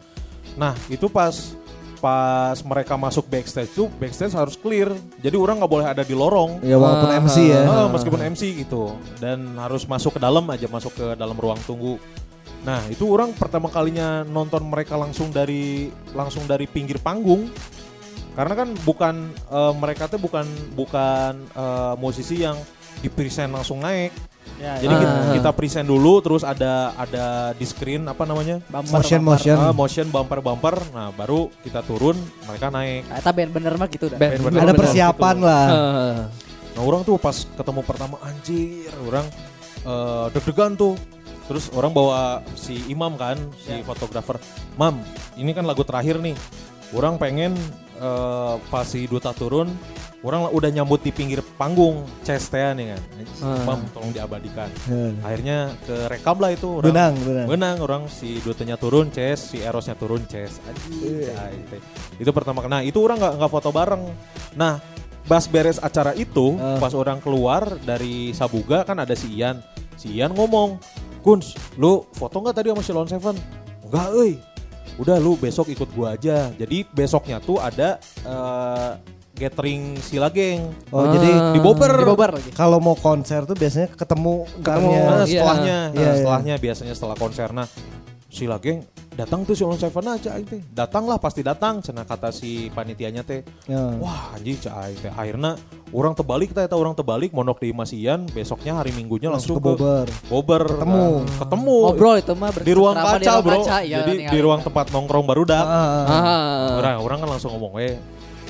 [0.60, 1.56] Nah, itu pas
[2.00, 4.88] pas mereka masuk backstage tuh backstage harus clear.
[5.20, 6.64] Jadi orang nggak boleh ada di lorong.
[6.64, 7.60] Ya walaupun Ah, MC ya.
[7.68, 12.00] Ah, meskipun MC gitu dan harus masuk ke dalam aja masuk ke dalam ruang tunggu.
[12.64, 17.48] Nah itu orang pertama kalinya nonton mereka langsung dari langsung dari pinggir panggung
[18.32, 19.14] karena kan bukan
[19.52, 22.56] eh, mereka tuh bukan bukan eh, musisi yang
[23.00, 24.12] di present langsung naik.
[24.60, 25.00] Ya, Jadi ya.
[25.00, 27.24] kita, kita present dulu terus ada ada
[27.56, 29.32] di screen apa namanya Bumper, Motion bumper.
[29.34, 29.56] motion.
[29.56, 30.76] Ah, motion bumper bumper.
[30.92, 32.12] Nah baru kita turun
[32.44, 33.08] mereka naik.
[33.08, 34.20] Ah, Eta band bener mah gitu dah.
[34.20, 34.80] Ben- Bener-bener Ada gitu.
[34.84, 35.66] persiapan lah.
[35.66, 36.16] Heeh.
[36.70, 39.24] Nah orang tuh pas ketemu pertama anjir orang
[39.80, 40.94] eh, deg-degan tuh.
[41.48, 42.20] Terus orang bawa
[42.54, 44.38] si Imam kan, si fotografer.
[44.76, 45.02] Mam,
[45.34, 46.36] ini kan lagu terakhir nih.
[46.90, 47.54] Orang pengen
[47.96, 49.70] eh, pas si Duta turun,
[50.20, 53.02] orang udah nyambut di pinggir panggung, chest-nya nih kan.
[53.40, 53.64] Ah.
[53.64, 54.68] Mam, tolong diabadikan.
[54.84, 55.16] Hmm.
[55.22, 56.68] Akhirnya ke rekam lah itu.
[56.80, 57.46] Orang, Benang, benang.
[57.48, 60.60] Benang orang si Dutanya turun chest, si Erosnya turun chest.
[60.66, 61.80] Cai, teh.
[62.18, 62.82] Itu pertama kena.
[62.82, 64.02] Itu orang nggak nggak foto bareng.
[64.58, 64.82] Nah,
[65.24, 66.76] pas beres acara itu, Ah.
[66.82, 69.62] pas orang keluar dari Sabuga kan ada si Ian.
[69.94, 70.80] Si Ian ngomong,
[71.20, 73.36] Kuns, lu foto nggak tadi sama Silon Seven?
[73.84, 74.32] Enggak, euy.
[75.00, 76.52] Udah lu besok ikut gua aja.
[76.52, 78.90] Jadi besoknya tuh ada eh,
[79.32, 81.16] gathering Sila Geng Oh Ah.
[81.16, 81.88] jadi di Bobber.
[81.96, 82.50] Di Bobber lagi.
[82.52, 84.90] kalau mau konser tuh biasanya ketemu Ketemu.
[84.92, 86.12] Nah, setelahnya, nah, Iya, iya.
[86.20, 87.48] setelahnya biasanya setelah konser.
[87.50, 87.64] Nah,
[88.28, 88.84] Sila geng
[89.20, 90.60] datang tuh si Olon Seven aja aing teh.
[90.72, 93.44] Datang lah pasti datang cenah kata si panitianya teh.
[93.68, 93.92] Ya.
[94.00, 95.12] Wah, anjing cah aing teh.
[95.12, 95.60] Akhirnya
[95.92, 99.76] orang terbalik kita eta orang terbalik monok di Masian, besoknya hari Minggunya langsung langsung, ke
[99.76, 100.06] Bobber.
[100.32, 100.62] Bobber.
[100.64, 101.04] Ketemu.
[101.04, 101.76] Nah, ketemu.
[101.84, 103.58] Ngobrol itu mah di ruang kaca, Bro.
[103.60, 105.64] kaca, iya, Jadi di ruang tempat nongkrong baru dak.
[105.64, 106.68] Ah, ah, ah.
[106.80, 107.94] Orang orang kan langsung ngomong, "Eh,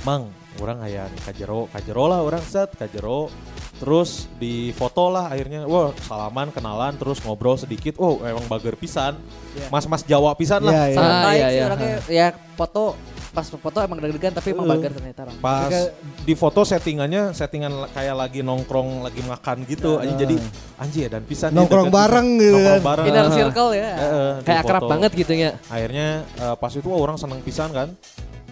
[0.07, 0.31] Mang,
[0.63, 3.33] orang aya kajero, kajero lah orang set kajero."
[3.81, 7.97] Terus di foto lah akhirnya, wah salaman, kenalan, terus ngobrol sedikit.
[7.97, 9.17] Oh emang bager pisan,
[9.57, 9.73] Iya.
[9.73, 10.73] mas-mas Jawa pisan lah.
[10.73, 10.97] Iya, iya.
[10.97, 11.65] Sangat Ah, baik iya, sih iya.
[11.65, 11.97] orangnya.
[12.07, 12.83] Ya foto
[13.31, 14.75] pas foto emang deg-degan tapi emang Uh.
[14.75, 15.37] bager ternyata orang.
[15.39, 19.97] Pas Kayak- di foto settingannya, settingan kayak lagi nongkrong, lagi makan gitu.
[19.97, 20.03] Ya.
[20.05, 20.37] Anjing jadi
[20.77, 21.49] anjir dan pisan.
[21.49, 22.89] dia Nongkrong deket bareng gitu Nongkrong kan.
[22.91, 23.07] bareng.
[23.07, 23.33] Inner Ah.
[23.33, 23.91] circle ya.
[24.37, 25.51] Di Kayak akrab banget gitu ya.
[25.67, 27.89] Akhirnya eh, pas itu wah, orang seneng pisan kan.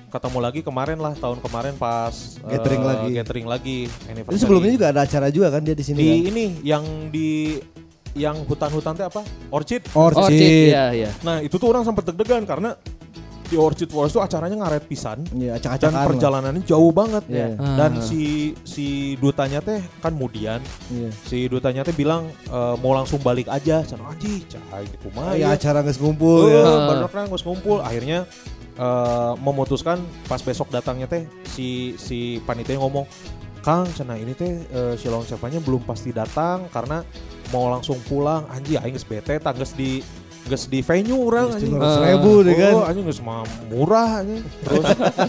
[0.08, 3.08] Ketemu lagi kemarin lah tahun kemarin pas eh, Gathering lagi.
[3.12, 3.78] Gathering lagi.
[4.08, 5.98] Ini sebelumnya juga ada acara juga kan dia di sini.
[5.98, 6.28] di kan?
[6.28, 7.28] ini yang di
[8.16, 9.20] yang hutan-hutan teh apa?
[9.48, 9.84] Orchid.
[9.92, 10.24] Orchid.
[10.24, 11.10] Orchid, iya, iya.
[11.20, 12.72] Nah, itu tuh orang sempat deg-degan karena
[13.48, 15.92] di Orchid Forest tuh acaranya ngaret pisan Iya, dan acak-acakan.
[15.94, 16.08] lah.
[16.08, 17.24] perjalanannya jauh banget.
[17.28, 17.56] Iya.
[17.56, 18.04] Dan Ah.
[18.04, 18.22] si
[18.60, 18.86] si
[19.16, 21.08] dutanya teh kan kemudian Iya.
[21.24, 23.80] si dutanya teh bilang eh, mau langsung balik aja.
[23.84, 25.32] Cenah anjing, cai gitu mah.
[25.32, 25.56] ya ya.
[25.56, 26.60] acara nggak ngumpul ya.
[26.60, 27.78] Baru kan nggak ngumpul.
[27.80, 28.28] Akhirnya
[28.78, 29.98] eh, memutuskan
[30.30, 33.04] pas besok datangnya teh si si panitia ngomong,
[33.58, 37.02] Kang, cina ini teh eh, si Long Seven-nya belum pasti datang karena
[37.50, 38.46] mau langsung pulang.
[38.48, 40.00] Anjing, aing geus bete tangges di
[40.48, 41.76] geus di venue orang anjing.
[41.76, 42.72] Lima ribu deh kan.
[42.72, 44.40] Oh, anjing geus mah murah anjing.
[44.64, 44.84] Terus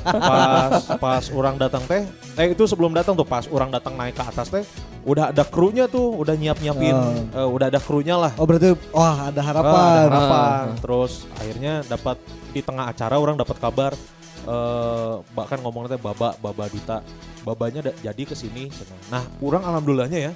[0.05, 2.07] pas pas orang datang teh,
[2.39, 4.63] eh itu sebelum datang tuh pas orang datang naik ke atas teh
[5.01, 6.95] udah ada krunya tuh, udah nyiap-nyiapin,
[7.31, 7.39] Ah.
[7.39, 8.31] eh, udah ada krunya lah.
[8.35, 10.05] Oh berarti wah ada Ah, ada harapan.
[10.05, 10.63] harapan.
[10.65, 10.77] Ah.
[10.77, 12.17] Terus akhirnya dapat
[12.49, 13.93] di tengah acara orang dapat kabar
[14.41, 17.03] eh bahkan ngomongnya teh baba baba duta
[17.41, 18.99] babanya da- jadi ke sini cenah.
[19.09, 20.33] Nah, orang alhamdulillahnya ya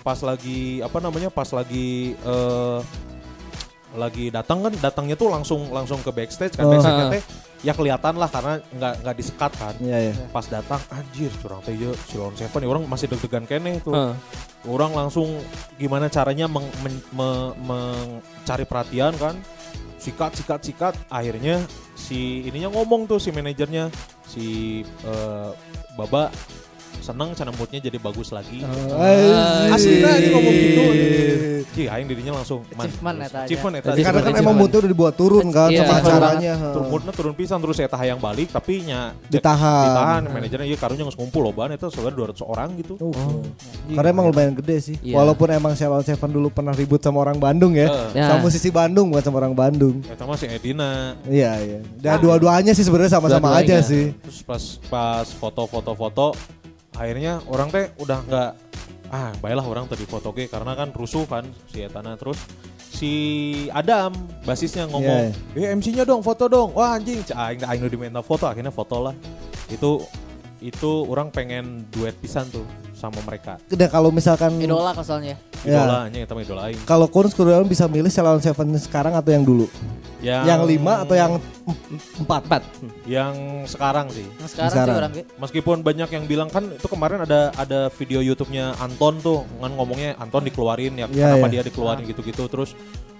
[0.00, 2.80] pas lagi apa namanya pas lagi eh
[3.94, 6.72] lagi datang kan datangnya tuh langsung langsung ke backstage kan Oh.
[6.72, 7.22] backstage teh
[7.66, 9.74] ya kelihatan lah karena nggak nggak disekat kan.
[9.82, 10.14] Iya, iya.
[10.30, 14.14] pas datang anjir curang teh ya Silon Seven ya orang masih deg-degan kene tuh Heeh.
[14.70, 15.42] orang langsung
[15.74, 19.34] gimana caranya meng- men- me- mencari perhatian kan.
[19.98, 20.94] Sikat sikat sikat.
[21.10, 21.66] Akhirnya
[21.98, 23.90] si ininya ngomong tuh si manajernya.
[24.22, 24.46] Si
[24.86, 25.50] eh,
[25.98, 26.30] baba
[27.06, 28.66] seneng cara moodnya jadi bagus lagi
[29.70, 30.84] Asli lah, dia ngomong gitu.
[31.76, 33.44] Cih, aing dirinya langsung man, Achievement eta aja.
[33.44, 33.90] Achievement eta.
[33.92, 36.54] Karena kan emang moodnya udah dibuat turun kan Iya, sama acaranya.
[36.72, 39.84] Tur moodnya turun pisan terus saya yang balik tapi nya Ditahan.
[39.92, 42.94] ditahan manajernya iya karunya nggak ngumpul loban itu sebenarnya 200 orang gitu.
[42.96, 43.12] Oh.
[43.92, 44.96] Karena emang lumayan gede sih.
[45.04, 45.20] Iya.
[45.20, 47.92] Walaupun emang Shalon Seven dulu pernah ribut sama orang Bandung ya.
[48.16, 48.32] Ya.
[48.32, 50.00] Sama musisi Bandung bukan sama orang Bandung.
[50.08, 51.78] Eta mah si Edina Iya, iya.
[52.00, 54.16] Dan dua-duanya sih sebenarnya sama-sama aja sih.
[54.16, 56.32] terus pas pas foto-foto-foto
[56.96, 58.50] akhirnya orang teh udah nggak
[59.12, 62.18] ah baiklah orang tadi foto ge karena kan rusuh kan si Etana.
[62.18, 62.40] Terus
[62.80, 63.12] si
[63.70, 66.72] Adam basisnya ngomong eh MC-nya dong foto dong.
[66.74, 69.14] Wah anjing cah aing aing udah diminta foto akhirnya foto lah.
[69.68, 70.02] Itu
[70.64, 72.64] itu orang pengen duet pisan tuh
[72.96, 75.36] sama mereka Dan kalau misalkan Idola soalnya.
[75.60, 75.78] Ya.
[75.78, 79.44] idola anjing kita idola aing kalau Kun Kurniawan bisa milih Salon Seven sekarang atau yang
[79.44, 79.68] dulu?
[80.18, 81.78] yang Yang lima atau yang em-
[82.18, 82.42] empat?
[82.42, 82.62] Empat.
[83.04, 83.34] yang
[83.64, 84.88] sekarang sih Nah, sekarang, Sekarang.
[84.88, 85.12] sih orang.
[85.38, 90.16] Meskipun banyak yang bilang kan itu kemarin ada ada video YouTube-nya Anton tuh kan ngomongnya
[90.16, 91.52] Anton dikeluarin ya Iya, kenapa iya.
[91.52, 92.72] dia dikeluarin gitu-gitu terus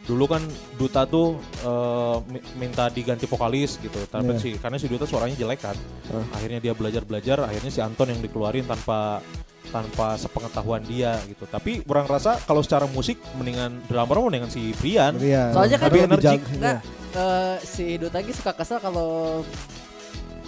[0.02, 0.40] dulu kan
[0.72, 4.38] Duta tuh eh, mi- minta diganti vokalis gitu tapi Iya.
[4.38, 5.76] si karena si Duta suaranya jelek kan
[6.32, 9.18] akhirnya dia belajar belajar akhirnya si Anton yang dikeluarin tanpa
[9.66, 15.16] tanpa sepengetahuan dia gitu tapi orang rasa kalau secara musik mendingan drummer mendingan si Brian
[15.16, 15.50] Iya.
[15.50, 16.40] Soalnya kan Lebih Lebih energik.
[16.40, 16.78] jag- Enggak,
[17.12, 19.42] eh, si Dutagi suka kesel kalau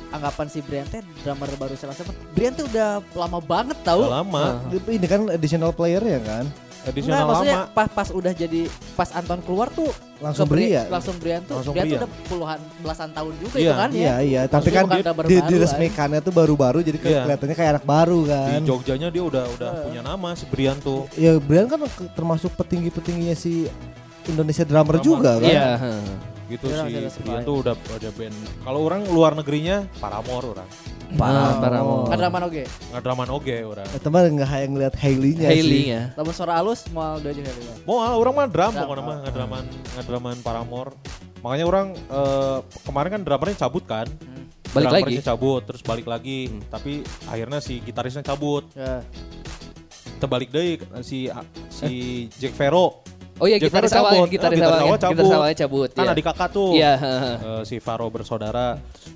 [0.09, 1.93] anggapan si Brian teh drummer baru Seven.
[2.33, 4.09] Brian tuh udah lama banget tahu.
[4.09, 6.49] Udah lama Ini kan additional player ya kan?
[6.89, 8.63] Edisional maksudnya lama pas pas udah jadi
[8.95, 10.87] pas Anton keluar tuh Langsung Bri- Brian.
[10.89, 12.03] langsung Brian tuh Langsung Brian tuh Brian.
[12.03, 14.15] udah puluhan belasan tahun juga Iya, itu kan Iya ya.
[14.21, 17.23] iya, tapi Maksudnya kan di, di- baru, diresmikannya tuh baru-baru jadi Iya.
[17.23, 18.49] kelihatannya kayak anak baru kan.
[18.51, 21.79] di Jogjanya dia udah udah punya nama si Brian tuh Ya Brian kan
[22.13, 23.71] termasuk petinggi-petingginya si
[24.25, 25.07] Indonesia drummer Drummer.
[25.07, 25.47] juga kan.
[25.47, 25.67] Iya.
[26.49, 30.69] gitu Dia sih Brian tuh udah ada band kalau orang luar negerinya Paramore orang
[31.09, 32.07] Parah, Paramore.
[32.07, 32.65] Kan drama oge.
[32.93, 35.85] ngadraman oge orang Eh, teman nggak hayang ngeliat Hailey-nya Hailey sih.
[35.89, 36.03] ya.
[36.15, 37.73] Lamun suara halus mau dua juga dulu.
[37.87, 39.23] mau ah, orang mah drum Drum, pokoknya mah oh.
[39.25, 39.65] ngadraman
[39.97, 40.93] ngadraman Paramore
[41.39, 44.09] makanya orang eh, kemarin kan drummernya cabut kan
[44.69, 45.25] Balik lagi.
[45.25, 49.01] Cabut terus balik lagi tapi akhirnya si gitarisnya cabut Ya.
[50.19, 51.33] terbalik deh si
[51.71, 51.91] si
[52.37, 53.01] Jack Vero
[53.39, 54.29] Oh iya gitaris awalnya, cabut.
[54.29, 55.15] gitaris Ah, gitaris awalnya, awal cabut.
[55.15, 55.89] gitaris awalnya cabut.
[55.89, 56.13] kan iya.
[56.13, 56.93] adik kakak tuh Iya.
[57.39, 58.67] Eh, si Faro bersaudara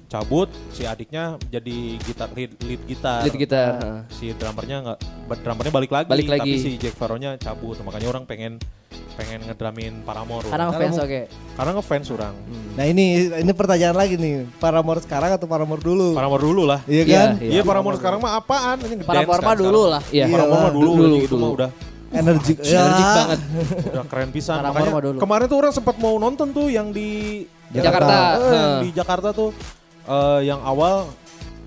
[0.07, 3.73] cabut si adiknya jadi gitar lead, lead gitar Lead gitar.
[3.77, 3.99] heeh.
[4.09, 4.99] si drummernya nggak
[5.39, 6.55] drummernya balik lagi, Balik tapi lagi.
[6.57, 8.61] si Jack Faronya cabut makanya orang pengen
[9.13, 11.21] pengen ngedramin Paramore Karena ngefans oke.
[11.53, 12.35] karena ngefans orang
[12.73, 13.05] Nah ini
[13.35, 16.13] ini pertanyaan lagi nih, Paramore sekarang atau Paramore dulu?
[16.13, 17.29] Paramore dulu lah Iya Iya, kan?
[17.39, 17.51] iya.
[17.51, 20.03] iya Paramore sekarang mah apaan ini Para ngedance forma kan dulu lah.
[20.09, 20.25] Iya.
[20.27, 21.43] Paramore mah dulu, Dulu, itu dulu.
[21.43, 21.71] mah udah
[22.13, 22.57] Energik.
[22.59, 22.69] Energik
[23.03, 23.15] Ya.
[23.17, 23.41] banget.
[23.89, 25.19] udah keren pisan makanya dulu.
[25.19, 28.13] kemarin tuh orang sempat mau nonton tuh yang di Jakarta.
[28.13, 28.77] Eh, yang Heeh.
[28.79, 29.51] di Jakarta tuh
[30.05, 31.09] eh, yang awal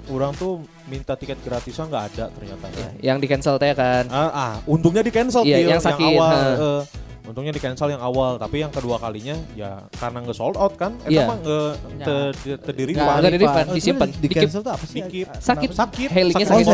[0.06, 4.06] orang tuh minta tiket gratisan nggak ada ternyata Iya, Yang di cancel teh kan.
[4.08, 6.30] Ah, ah, untungnya di cancel Iya, yang sakit, awal.
[6.30, 6.74] ha.
[7.26, 10.94] Untungnya di cancel yang awal, tapi yang kedua kalinya ya karena nge sold out kan,
[11.00, 11.24] eta Iya.
[11.26, 11.60] mah nge
[11.96, 12.06] Ya.
[12.06, 13.68] te, te, te diri Nggak refund.
[13.72, 14.08] Disimpan.
[14.10, 14.38] Di Dikip.
[14.42, 15.00] cancel tuh apa sih?
[15.00, 15.28] Dikip.
[15.36, 15.70] Sakit.
[15.72, 16.10] Sakit.
[16.10, 16.66] Hailingnya sakit.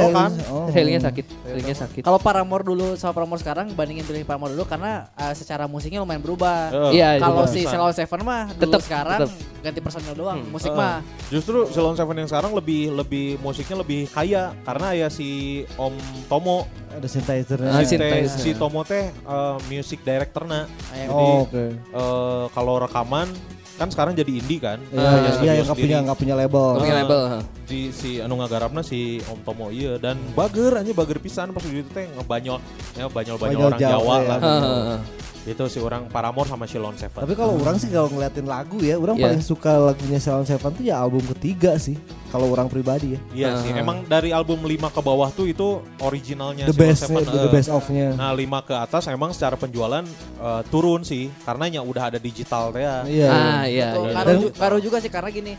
[0.48, 0.68] Oh.
[0.68, 1.26] Hailingnya sakit.
[1.46, 2.02] Hailingnya sakit.
[2.02, 6.20] Kalau Paramore dulu sama Paramore sekarang bandingin pilih Paramore dulu karena eh, secara musiknya lumayan
[6.20, 6.92] berubah.
[6.92, 7.62] Eh, Iya, Kalau juga si.
[7.64, 9.32] Ceylon Seven mah dulu Tetep, sekarang tetep.
[9.62, 10.40] Ganti personil doang.
[10.40, 10.52] Hmm.
[10.52, 15.08] Musik Eh, mah Justru Ceylon Seven yang sekarang lebih lebih musiknya lebih kaya karena ya
[15.08, 15.30] si
[15.76, 15.94] Om
[16.26, 17.60] Tomo Ada synthesizer.
[17.64, 18.40] Ah, si, synthesizer.
[18.42, 20.66] si Tomo teh eh, music directorna.
[20.88, 21.64] kayak Jadi, Oh, oke.
[21.72, 23.32] eh, kalau rekaman
[23.74, 24.78] kan sekarang jadi indie kan.
[24.88, 26.66] Iya, Ah, Punya iya, nggak punya nggak punya label.
[26.68, 27.02] Nggak punya Ah.
[27.02, 27.22] label.
[27.24, 27.40] ha.
[27.72, 31.80] Di si anu ngagarapna si Om Tomo iya dan bager aja bager pisan pas di
[31.80, 32.60] itu teh ngebanyol
[32.94, 34.28] ya banyol banyol Banyol orang Jawa, Jawa, ya.
[34.28, 34.98] lah ha, ha.
[35.42, 38.94] itu si orang Paramore sama Shilon Seven Tapi kalau orang sih kalau ngeliatin lagu ya,
[38.96, 39.26] orang Iya.
[39.26, 41.98] paling suka lagunya Salon Seven tuh ya album ketiga sih.
[42.30, 43.20] Kalau orang pribadi ya.
[43.34, 43.82] iya sih Ah.
[43.82, 45.68] emang dari album 5 ke bawah tuh itu
[46.00, 47.50] originalnya The Shilon best, Seven, the eh.
[47.50, 48.08] best of-nya.
[48.14, 50.06] nah 5 ke atas emang secara penjualan
[50.38, 53.28] eh, turun sih karena ya udah ada digital ya Iya.
[53.28, 53.88] Ah iya.
[53.98, 54.14] Iya.
[54.14, 55.54] Ngaruh, ju- ngaruh juga sih karena gini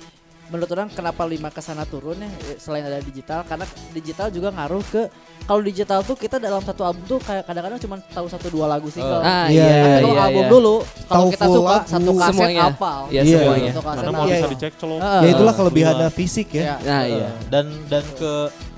[0.52, 4.52] menurut orang kenapa lima ke sana turun ya eh, selain ada digital karena digital juga
[4.52, 5.08] ngaruh ke
[5.42, 8.86] kalau digital tuh kita dalam satu album tuh kayak kadang-kadang cuma tahu satu dua lagu
[8.86, 9.18] single.
[9.18, 9.80] Ah Iya, iya.
[9.82, 10.52] Tapi kalau iya, album iya.
[10.52, 12.62] dulu kalau Tahu kita suka lagu, satu kaset semuanya.
[12.68, 13.00] apal.
[13.08, 13.32] Iya, Iya.
[13.34, 13.70] semuanya.
[13.72, 14.52] Satu kaset karena mau bisa Iya.
[14.52, 15.20] dicek celok Heeh.
[15.20, 16.14] Ya itulah kelebihannya gila.
[16.14, 16.62] fisik ya.
[16.62, 16.74] Iya.
[16.84, 17.28] Nah iya.
[17.48, 18.32] dan dan ke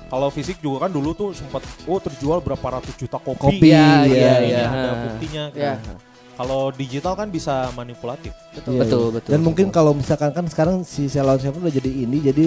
[0.05, 3.83] kalau fisik juga kan dulu tuh sempat oh terjual berapa ratus juta kopi Kopi, Iya,
[4.05, 4.63] iya, iya, Ini iya.
[4.65, 5.73] ada buktinya Iya.
[5.75, 5.95] kan.
[6.35, 8.35] Kalau digital kan bisa manipulatif.
[8.51, 8.75] Betul.
[8.75, 9.13] Iya, Betul, iya.
[9.15, 9.47] betul, Dan betul.
[9.47, 12.45] mungkin kalau misalkan kan sekarang si Salon Seven udah jadi ini jadi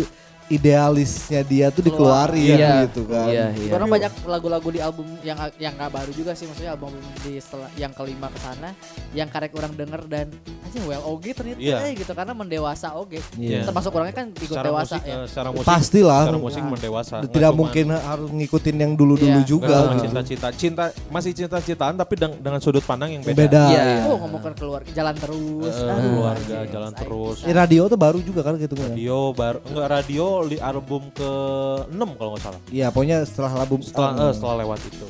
[0.48, 2.28] idealisnya dia tuh Keluar.
[2.32, 2.72] dikeluarin Iya.
[2.84, 3.28] gitu kan.
[3.28, 3.70] Iya, iya.
[3.70, 7.68] Karena banyak lagu-lagu di album yang yang gak baru juga sih maksudnya album di setelah
[7.74, 8.72] yang kelima ke sana
[9.12, 10.26] yang karek orang denger dan
[10.62, 11.76] aja well oge ternyata Iya.
[11.82, 13.20] eh, gitu karena mendewasa oge.
[13.34, 13.64] Iya.
[13.64, 15.14] Termasuk orangnya kan ikut Secara dewasa musik, ya.
[15.14, 16.22] eh, secara musik, Pastilah.
[16.22, 16.70] secara musik Nah.
[16.70, 17.14] mendewasa.
[17.20, 19.46] Tidak cuman- mungkin harus ngikutin yang dulu-dulu Iya.
[19.46, 19.76] juga.
[19.90, 20.06] gitu.
[20.08, 23.36] cinta-cinta, cinta masih cinta-cintaan tapi deng- dengan sudut pandang yang beda.
[23.38, 23.62] Beda.
[23.68, 23.82] Iya.
[23.84, 24.02] iya.
[24.06, 25.74] Oh ngomongin keluarga jalan terus.
[25.74, 27.38] Aduh, keluarga, jalan terus.
[27.42, 28.88] Eh, radio tuh baru juga kan gitu kan.
[28.88, 32.60] Radio baru enggak radio di album ke-6 kalau nggak salah.
[32.70, 35.06] Iya, pokoknya setelah album Setelah eh, setelah lewat itu.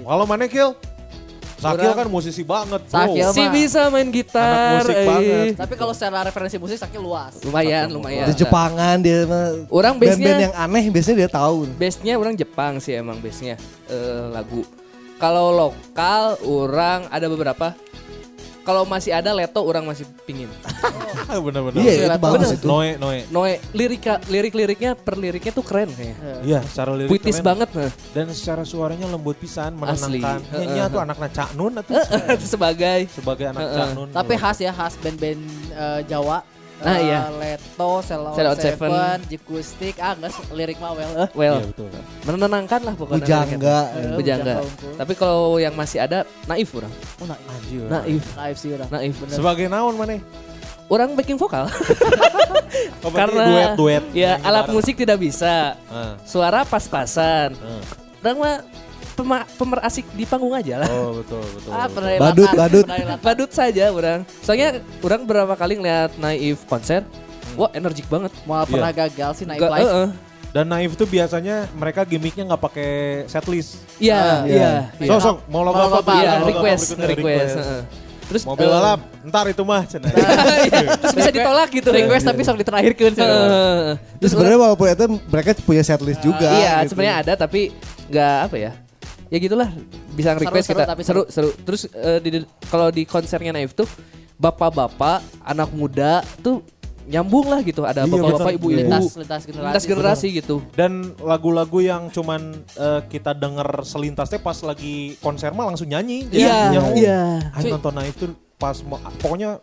[0.00, 0.72] Kalau mana Kill?
[1.64, 2.82] Sakil kan musisi banget.
[2.92, 3.52] Sakil Si mah.
[3.52, 4.44] bisa main gitar.
[4.44, 5.06] Anak musik eh.
[5.08, 5.46] banget.
[5.56, 7.40] Tapi kalau secara referensi musik sakit luas.
[7.40, 7.96] Lumayan, Satu.
[7.96, 8.26] lumayan.
[8.28, 11.56] di Jepangan dia mah Orang band-band base-nya yang aneh biasanya dia tahu.
[11.80, 13.56] base-nya orang Jepang sih emang base-nya
[13.88, 14.60] eh, lagu.
[15.16, 17.72] Kalau lokal orang ada beberapa.
[18.64, 20.48] Kalau masih ada Leto orang masih pingin.
[21.44, 21.84] Bener-bener.
[21.84, 22.64] Iya, itu bagus itu.
[22.64, 23.28] Noe, Noe.
[23.28, 26.16] Noe lirika lirik-liriknya per liriknya tuh keren kayaknya.
[26.40, 27.48] Iya, secara lirik Puitis keren.
[27.52, 27.90] banget nah.
[28.16, 30.40] Dan secara suaranya lembut pisan, menenangkan.
[30.48, 31.92] Nyanyi tuh anaknya Cak Nun atau
[32.56, 33.60] Sebagai sebagai anak.
[33.68, 34.08] Cak Nun.
[34.10, 35.40] Tapi khas ya, khas band-band
[35.76, 36.40] eh, Jawa.
[36.76, 37.20] Nah, Eh, iya.
[37.30, 38.90] Leto, Sell Sell Out Out Seven.
[38.90, 41.12] Seven, Jikustik, ah enggak lirik mah well.
[41.16, 41.28] eh.
[41.32, 41.88] well Iya betul.
[42.24, 43.20] menenangkan lah pokoknya.
[43.20, 43.78] Bujangga.
[43.94, 44.54] Eh, Bujangga.
[44.60, 44.92] unggul.
[44.96, 46.92] Tapi kalau yang masih ada naif orang.
[47.18, 47.46] Oh, naif.
[47.46, 47.86] Anjir.
[47.86, 48.88] Naif, Naif sih orang.
[48.90, 49.14] naif.
[49.16, 49.32] Bener.
[49.32, 50.18] Sebagai naon mana?
[50.84, 51.64] Orang backing vokal.
[53.00, 54.04] Oh, Karena duet-duet.
[54.12, 55.80] ya Nyanyi alat musik tidak bisa.
[55.88, 57.56] Ah, Suara pas-pasan.
[57.56, 57.80] ah.
[58.20, 58.56] Orang mah
[59.14, 60.88] pema- pemer asik di panggung aja lah.
[60.90, 61.70] Oh betul betul.
[61.70, 62.02] Ah, betul.
[62.18, 62.86] Badut, badut.
[63.22, 64.20] Badut saja orang.
[64.40, 64.68] Soalnya
[65.00, 67.06] orang berapa kali ngeliat Naif konser.
[67.54, 68.34] Wah energik banget.
[68.42, 69.80] Mau pernah gagal sih Gak, live.
[69.80, 70.08] eh, eh.
[70.50, 72.90] Dan Naif tuh biasanya mereka gimmicknya nggak pakai
[73.26, 73.78] setlist.
[73.96, 74.70] Iya, Ah, iya.
[74.98, 75.08] iya.
[75.08, 76.12] Sok sok mau Mau apa?
[76.14, 77.54] Iya, request, request.
[77.58, 77.82] heeh.
[78.24, 80.08] Terus Mobil eh, balap, ntar itu mah cenah.
[81.02, 81.88] Terus bisa ditolak gitu.
[81.92, 83.12] Request tapi sok diterakhirkeun.
[83.12, 86.48] Terus sebenarnya walaupun itu mereka punya setlist juga.
[86.56, 86.96] iya, gitu.
[86.96, 87.74] sebenarnya ada tapi
[88.08, 88.72] nggak apa ya?
[89.34, 89.66] Ya gitulah
[90.14, 91.50] bisa request Seru, kita tapi seru seru.
[91.58, 93.90] Terus eh, di, di- kalau di konsernya Naif tuh
[94.38, 96.62] bapak-bapak, anak muda tuh
[97.04, 97.82] nyambung lah gitu.
[97.82, 99.66] Ada Iya, bapak-bapak, ibu-ibu, Lintas lintas generasi.
[99.66, 100.54] lintas generasi gitu.
[100.72, 102.40] Dan lagu-lagu yang cuman
[102.78, 106.30] eh, kita denger selintasnya pas lagi konser mah langsung nyanyi.
[106.30, 107.20] Iya, Yang, iya.
[107.52, 108.78] Ayo nonton Naif tuh pas
[109.18, 109.58] pokoknya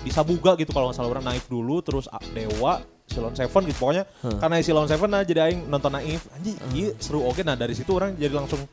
[0.00, 3.78] di Sabuga gitu kalau nggak salah orang Naif dulu terus ah, Dewa Silon Seven gitu
[3.78, 4.04] pokoknya
[4.40, 7.88] karena Silon Seven nah jadi aing nonton Naif anjing iya seru oke nah dari situ
[7.90, 8.64] orang jadi langsung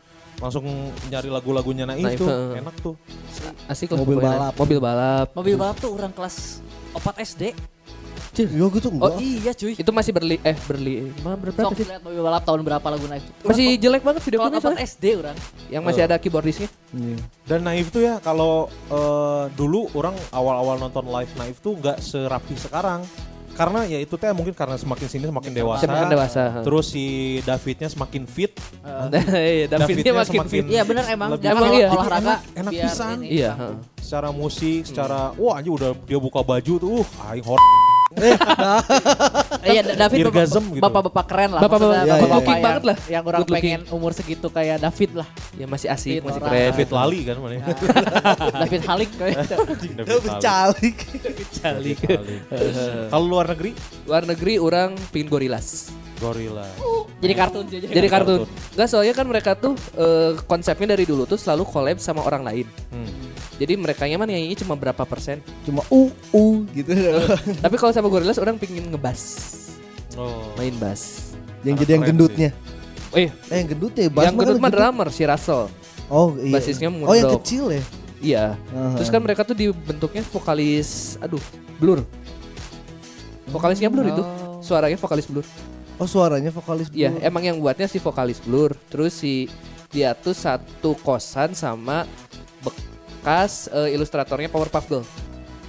[0.42, 0.66] langsung
[1.08, 2.60] nyari lagu-lagunya Naif, Naif, tuh heeh.
[2.60, 2.96] enak tuh
[3.66, 4.54] Asik lah Mobil balap.
[4.58, 5.28] Mobil balap.
[5.32, 6.60] Mobil balap tuh orang kelas
[6.92, 7.44] 4 SD.
[8.32, 9.20] Iya gitu Oh enggak.
[9.20, 9.74] iya cuy.
[9.76, 11.84] Itu masih berli eh berli mah berapa Sok sih?
[11.86, 13.24] lihat mobil balap tahun berapa lagu naik.
[13.44, 14.88] Masih jelek banget video Kelas klipnya 4 soalnya.
[14.88, 15.38] SD orang.
[15.68, 16.70] Yang masih ada keyboardisnya.
[16.92, 17.18] Iya.
[17.46, 18.54] dan Naif tuh ya kalau
[18.88, 23.04] eh, dulu orang awal-awal nonton live Naif tuh nggak serapi sekarang
[23.52, 26.42] karena ya itu teh mungkin karena semakin sini semakin dewasa Semakin dewasa.
[26.62, 27.06] terus si
[27.42, 30.66] Davidnya semakin fit Iya, Davidnya Davidnya makin semakin- fit.
[30.68, 31.30] Iya bener emang.
[31.32, 31.88] Lebih- Emang iya.
[31.90, 33.18] olahraga Enak- enak pisan.
[33.22, 33.76] Iya, heeh.
[33.98, 37.62] secara musik secara wah anjir udah dia buka baju tuh uh aing hot
[39.62, 40.82] Iya David Irgasm bapak- gitu.
[40.82, 41.62] bapak-bapak keren lah.
[41.62, 42.98] Bapak-bapak good bapak-bapak looking yang- banget lah.
[43.06, 43.64] Yang orang Good looking.
[43.64, 45.28] pengen umur segitu kayak David lah.
[45.54, 46.62] Ya masih asik, Fit masih keren.
[46.68, 47.54] David Lali kan mana
[48.62, 49.56] David Halik kayak gitu.
[49.56, 50.32] Anjing, David David.
[50.40, 50.98] Calik.
[51.54, 51.98] Calik.
[52.02, 52.36] Lali.
[53.08, 53.72] kalau luar negeri
[54.04, 55.94] Luar negeri orang pingin gorilas.
[56.18, 56.70] Gorilla
[57.18, 57.82] Jadi kartun sih.
[57.82, 58.46] Jadi kartun.
[58.46, 62.68] Enggak soalnya kan mereka tuh eh, konsepnya dari dulu tuh selalu collab sama orang lain.
[62.90, 63.10] Hmm.
[63.62, 65.38] Jadi mereka nyaman nyanyinya cuma berapa persen.
[65.62, 66.98] Cuma u u gitu.
[67.64, 69.22] Tapi kalau sama gorilas orang pingin ngebas,
[70.18, 71.38] oh main bass.
[71.62, 72.50] yang Anak jadi yang gendutnya.
[73.14, 75.70] Oh iya, Eh yang gendutnya bass yang gendut mah drummer si Russell.
[76.10, 76.58] Oh iya.
[76.58, 77.84] Basisnya Oh yang kecil ya.
[78.18, 78.46] Iya.
[78.74, 78.98] Aha.
[78.98, 81.42] Terus kan mereka tuh dibentuknya vokalis, aduh,
[81.78, 82.02] blur.
[83.54, 84.24] Vokalisnya blur itu.
[84.66, 85.46] Suaranya vokalis blur.
[86.02, 86.90] Oh suaranya vokalis.
[86.90, 87.22] Iya, Blur.
[87.22, 88.74] emang yang buatnya si vokalis Blur.
[88.90, 89.46] Terus si
[89.94, 92.10] dia tuh satu kosan sama
[93.22, 95.06] bekas eh, ilustratornya Powerpuff Girl.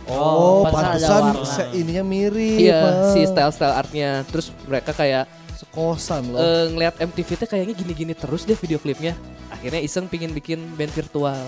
[0.09, 1.37] Oh, ada pantesan
[1.77, 2.59] ininya mirip.
[2.59, 3.13] Iya, ah.
[3.15, 4.25] si style-style artnya.
[4.33, 6.41] Terus mereka kayak sekosan loh.
[6.41, 9.13] eh, ngeliat MTV tuh kayaknya gini-gini terus deh video klipnya.
[9.53, 11.39] Akhirnya iseng pingin bikin band virtual.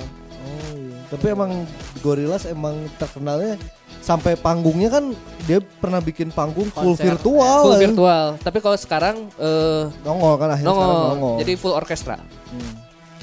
[0.45, 1.01] Oh iya.
[1.09, 1.65] Tapi emang
[2.05, 3.57] Gorillaz emang terkenalnya
[4.05, 5.17] sampai panggungnya kan
[5.49, 7.17] dia pernah bikin panggung full Konser.
[7.17, 7.59] virtual.
[7.65, 7.83] Full kan.
[7.91, 8.27] virtual.
[8.39, 11.11] Tapi kalau sekarang eh Nongol kan akhirnya sekarang nongol.
[11.17, 11.37] nongol.
[11.43, 12.17] Jadi full orkestra.
[12.53, 12.75] Hmm.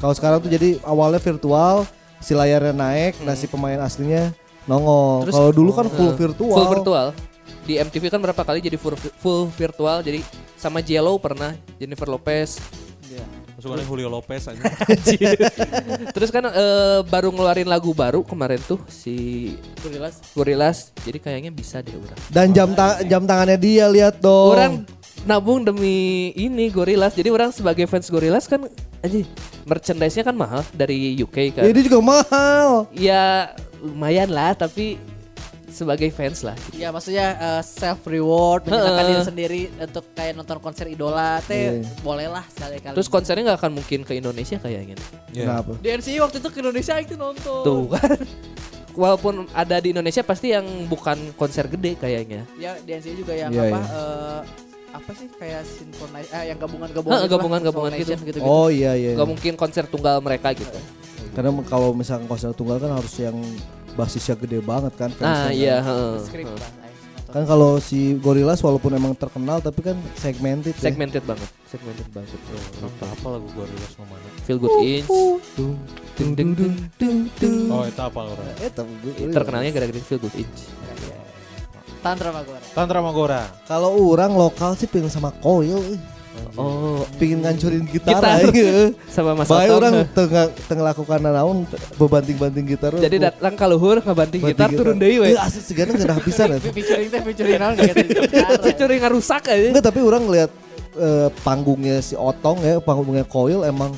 [0.01, 1.85] Kalau sekarang tuh jadi awalnya virtual,
[2.21, 4.31] si layarnya naik, nah si pemain aslinya
[4.63, 5.27] nongol.
[5.27, 6.55] Kalau dulu kan full Eh, virtual.
[6.55, 7.07] Full virtual.
[7.61, 10.01] Di MTV kan berapa kali jadi full, full virtual.
[10.01, 10.21] Jadi
[10.55, 12.61] sama Jello pernah, Jennifer Lopez.
[13.61, 14.57] Masuknya Julio Lopez aja
[16.17, 19.53] Terus kan eh, baru ngeluarin lagu baru kemarin tuh si
[19.85, 20.33] Gorillaz.
[20.33, 20.77] Gorillaz.
[21.05, 22.17] Jadi kayaknya bisa deh orang.
[22.33, 24.57] Dan jam ta- jam tangannya dia lihat dong.
[24.57, 24.73] Orang
[25.29, 27.13] nabung demi ini Gorillaz.
[27.13, 28.65] Jadi orang sebagai fans Gorillaz kan
[29.05, 29.17] aja
[29.69, 31.61] merchandise-nya kan mahal dari UK kan.
[31.61, 32.89] Ya, dia juga mahal.
[32.97, 34.97] Ya lumayan lah tapi
[35.71, 36.53] sebagai fans lah.
[36.71, 41.87] Ya maksudnya eh, self reward menyenangkan diri sendiri untuk kayak nonton konser idola teh Iya.
[41.99, 42.93] boleh lah sekali-kali.
[42.93, 44.95] Terus konsernya nggak akan mungkin ke Indonesia kayaknya.
[45.31, 45.45] Iya.
[45.47, 45.71] Kenapa?
[45.79, 47.63] di NCI waktu itu ke Indonesia itu nonton.
[47.63, 48.19] Tuh kan.
[48.91, 52.43] Walaupun ada di Indonesia pasti yang bukan konser gede kayaknya.
[52.59, 53.81] Ya di NCI juga yang Iya, apa iya.
[53.87, 54.41] eh,
[54.91, 58.11] apa sih kayak sinkronize eh yang gabungan-gabungan gitu gabungan-gabungan gitu.
[58.19, 58.43] Gitu-gitu.
[58.43, 59.15] Oh iya iya.
[59.15, 60.75] Gak mungkin konser tunggal mereka gitu.
[61.31, 63.39] Karena kalau misalkan konser tunggal kan harus yang
[63.93, 65.79] basisnya gede banget kan Nah iya.
[65.79, 65.87] kan.
[65.87, 66.69] heeh, eh,
[67.31, 70.91] Kan kalau si Gorillaz walaupun emang terkenal tapi kan segmented ya.
[70.91, 72.35] Segmented banget, segmented banget.
[72.75, 74.27] Entah apa lagu Gorillaz mana.
[74.43, 75.07] Feel Good Inch.
[75.07, 75.79] Dung,
[76.19, 77.71] dung, dung, dung, dung, dung.
[77.71, 78.47] Oh, itu apa orang?
[78.59, 80.59] Eh, gue- Terkenalnya gara-gara Feel Good Inch.
[82.01, 82.59] Tantra Magora.
[82.73, 83.41] Tantra Magora.
[83.63, 85.99] Kalau orang lokal sih pengen sama Koil eh.
[86.51, 88.39] Oh, Pengen ngancurin gitar, Gitar.
[88.43, 88.67] aja.
[89.15, 89.77] sama Mas Baik Otong.
[89.77, 91.57] orang tengah tengah lakukan naon
[91.95, 92.91] bebanting-banting gitar.
[92.93, 95.31] Jadi datang ka luhur ngabanting gitar turun deui we.
[95.31, 95.35] we.
[95.35, 96.59] Asli segala nggak ada pisan ya.
[96.75, 98.21] Featuring teh featuring naon gitu.
[98.75, 99.67] Curi ngarusak aja.
[99.71, 100.51] Enggak tapi orang ngeliat
[100.95, 103.91] eh, panggungnya si Otong ya, panggungnya Koil emang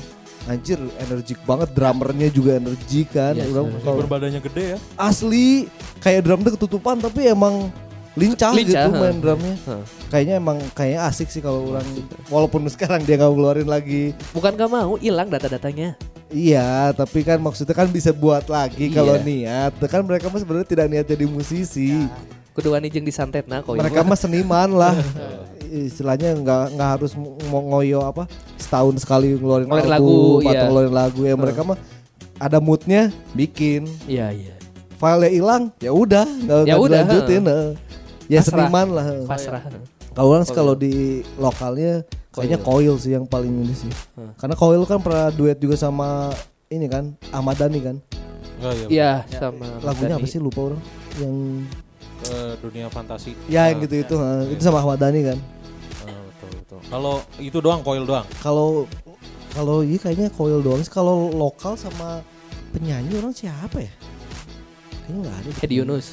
[0.44, 3.32] anjir energik banget, drummernya juga energik kan.
[3.32, 3.80] Iya, Orang iya.
[3.80, 4.78] kalau Berbadannya gede ya.
[4.94, 5.66] asli
[5.98, 7.72] kayak drumnya ketutupan tapi emang
[8.14, 9.00] lincah, Lincah, gitu ha.
[9.02, 9.54] main drumnya.
[10.10, 11.86] Kayaknya emang kayaknya asik sih kalau orang
[12.30, 14.14] walaupun sekarang dia nggak ngeluarin lagi.
[14.30, 15.98] Bukan gak mau, hilang data-datanya.
[16.30, 18.94] Iya, tapi kan maksudnya kan bisa buat lagi Iya.
[18.94, 19.72] kalau niat.
[19.90, 22.06] Kan mereka mah sebenarnya tidak niat jadi musisi.
[22.54, 23.74] Kudu wani jeung disantetna kok.
[23.74, 24.94] mereka mah seniman lah.
[25.74, 27.18] Istilahnya nggak nggak harus
[27.50, 30.62] mau ngoyo apa setahun sekali ngeluarin lagu, lagu, atau iya.
[30.70, 31.78] ngeluarin lagu ya mereka mah
[32.38, 34.54] ada moodnya bikin Iya, iya.
[34.94, 37.66] filenya hilang ya udah nggak Ya udah, dilanjutin eh.
[38.26, 38.64] Ya Pasrah.
[38.64, 39.62] seniman lah Pasrah.
[40.10, 40.94] kalau orang sih kalau di
[41.36, 44.32] lokalnya kayaknya Coil sih yang paling ini sih Hmm.
[44.34, 46.32] karena Coil kan pernah duet juga sama
[46.66, 47.96] ini kan Ahmad Dhani kan
[48.54, 48.86] Enggak ya.
[48.88, 50.80] Iya, sama lagunya apa sih lupa orang
[51.16, 51.34] yang
[52.16, 53.34] Ke dunia fantasi.
[53.44, 54.14] ya Nah, yang gitu itu
[54.48, 55.38] itu sama Ahmad Dhani kan
[56.02, 56.78] ah, betul betul.
[56.86, 58.24] Kalau itu doang koil doang.
[58.38, 58.86] kalau
[59.50, 62.22] kalau iya kayaknya Coil doang sih kalau lokal sama
[62.70, 63.92] penyanyi orang siapa ya
[65.00, 65.50] kayaknya nggak ada.
[65.60, 66.06] Hedi Yunus.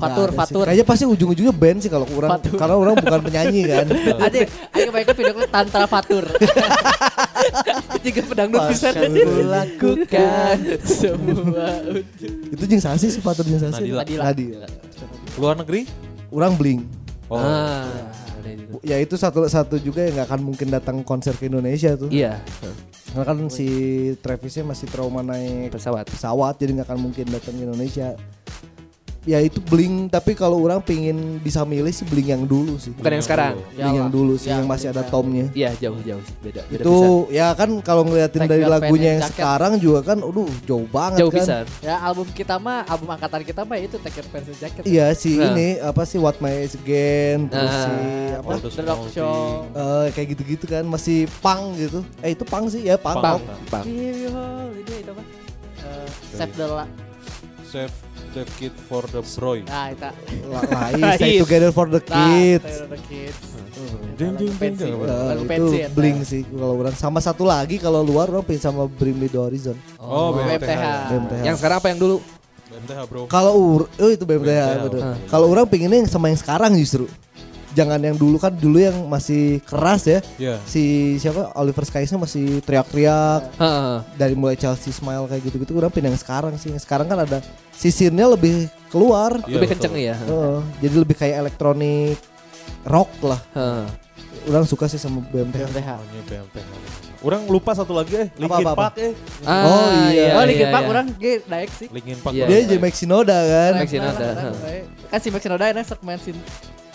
[0.00, 0.28] Fatur.
[0.32, 0.64] Fatur.
[0.64, 2.56] kayaknya pasti ujung-ujungnya band sih kalau orang Fatur.
[2.56, 3.86] karena orang bukan penyanyi kan
[4.26, 6.24] Ada, ayo kebanyakan video klip Tantra Fatur.
[8.04, 11.68] Jika pedangdut bisa Aku Lakukan semua
[12.50, 14.00] itu jeung sasi sih Fatur jeung sasi Nadila.
[14.00, 14.22] Nadila.
[14.32, 14.66] Nadila.
[15.36, 15.80] Luar negeri?
[16.30, 16.80] orang bling
[17.30, 17.38] Oh.
[17.38, 17.86] Ah,
[18.42, 18.82] itu.
[18.82, 22.42] ya itu satu satu juga yang nggak akan mungkin datang konser ke Indonesia tuh Iya,
[23.14, 23.66] karena kan si
[24.18, 26.10] Travisnya masih trauma naik pesawat.
[26.10, 28.18] pesawat jadi nggak akan mungkin datang ke Indonesia
[29.22, 33.12] ya itu bling tapi kalau orang pingin bisa milih sih bling yang dulu sih Bukan
[33.12, 33.54] yang sekarang.
[33.70, 36.34] bling yang dulu sih Ya, yang masih ada tomnya Iya, jauh-jauh sih.
[36.40, 36.96] Beda, beda itu
[37.28, 39.36] ya kan kalau ngeliatin Take dari lagunya yang and Jacket.
[39.36, 41.64] sekarang juga kan aduh jauh banget Jauh kan pisan.
[41.80, 44.82] Ya album kita mah, album angkatan kita mah itu Take Your Pencil Jacket.
[44.84, 45.52] iya si Nah.
[45.52, 47.84] ini apa sih What My Age Again terus Nah.
[47.84, 47.94] si
[48.34, 49.36] apa the Rock Show.
[49.70, 53.60] Eh, kayak gitu-gitu kan masih punk gitu eh itu punk sih ya punk, Bang, Pang.
[53.70, 53.84] bang.
[53.84, 55.22] Give you holiday itu apa?
[55.78, 56.84] Eh, Save the la
[57.62, 57.92] Save
[58.30, 59.62] the kid for the broy.
[59.64, 60.08] Nah, itu.
[60.46, 60.62] La-
[60.92, 61.42] lain stay Iya.
[61.42, 63.38] together for the Nah, kids the kids.
[64.14, 64.52] Ding, ding.
[64.76, 68.44] Eh, Lagu itu pensi ya, bling sih kalau orang sama satu lagi kalau luar orang
[68.44, 70.60] pengen sama Me The Horizon Oh, BMTH.
[70.60, 70.84] BMTH.
[71.08, 71.42] BMTH.
[71.42, 72.16] Yang sekarang apa yang dulu?
[72.68, 73.20] BMTH bro.
[73.26, 75.00] Kalau ur, oh itu BMTH, betul.
[75.26, 77.08] Kalau orang pengennya yang sama yang sekarang justru.
[77.70, 80.18] Jangan yang dulu kan dulu yang masih keras ya.
[80.36, 80.56] Iya.
[80.66, 83.94] Si siapa Oliver Skies masih teriak-teriak Heeh.
[84.18, 85.78] dari mulai Chelsea Smile kayak gitu-gitu.
[85.78, 86.74] Orang pengen yang sekarang sih.
[86.74, 87.38] Yang sekarang kan ada
[87.70, 89.38] sisirnya lebih keluar.
[89.46, 90.18] Iya, Lebih kenceng ya.
[90.18, 92.18] Heeh, jadi lebih kayak elektronik
[92.82, 93.40] rock lah.
[93.54, 93.86] Heeh.
[94.48, 95.68] Orang suka sih sama BMTH.
[95.68, 95.88] BMTH.
[96.00, 96.70] Namanya BMTH.
[97.20, 99.12] Orang lupa satu lagi eh, Linkin Apa, apa, Park eh.
[99.44, 100.40] Ah, Oh, iya.
[100.40, 100.92] Oh, Linkin iya, Park iya.
[100.96, 101.88] orang ge naik sih.
[101.92, 102.32] Linkin Park.
[102.32, 102.44] Iya.
[102.48, 102.76] Dia jadi.
[102.80, 103.72] Mike Shinoda kan.
[103.76, 104.28] Mike Shinoda,
[105.12, 106.36] Kan si Shinoda enak sok main sin.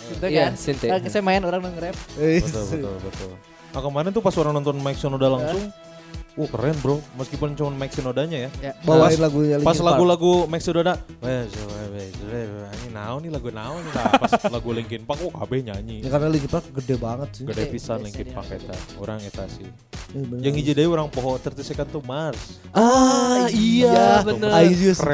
[0.06, 1.00] Gitu Iya, kan.
[1.02, 1.96] Nah, saya main orang nge-rap.
[2.14, 3.30] Betul, betul, betul.
[3.74, 5.68] Nah kemarin tuh pas orang nonton Mike Shinoda langsung,
[6.36, 6.96] wah keren bro.
[7.16, 8.50] Meskipun cuma Mike Shinodanya ya.
[8.60, 8.72] Ya.
[8.84, 10.44] Bawain Pas- lagunya Pas lagu-lagu
[12.28, 13.92] weh, weh, ini naon nih lagu naon nih.
[13.96, 16.04] Nah, pas lagu Linkin Park, wah kabeh nyanyi.
[16.04, 17.44] Ya karena Linkin Park gede banget sih.
[17.48, 18.76] Gede Gede, pisan Linkin Park eta.
[19.00, 19.66] Orang eta sih.
[20.12, 20.38] Bener.
[20.44, 22.60] Yang hiji deui orang poho tertisikan tuh Mars.
[22.70, 24.50] Ah, iya, Tuh, bener.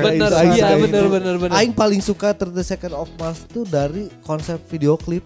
[0.05, 1.55] Bener, iya, bener, bener, bener.
[1.57, 5.25] Aing paling suka 30 Second of Mars tuh dari konsep video klip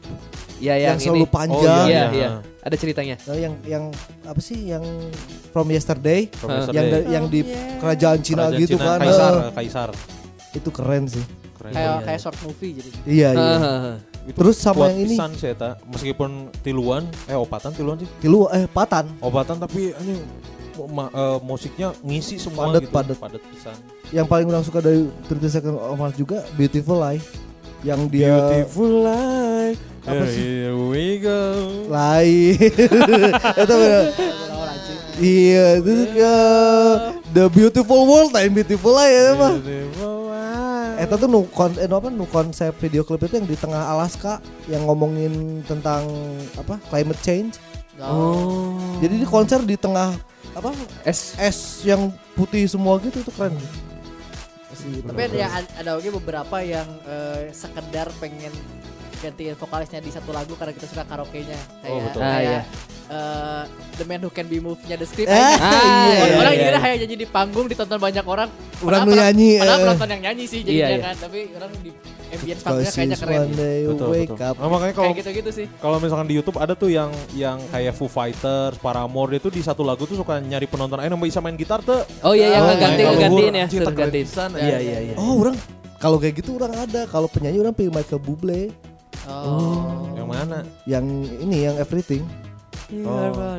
[0.56, 1.30] Iya, yang, yang selalu ini.
[1.30, 1.84] panjang.
[1.84, 2.04] Iya, iya.
[2.10, 2.28] iya.
[2.60, 3.16] Ada ceritanya.
[3.20, 3.84] Nah, yang yang
[4.22, 4.82] apa sih yang
[5.50, 6.56] From Yesterday From Ah.
[6.58, 6.74] Yesterday.
[6.74, 7.40] yang da- yang di
[7.78, 8.98] kerajaan Cina Kerajaan gitu Cina, kan.
[8.98, 9.88] Kaisar, Eh, Kaisar.
[10.52, 11.24] itu keren sih.
[11.54, 11.72] Keren.
[11.72, 12.04] Kayak Iya.
[12.04, 12.90] kayak short movie jadi.
[13.04, 13.56] Iya, iya.
[14.26, 15.14] Itu Terus sama kuat yang ini.
[15.14, 15.70] pisan sih eta.
[15.84, 16.30] Meskipun
[16.60, 18.08] tiluan, eh opatan tiluan sih.
[18.18, 19.06] Tilu eh Patan.
[19.20, 20.14] Obatan tapi ini
[20.86, 22.92] ma- eh, musiknya ngisi semua Padet, gitu.
[22.92, 23.16] padet.
[23.16, 23.76] padet pisan.
[24.08, 27.38] Yang paling orang suka dari 30 Second of Mars juga Beautiful Life.
[27.80, 29.78] Yang dia Beautiful life.
[30.06, 30.70] Apa sih?
[30.70, 31.42] Here we go.
[31.90, 32.54] lain.
[33.62, 34.04] itu bener.
[35.16, 36.34] Iya, itu ke
[37.34, 39.54] The Beautiful World lain Beautiful Life ya mah.
[40.96, 43.84] Eta tuh nu, kon, eh, nu apa, nu konsep video klip itu yang di tengah
[43.92, 46.08] Alaska yang ngomongin tentang
[46.56, 47.60] apa climate change.
[48.00, 48.76] Oh.
[49.00, 50.16] Jadi di konser di tengah
[50.56, 50.72] apa
[51.04, 53.52] S es yang putih semua gitu itu keren.
[54.76, 55.00] sih.
[55.04, 58.52] Tapi ada ada oke beberapa yang eh, sekedar pengen
[59.18, 61.58] gantiin vokalisnya di satu lagu karena kita suka karaoke-nya.
[61.80, 62.20] Kayak, Oh, betul.
[62.20, 62.60] Ah, kayak iya.
[63.06, 63.62] eh,
[63.94, 65.26] The Man Who Can Be Moved-nya The Script.
[65.26, 65.56] Eh, aja.
[65.56, 66.80] Ah, Orang- iya, orang iya, kira iya.
[66.80, 68.48] kayak nyanyi di panggung ditonton banyak orang.
[68.78, 69.82] Orang nyanyi, Padahal eh.
[69.82, 70.98] penonton yang nyanyi sih jadinya Iya, iya.
[71.02, 71.14] kan.
[71.16, 71.90] Tapi orang di
[72.26, 73.48] ambience panggungnya kayaknya keren.
[73.86, 74.46] Betul, wake betul.
[74.50, 74.54] up.
[74.58, 75.66] Nah, makanya kalau Kayak gitu-gitu sih.
[75.78, 79.62] kalau misalkan di YouTube ada tuh yang yang kayak Foo Fighters, Paramore dia tuh di
[79.62, 82.02] satu lagu tuh suka nyari penonton ayo bisa main gitar tuh.
[82.20, 84.26] Oh iya yang Oh, ngegantiin luhur, ya, gantiin.
[84.58, 84.78] Iya ya.
[84.82, 85.14] iya iya.
[85.16, 85.54] Oh, orang
[85.96, 87.06] kalau kayak gitu orang ada.
[87.08, 88.74] Kalau penyanyi orang pilih Michael Bublé
[89.26, 90.06] Oh.
[90.14, 90.58] Yang mana?
[90.86, 91.04] yang
[91.42, 92.22] ini yang everything,
[92.86, 93.58] Oh.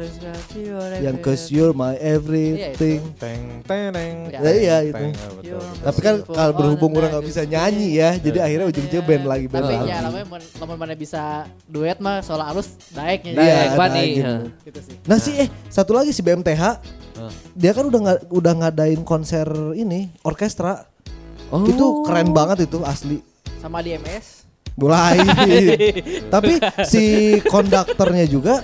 [1.04, 3.04] yang cause you're my everything.
[3.20, 4.32] Teng teneng.
[4.32, 4.40] Ya.
[4.40, 4.96] Ya, iya itu.
[4.96, 5.84] Teng, ya, betul, betul.
[5.84, 9.64] Tapi kan kalau berhubung orang nggak bisa nyanyi ya, jadi akhirnya ujung-ujungnya band lagi band
[9.68, 9.90] Tapi lagi.
[9.92, 10.26] ya namanya
[10.64, 11.24] lamun mana bisa
[11.68, 12.40] duet mah soal
[13.36, 14.36] Iya, yang ada Bani, gitu.
[14.64, 14.96] Gitu sih.
[15.04, 16.64] Nah sih eh satu lagi si BMTH,
[17.52, 20.88] dia kan udah nggak udah ngadain konser ini orkestra.
[21.52, 21.68] Oh.
[21.68, 23.20] Itu keren banget itu asli.
[23.60, 24.37] Sama di MS.
[24.78, 25.18] Mulai.
[26.34, 26.54] Tapi
[26.86, 27.04] si
[27.44, 28.62] konduktornya juga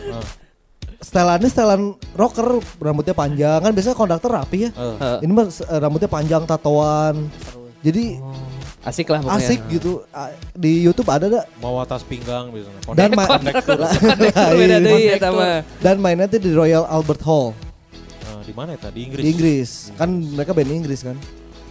[1.04, 1.82] setelannya setelan
[2.14, 2.48] rocker,
[2.80, 4.72] rambutnya panjang kan biasanya konduktor rapi ya.
[4.72, 7.28] Eh, Ini mah rambutnya panjang tatoan.
[7.84, 8.16] Jadi
[8.84, 9.44] asik lah pokoknya.
[9.44, 10.08] asik gitu.
[10.54, 11.44] Di YouTube ada dah.
[11.60, 12.80] mau atas pinggang biasanya.
[12.96, 13.28] Dan ma-
[14.56, 15.66] beda ya sama.
[15.82, 17.52] Dan mainnya tuh di Royal Albert Hall
[18.24, 19.20] Nah, di mana ya tadi Inggris?
[19.20, 19.70] di Inggris.
[19.94, 21.20] Kan mereka band Inggris kan.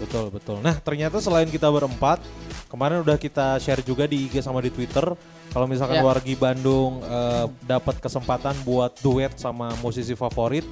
[0.01, 0.59] Betul betul.
[0.61, 2.23] Nah ternyata selain kita berempat,
[2.67, 5.05] kemarin udah kita share juga di IG sama di Twitter.
[5.53, 6.05] Kalau misalkan Ya.
[6.05, 10.65] wargi Bandung eh, dapat kesempatan buat duet sama musisi favorit,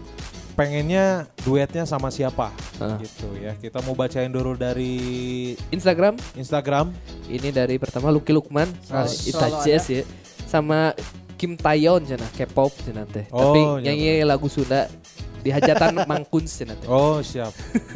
[0.56, 2.50] pengennya duetnya sama siapa?
[2.80, 2.96] Ah.
[2.96, 3.52] Gitu ya.
[3.56, 4.96] Kita mau bacain dulu dari
[5.70, 6.90] Instagram Instagram.
[7.30, 10.02] ini dari pertama Lucky Lukman, ah, selalu Itajes ya,
[10.44, 10.90] sama
[11.38, 13.24] Kim Taeyeon cina K-pop cina teh.
[13.30, 14.90] Oh, Tapi nyanyi lagu Sunda
[15.40, 16.86] di hajatan Mangkuns cina teh.
[16.86, 17.52] Oh siap.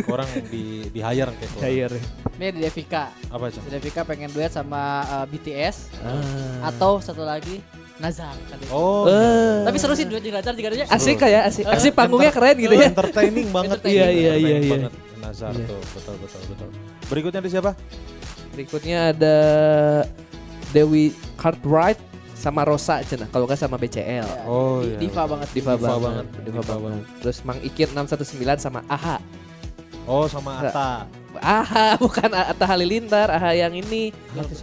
[0.06, 1.60] Orang di di hire kayak gitu.
[1.60, 1.92] Cair.
[2.34, 3.12] Ini di Devika.
[3.28, 3.62] Apa Cang?
[3.62, 6.68] Si Devika pengen duet sama eh, BTS Ah.
[6.68, 7.60] atau satu lagi
[7.94, 8.66] Nazar tadi.
[8.68, 9.06] Oh.
[9.06, 9.62] Eh.
[9.62, 10.88] Tapi seru sih duet di Nazar juga aja.
[10.88, 11.64] Asik kayak asik.
[11.64, 12.90] Eh, Asik panggungnya keren gitu ya.
[12.90, 13.78] Entertaining banget.
[13.86, 14.72] Iya, iya, iya, iya.
[14.72, 14.92] banget.
[15.20, 15.68] Nazar Iya.
[15.68, 15.80] tuh.
[15.94, 16.68] Betul betul betul.
[17.06, 17.70] Berikutnya ada siapa?
[18.50, 19.36] Berikutnya ada
[20.70, 22.00] Dewi Cartwright
[22.44, 23.24] sama Rosa cina.
[23.26, 24.28] Kalau nggak sama BCL.
[24.28, 25.00] Ya, Oh, iya.
[25.00, 25.48] Diva banget.
[25.50, 27.04] Diva, Diva banget, banget, Diva, Diva banget.
[27.24, 29.16] Terus Mang Ikir 619 sama AHA.
[30.04, 31.08] Oh sama Ata.
[31.34, 34.12] AHA bukan Atta Halilintar, AHA yang ini.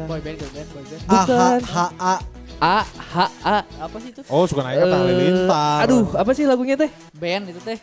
[0.05, 1.01] Boy band, boy band, boy band.
[1.01, 1.59] A H Bukan.
[1.65, 2.15] H A
[2.61, 3.57] AHA.
[3.81, 4.21] Apa sih itu?
[4.29, 5.79] Oh suka naik Ata Eh, Halilintar.
[5.89, 6.93] Aduh, apa sih lagunya teh?
[7.17, 7.81] Band itu teh.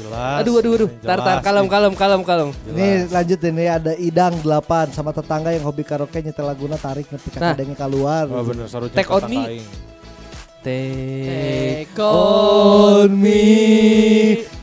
[0.00, 0.40] Jelas.
[0.40, 0.90] Aduh, aduh, aduh.
[1.04, 2.48] Tar, tar, kalem, kalem, kalem, kalem.
[2.64, 7.28] Ini lanjut ini ada Idang 8 sama tetangga yang hobi karaoke nyetel laguna tarik nepi
[7.28, 7.52] ka Nah.
[7.52, 8.24] kadenge keluar.
[8.32, 9.60] Oh bener seru Take on me.
[10.64, 13.44] Take Take on me,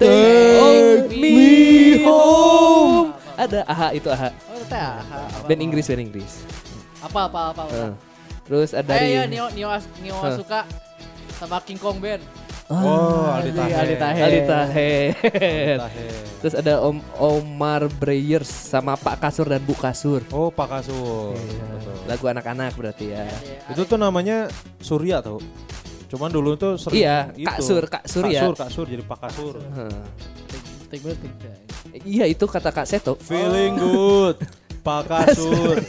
[0.01, 3.13] take me home.
[3.38, 4.29] Ada AHA itu AHA.
[4.49, 6.41] Oh ah, apa- Band Inggris, band Inggris.
[7.05, 7.61] Apa apa apa.
[7.69, 7.73] apa.
[7.77, 8.11] Eh.
[8.45, 10.33] Terus ada Eh dari iya Nio Nio As- Nio Hah.
[10.35, 10.59] suka
[11.37, 12.21] sama King Kong Band.
[12.71, 13.27] Oh.
[13.27, 13.73] Aldi Tahe.
[13.75, 14.21] Aldi Tahe.
[14.23, 14.91] Aldi Tahe.
[16.39, 20.23] Terus ada Om Omar Breyers sama Pak Kasur dan Bu Kasur.
[20.31, 21.35] Oh Pak Kasur.
[21.35, 21.65] Iya.
[21.67, 21.95] Betul.
[22.07, 23.27] Lagu anak-anak berarti ya.
[23.27, 24.47] Iya, Itu tuh namanya
[24.79, 25.43] Surya tau.
[26.07, 27.47] Cuman dulu tuh sering Iya, itu.
[27.47, 28.39] Kak Sur, Kak Surya.
[28.39, 29.55] Kak Sur, Kak Sur jadi Pak Kasur.
[30.91, 31.01] Ting.
[32.03, 33.15] Iya itu kata Kak Seto.
[33.19, 34.39] Feeling good.
[34.79, 35.75] Pak Kasur.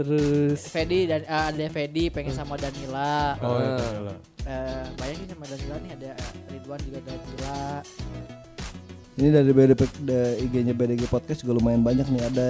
[0.00, 3.36] Terus Fedi dan eh, ada Fedi pengen sama Danila.
[3.44, 3.76] Oh iya.
[3.76, 3.92] Ah.
[4.00, 4.14] iya.
[4.48, 6.10] Eh, bayangin sama Danila nih ada
[6.48, 7.58] Ridwan juga Danila.
[9.20, 12.22] Ini dari BDP da- IG-nya BDG Podcast juga lumayan banyak nih.
[12.32, 12.48] Ada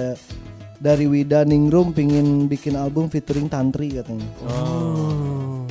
[0.79, 4.23] dari Wida Ningrum pingin bikin album featuring Tantri katanya.
[4.47, 5.67] Oh.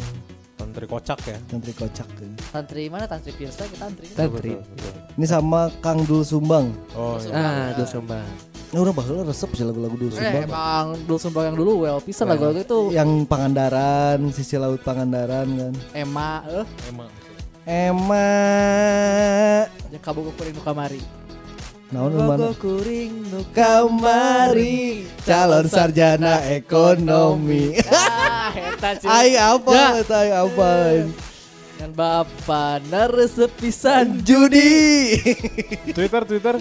[0.60, 1.38] Tantri kocak ya.
[1.48, 2.08] Tantri kocak.
[2.12, 2.30] kan.
[2.52, 3.08] Tantri mana?
[3.08, 4.06] Tantri Pirsa kita Tantri.
[4.12, 4.52] Tantri.
[4.52, 4.92] Betul, betul.
[5.16, 6.68] Ini sama Kang Dul Sumbang.
[6.92, 7.32] Oh iya.
[7.32, 8.49] Ah, Dul Sumbang.
[8.70, 10.46] Ini udah bakal resep sih lagu-lagu Dul Eh, Sumbang.
[10.46, 15.74] emang Dul Sumbang yang dulu well pisan lagu-lagu itu Yang Pangandaran, sisi laut Pangandaran kan.
[15.90, 17.10] Emma eh Emang.
[17.66, 18.30] Emma
[19.90, 21.02] yang kabur kuring nu kamari.
[21.90, 22.54] Naon mana?
[22.54, 27.74] kuring nu Kamari calon sarjana ekonomi.
[27.90, 28.90] Ah, eta.
[29.04, 29.70] Ai apa?
[29.70, 29.88] Ya.
[30.00, 30.70] Tai apa?
[31.80, 34.20] Dan bapak naresep pisan.
[34.20, 35.16] Judi.
[35.96, 36.60] Twitter, Twitter.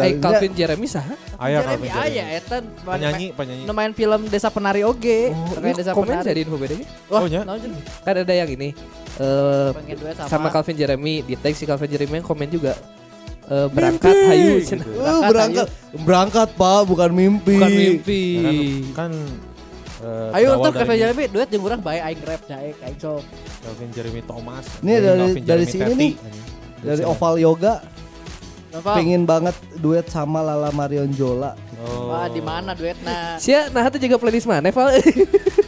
[0.00, 1.04] Eh Calvin Jeremy sah?
[1.36, 2.38] Ayah Jeremy Calvin Jeremy.
[2.40, 3.62] eta Penyanyi, penyanyi.
[3.68, 5.28] Nu main film Desa Penari oge.
[5.52, 6.24] Terkait Desa komen Penari.
[6.24, 6.88] jadi info bedanya.
[7.12, 7.44] Wah, Oh, jeung?
[8.00, 8.72] Kan ada yang ini
[9.76, 12.72] pengen duet sama, sama Calvin Jeremy di tag si Calvin Jeremy yang komen juga
[13.44, 14.86] eh, berangkat hayu cenah.
[14.88, 15.66] Uh, berangkat
[16.00, 17.60] berangkat Pak bukan mimpi.
[17.60, 18.50] bukan mimpi Ya
[18.96, 19.12] kan, kan
[19.98, 23.22] eh, Ayo untuk dari Kevin Jeremy duet jeung urang bae aing rap daek aing sok.
[23.58, 24.64] Calvin Jeremy Thomas.
[24.78, 25.98] Ini dari- dari Jeremy sini Teti.
[25.98, 26.12] nih.
[26.78, 27.74] dari Oval Yoga
[28.70, 28.94] Apa?
[28.94, 31.58] pengen banget duet sama Lala Marion Jola.
[31.78, 32.10] Oh.
[32.10, 33.38] Wah, di mana duetna?
[33.38, 34.98] Sia nah itu juga playlist mana Val?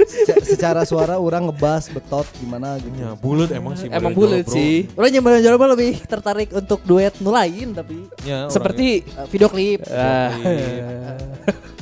[0.05, 2.91] Se- secara suara orang ngebas betot gimana gitu.
[2.93, 3.87] Ya, bulut emang sih.
[3.87, 4.43] Emang bro.
[4.45, 4.91] sih.
[4.93, 9.47] Orang yang Marion Jola lebih tertarik untuk duet nu lain tapi Ya, Seperti uh, video
[9.47, 9.87] klip.
[9.89, 10.35] ah,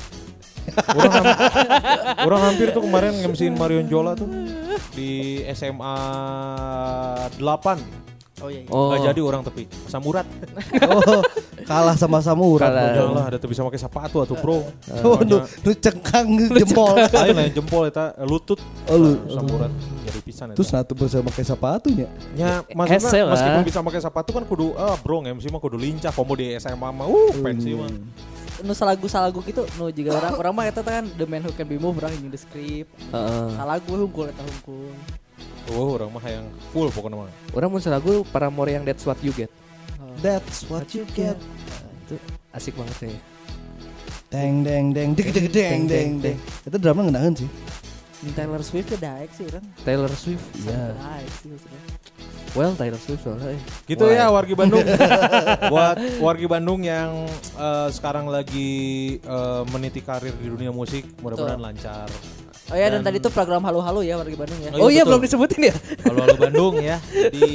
[0.88, 1.38] orang, ham-
[2.22, 4.28] orang hampir tuh kemarin ngemsiin Marion Jola tuh
[4.92, 5.10] di
[5.50, 5.94] SMA
[7.36, 8.06] 8
[8.38, 8.62] Oh iya.
[8.62, 8.70] iya.
[8.70, 8.86] oh.
[8.88, 10.22] Nggak jadi orang tapi samurat
[10.86, 11.26] Oh,
[11.66, 12.70] kalah sama samurat.
[12.70, 12.94] Kalah.
[12.94, 14.62] jangan lah ada tuh bisa pakai sepatu atau bro
[15.02, 16.94] Oh, nu, nu cengkang jempol.
[16.94, 19.18] lain lain jempol eta lutut Oh, lu.
[19.26, 19.74] samurat
[20.06, 20.80] jadi pisan Terus eta.
[20.80, 22.06] natu bisa pakai sepatunya.
[22.32, 26.32] ya maksudnya meskipun bisa pakai sepatu kan kudu ah bro MC mah kudu lincah komo
[26.32, 27.90] di SMA mah uh pensi mah
[28.66, 31.78] Nu salagu-salagu gitu nu juga orang orang mah eta kan The Man Who Can Be
[31.78, 32.90] Moved orang yang di script.
[33.14, 33.48] Heeh.
[33.54, 34.90] Salagu hungkul eta hungkul.
[35.68, 39.20] oh orang mah yang full pokoknya mah Orang mun lagu para more yang that's what
[39.22, 39.52] you get.
[40.18, 41.38] That's what you get.
[42.06, 42.18] Itu
[42.50, 43.20] asik banget ya.
[44.28, 46.38] Deng deng deng deng deng deng deng deng.
[46.66, 47.50] Itu drama ngenahan sih.
[48.34, 49.64] Taylor Swift ya daek sih orang.
[49.86, 50.42] Taylor Swift.
[50.66, 50.90] Ya.
[50.90, 51.14] Ya.
[52.52, 53.54] Well, Taylor Swift soalnya.
[53.84, 54.16] Gitu Why?
[54.16, 54.82] ya wargi Bandung.
[55.72, 58.70] Buat wargi Bandung yang eh, sekarang lagi
[59.20, 62.08] eh, meniti karir di dunia musik, mudah-mudahan lancar.
[62.68, 64.70] Oh ya dan, Dan- tadi itu program halu-halu ya warga Bandung ya.
[64.76, 65.08] Oh, Oh, iya, iya betul.
[65.16, 65.74] belum disebutin ya?
[66.04, 66.96] Kalau halo Bandung ya.
[67.08, 67.50] Jadi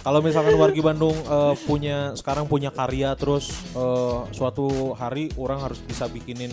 [0.00, 5.78] kalau misalkan wargi Bandung eh, punya sekarang punya karya terus eh, suatu hari orang harus
[5.82, 6.50] bisa bikinin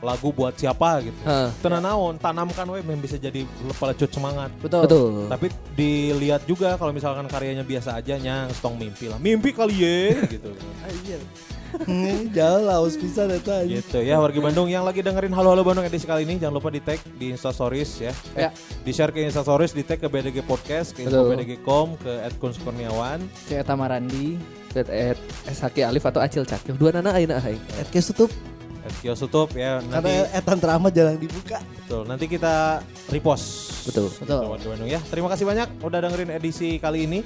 [0.00, 1.20] lagu buat siapa gitu.
[1.24, 1.48] Heeh.
[1.60, 3.44] Tenan naon, tanamkan we yang bisa jadi
[3.76, 4.50] pelecut semangat.
[4.60, 4.88] Betul.
[4.88, 5.28] Betul.
[5.28, 5.46] Tapi
[5.76, 9.20] dilihat juga kalau misalkan karyanya biasa aja nyang stong mimpi lah.
[9.20, 10.50] Mimpi kali ya gitu.
[12.34, 13.78] Jauh lah, us bisa eta aja.
[13.78, 16.66] gitu ya warga Bandung yang lagi dengerin Halo Halo Bandung edisi kali ini jangan lupa
[16.66, 18.12] di tag di Instastories ya.
[18.34, 18.50] Ya.
[18.82, 21.06] Di share ke Instastories, di tag ke BDG Podcast, ke.
[21.06, 23.22] BDG.com, ke Edkun Kurniawan.
[23.46, 24.34] Kayak Tamarandi.
[24.70, 24.86] At
[25.50, 26.78] SHK Alif atau Acil Cakil.
[26.78, 27.58] Dua nana aina aing.
[27.58, 28.59] Podcast tutup Ed
[29.00, 31.60] Kios tutup ya nanti karena etan drama jarang dibuka.
[31.80, 33.46] betul nanti kita repost
[33.88, 34.12] Betul.
[34.12, 34.44] Betul.
[34.60, 37.20] Bandung ya terima kasih banyak udah dengerin edisi kali ini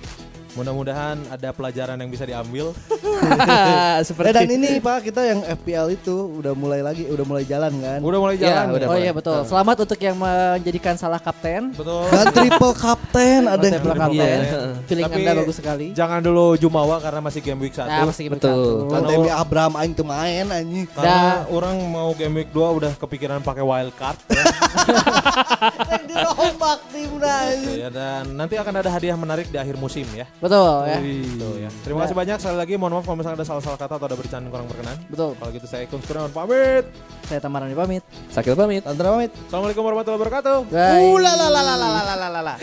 [0.55, 2.71] mudah-mudahan ada pelajaran yang bisa diambil
[3.25, 7.73] Eh, Seperti dan ini Pak kita yang FPL itu udah mulai lagi, udah mulai jalan
[7.75, 7.99] kan.
[7.99, 9.41] udah mulai Ya, jalan udah Oh iya betul.
[9.45, 11.73] Selamat untuk yang menjadikan salah kapten.
[11.73, 14.39] betul Dan triple captain ada yang Triple kapten.
[14.39, 14.61] Iya.
[14.89, 15.87] Feeling Tapi Anda bagus sekali.
[15.93, 18.51] jangan dulu Jumawa karena masih game week satu Nah, masih Betul.
[18.51, 18.91] betul.
[18.91, 20.85] Kan Demi Abraham aing teu main anjing.
[20.91, 24.45] karena orang mau game week 2 udah kepikiran pakai wild card ya.
[26.05, 30.77] Dirombak timna Gitu ya dan nanti akan ada hadiah menarik di akhir musim ya Betul
[30.85, 31.01] ya.
[31.41, 31.71] Tuh ya.
[31.81, 32.77] Terima kasih banyak sekali lagi.
[32.77, 35.01] Mohon maaf kalau misalnya ada salah-salah kata atau ada bercanda kurang berkenan.
[35.09, 35.33] Betul.
[35.41, 36.85] Kalau gitu saya Ikun Kurniawan pamit.
[37.25, 38.05] Saya Tamarani pamit.
[38.29, 38.85] Sakil pamit.
[38.85, 39.33] Tantra pamit.
[39.49, 40.57] Assalamualaikum warahmatullahi wabarakatuh.
[40.69, 41.01] Bye.
[41.01, 42.55] Uh la la la la la la la la la.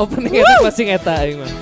[0.00, 1.52] Opening eta masing eta aing mah.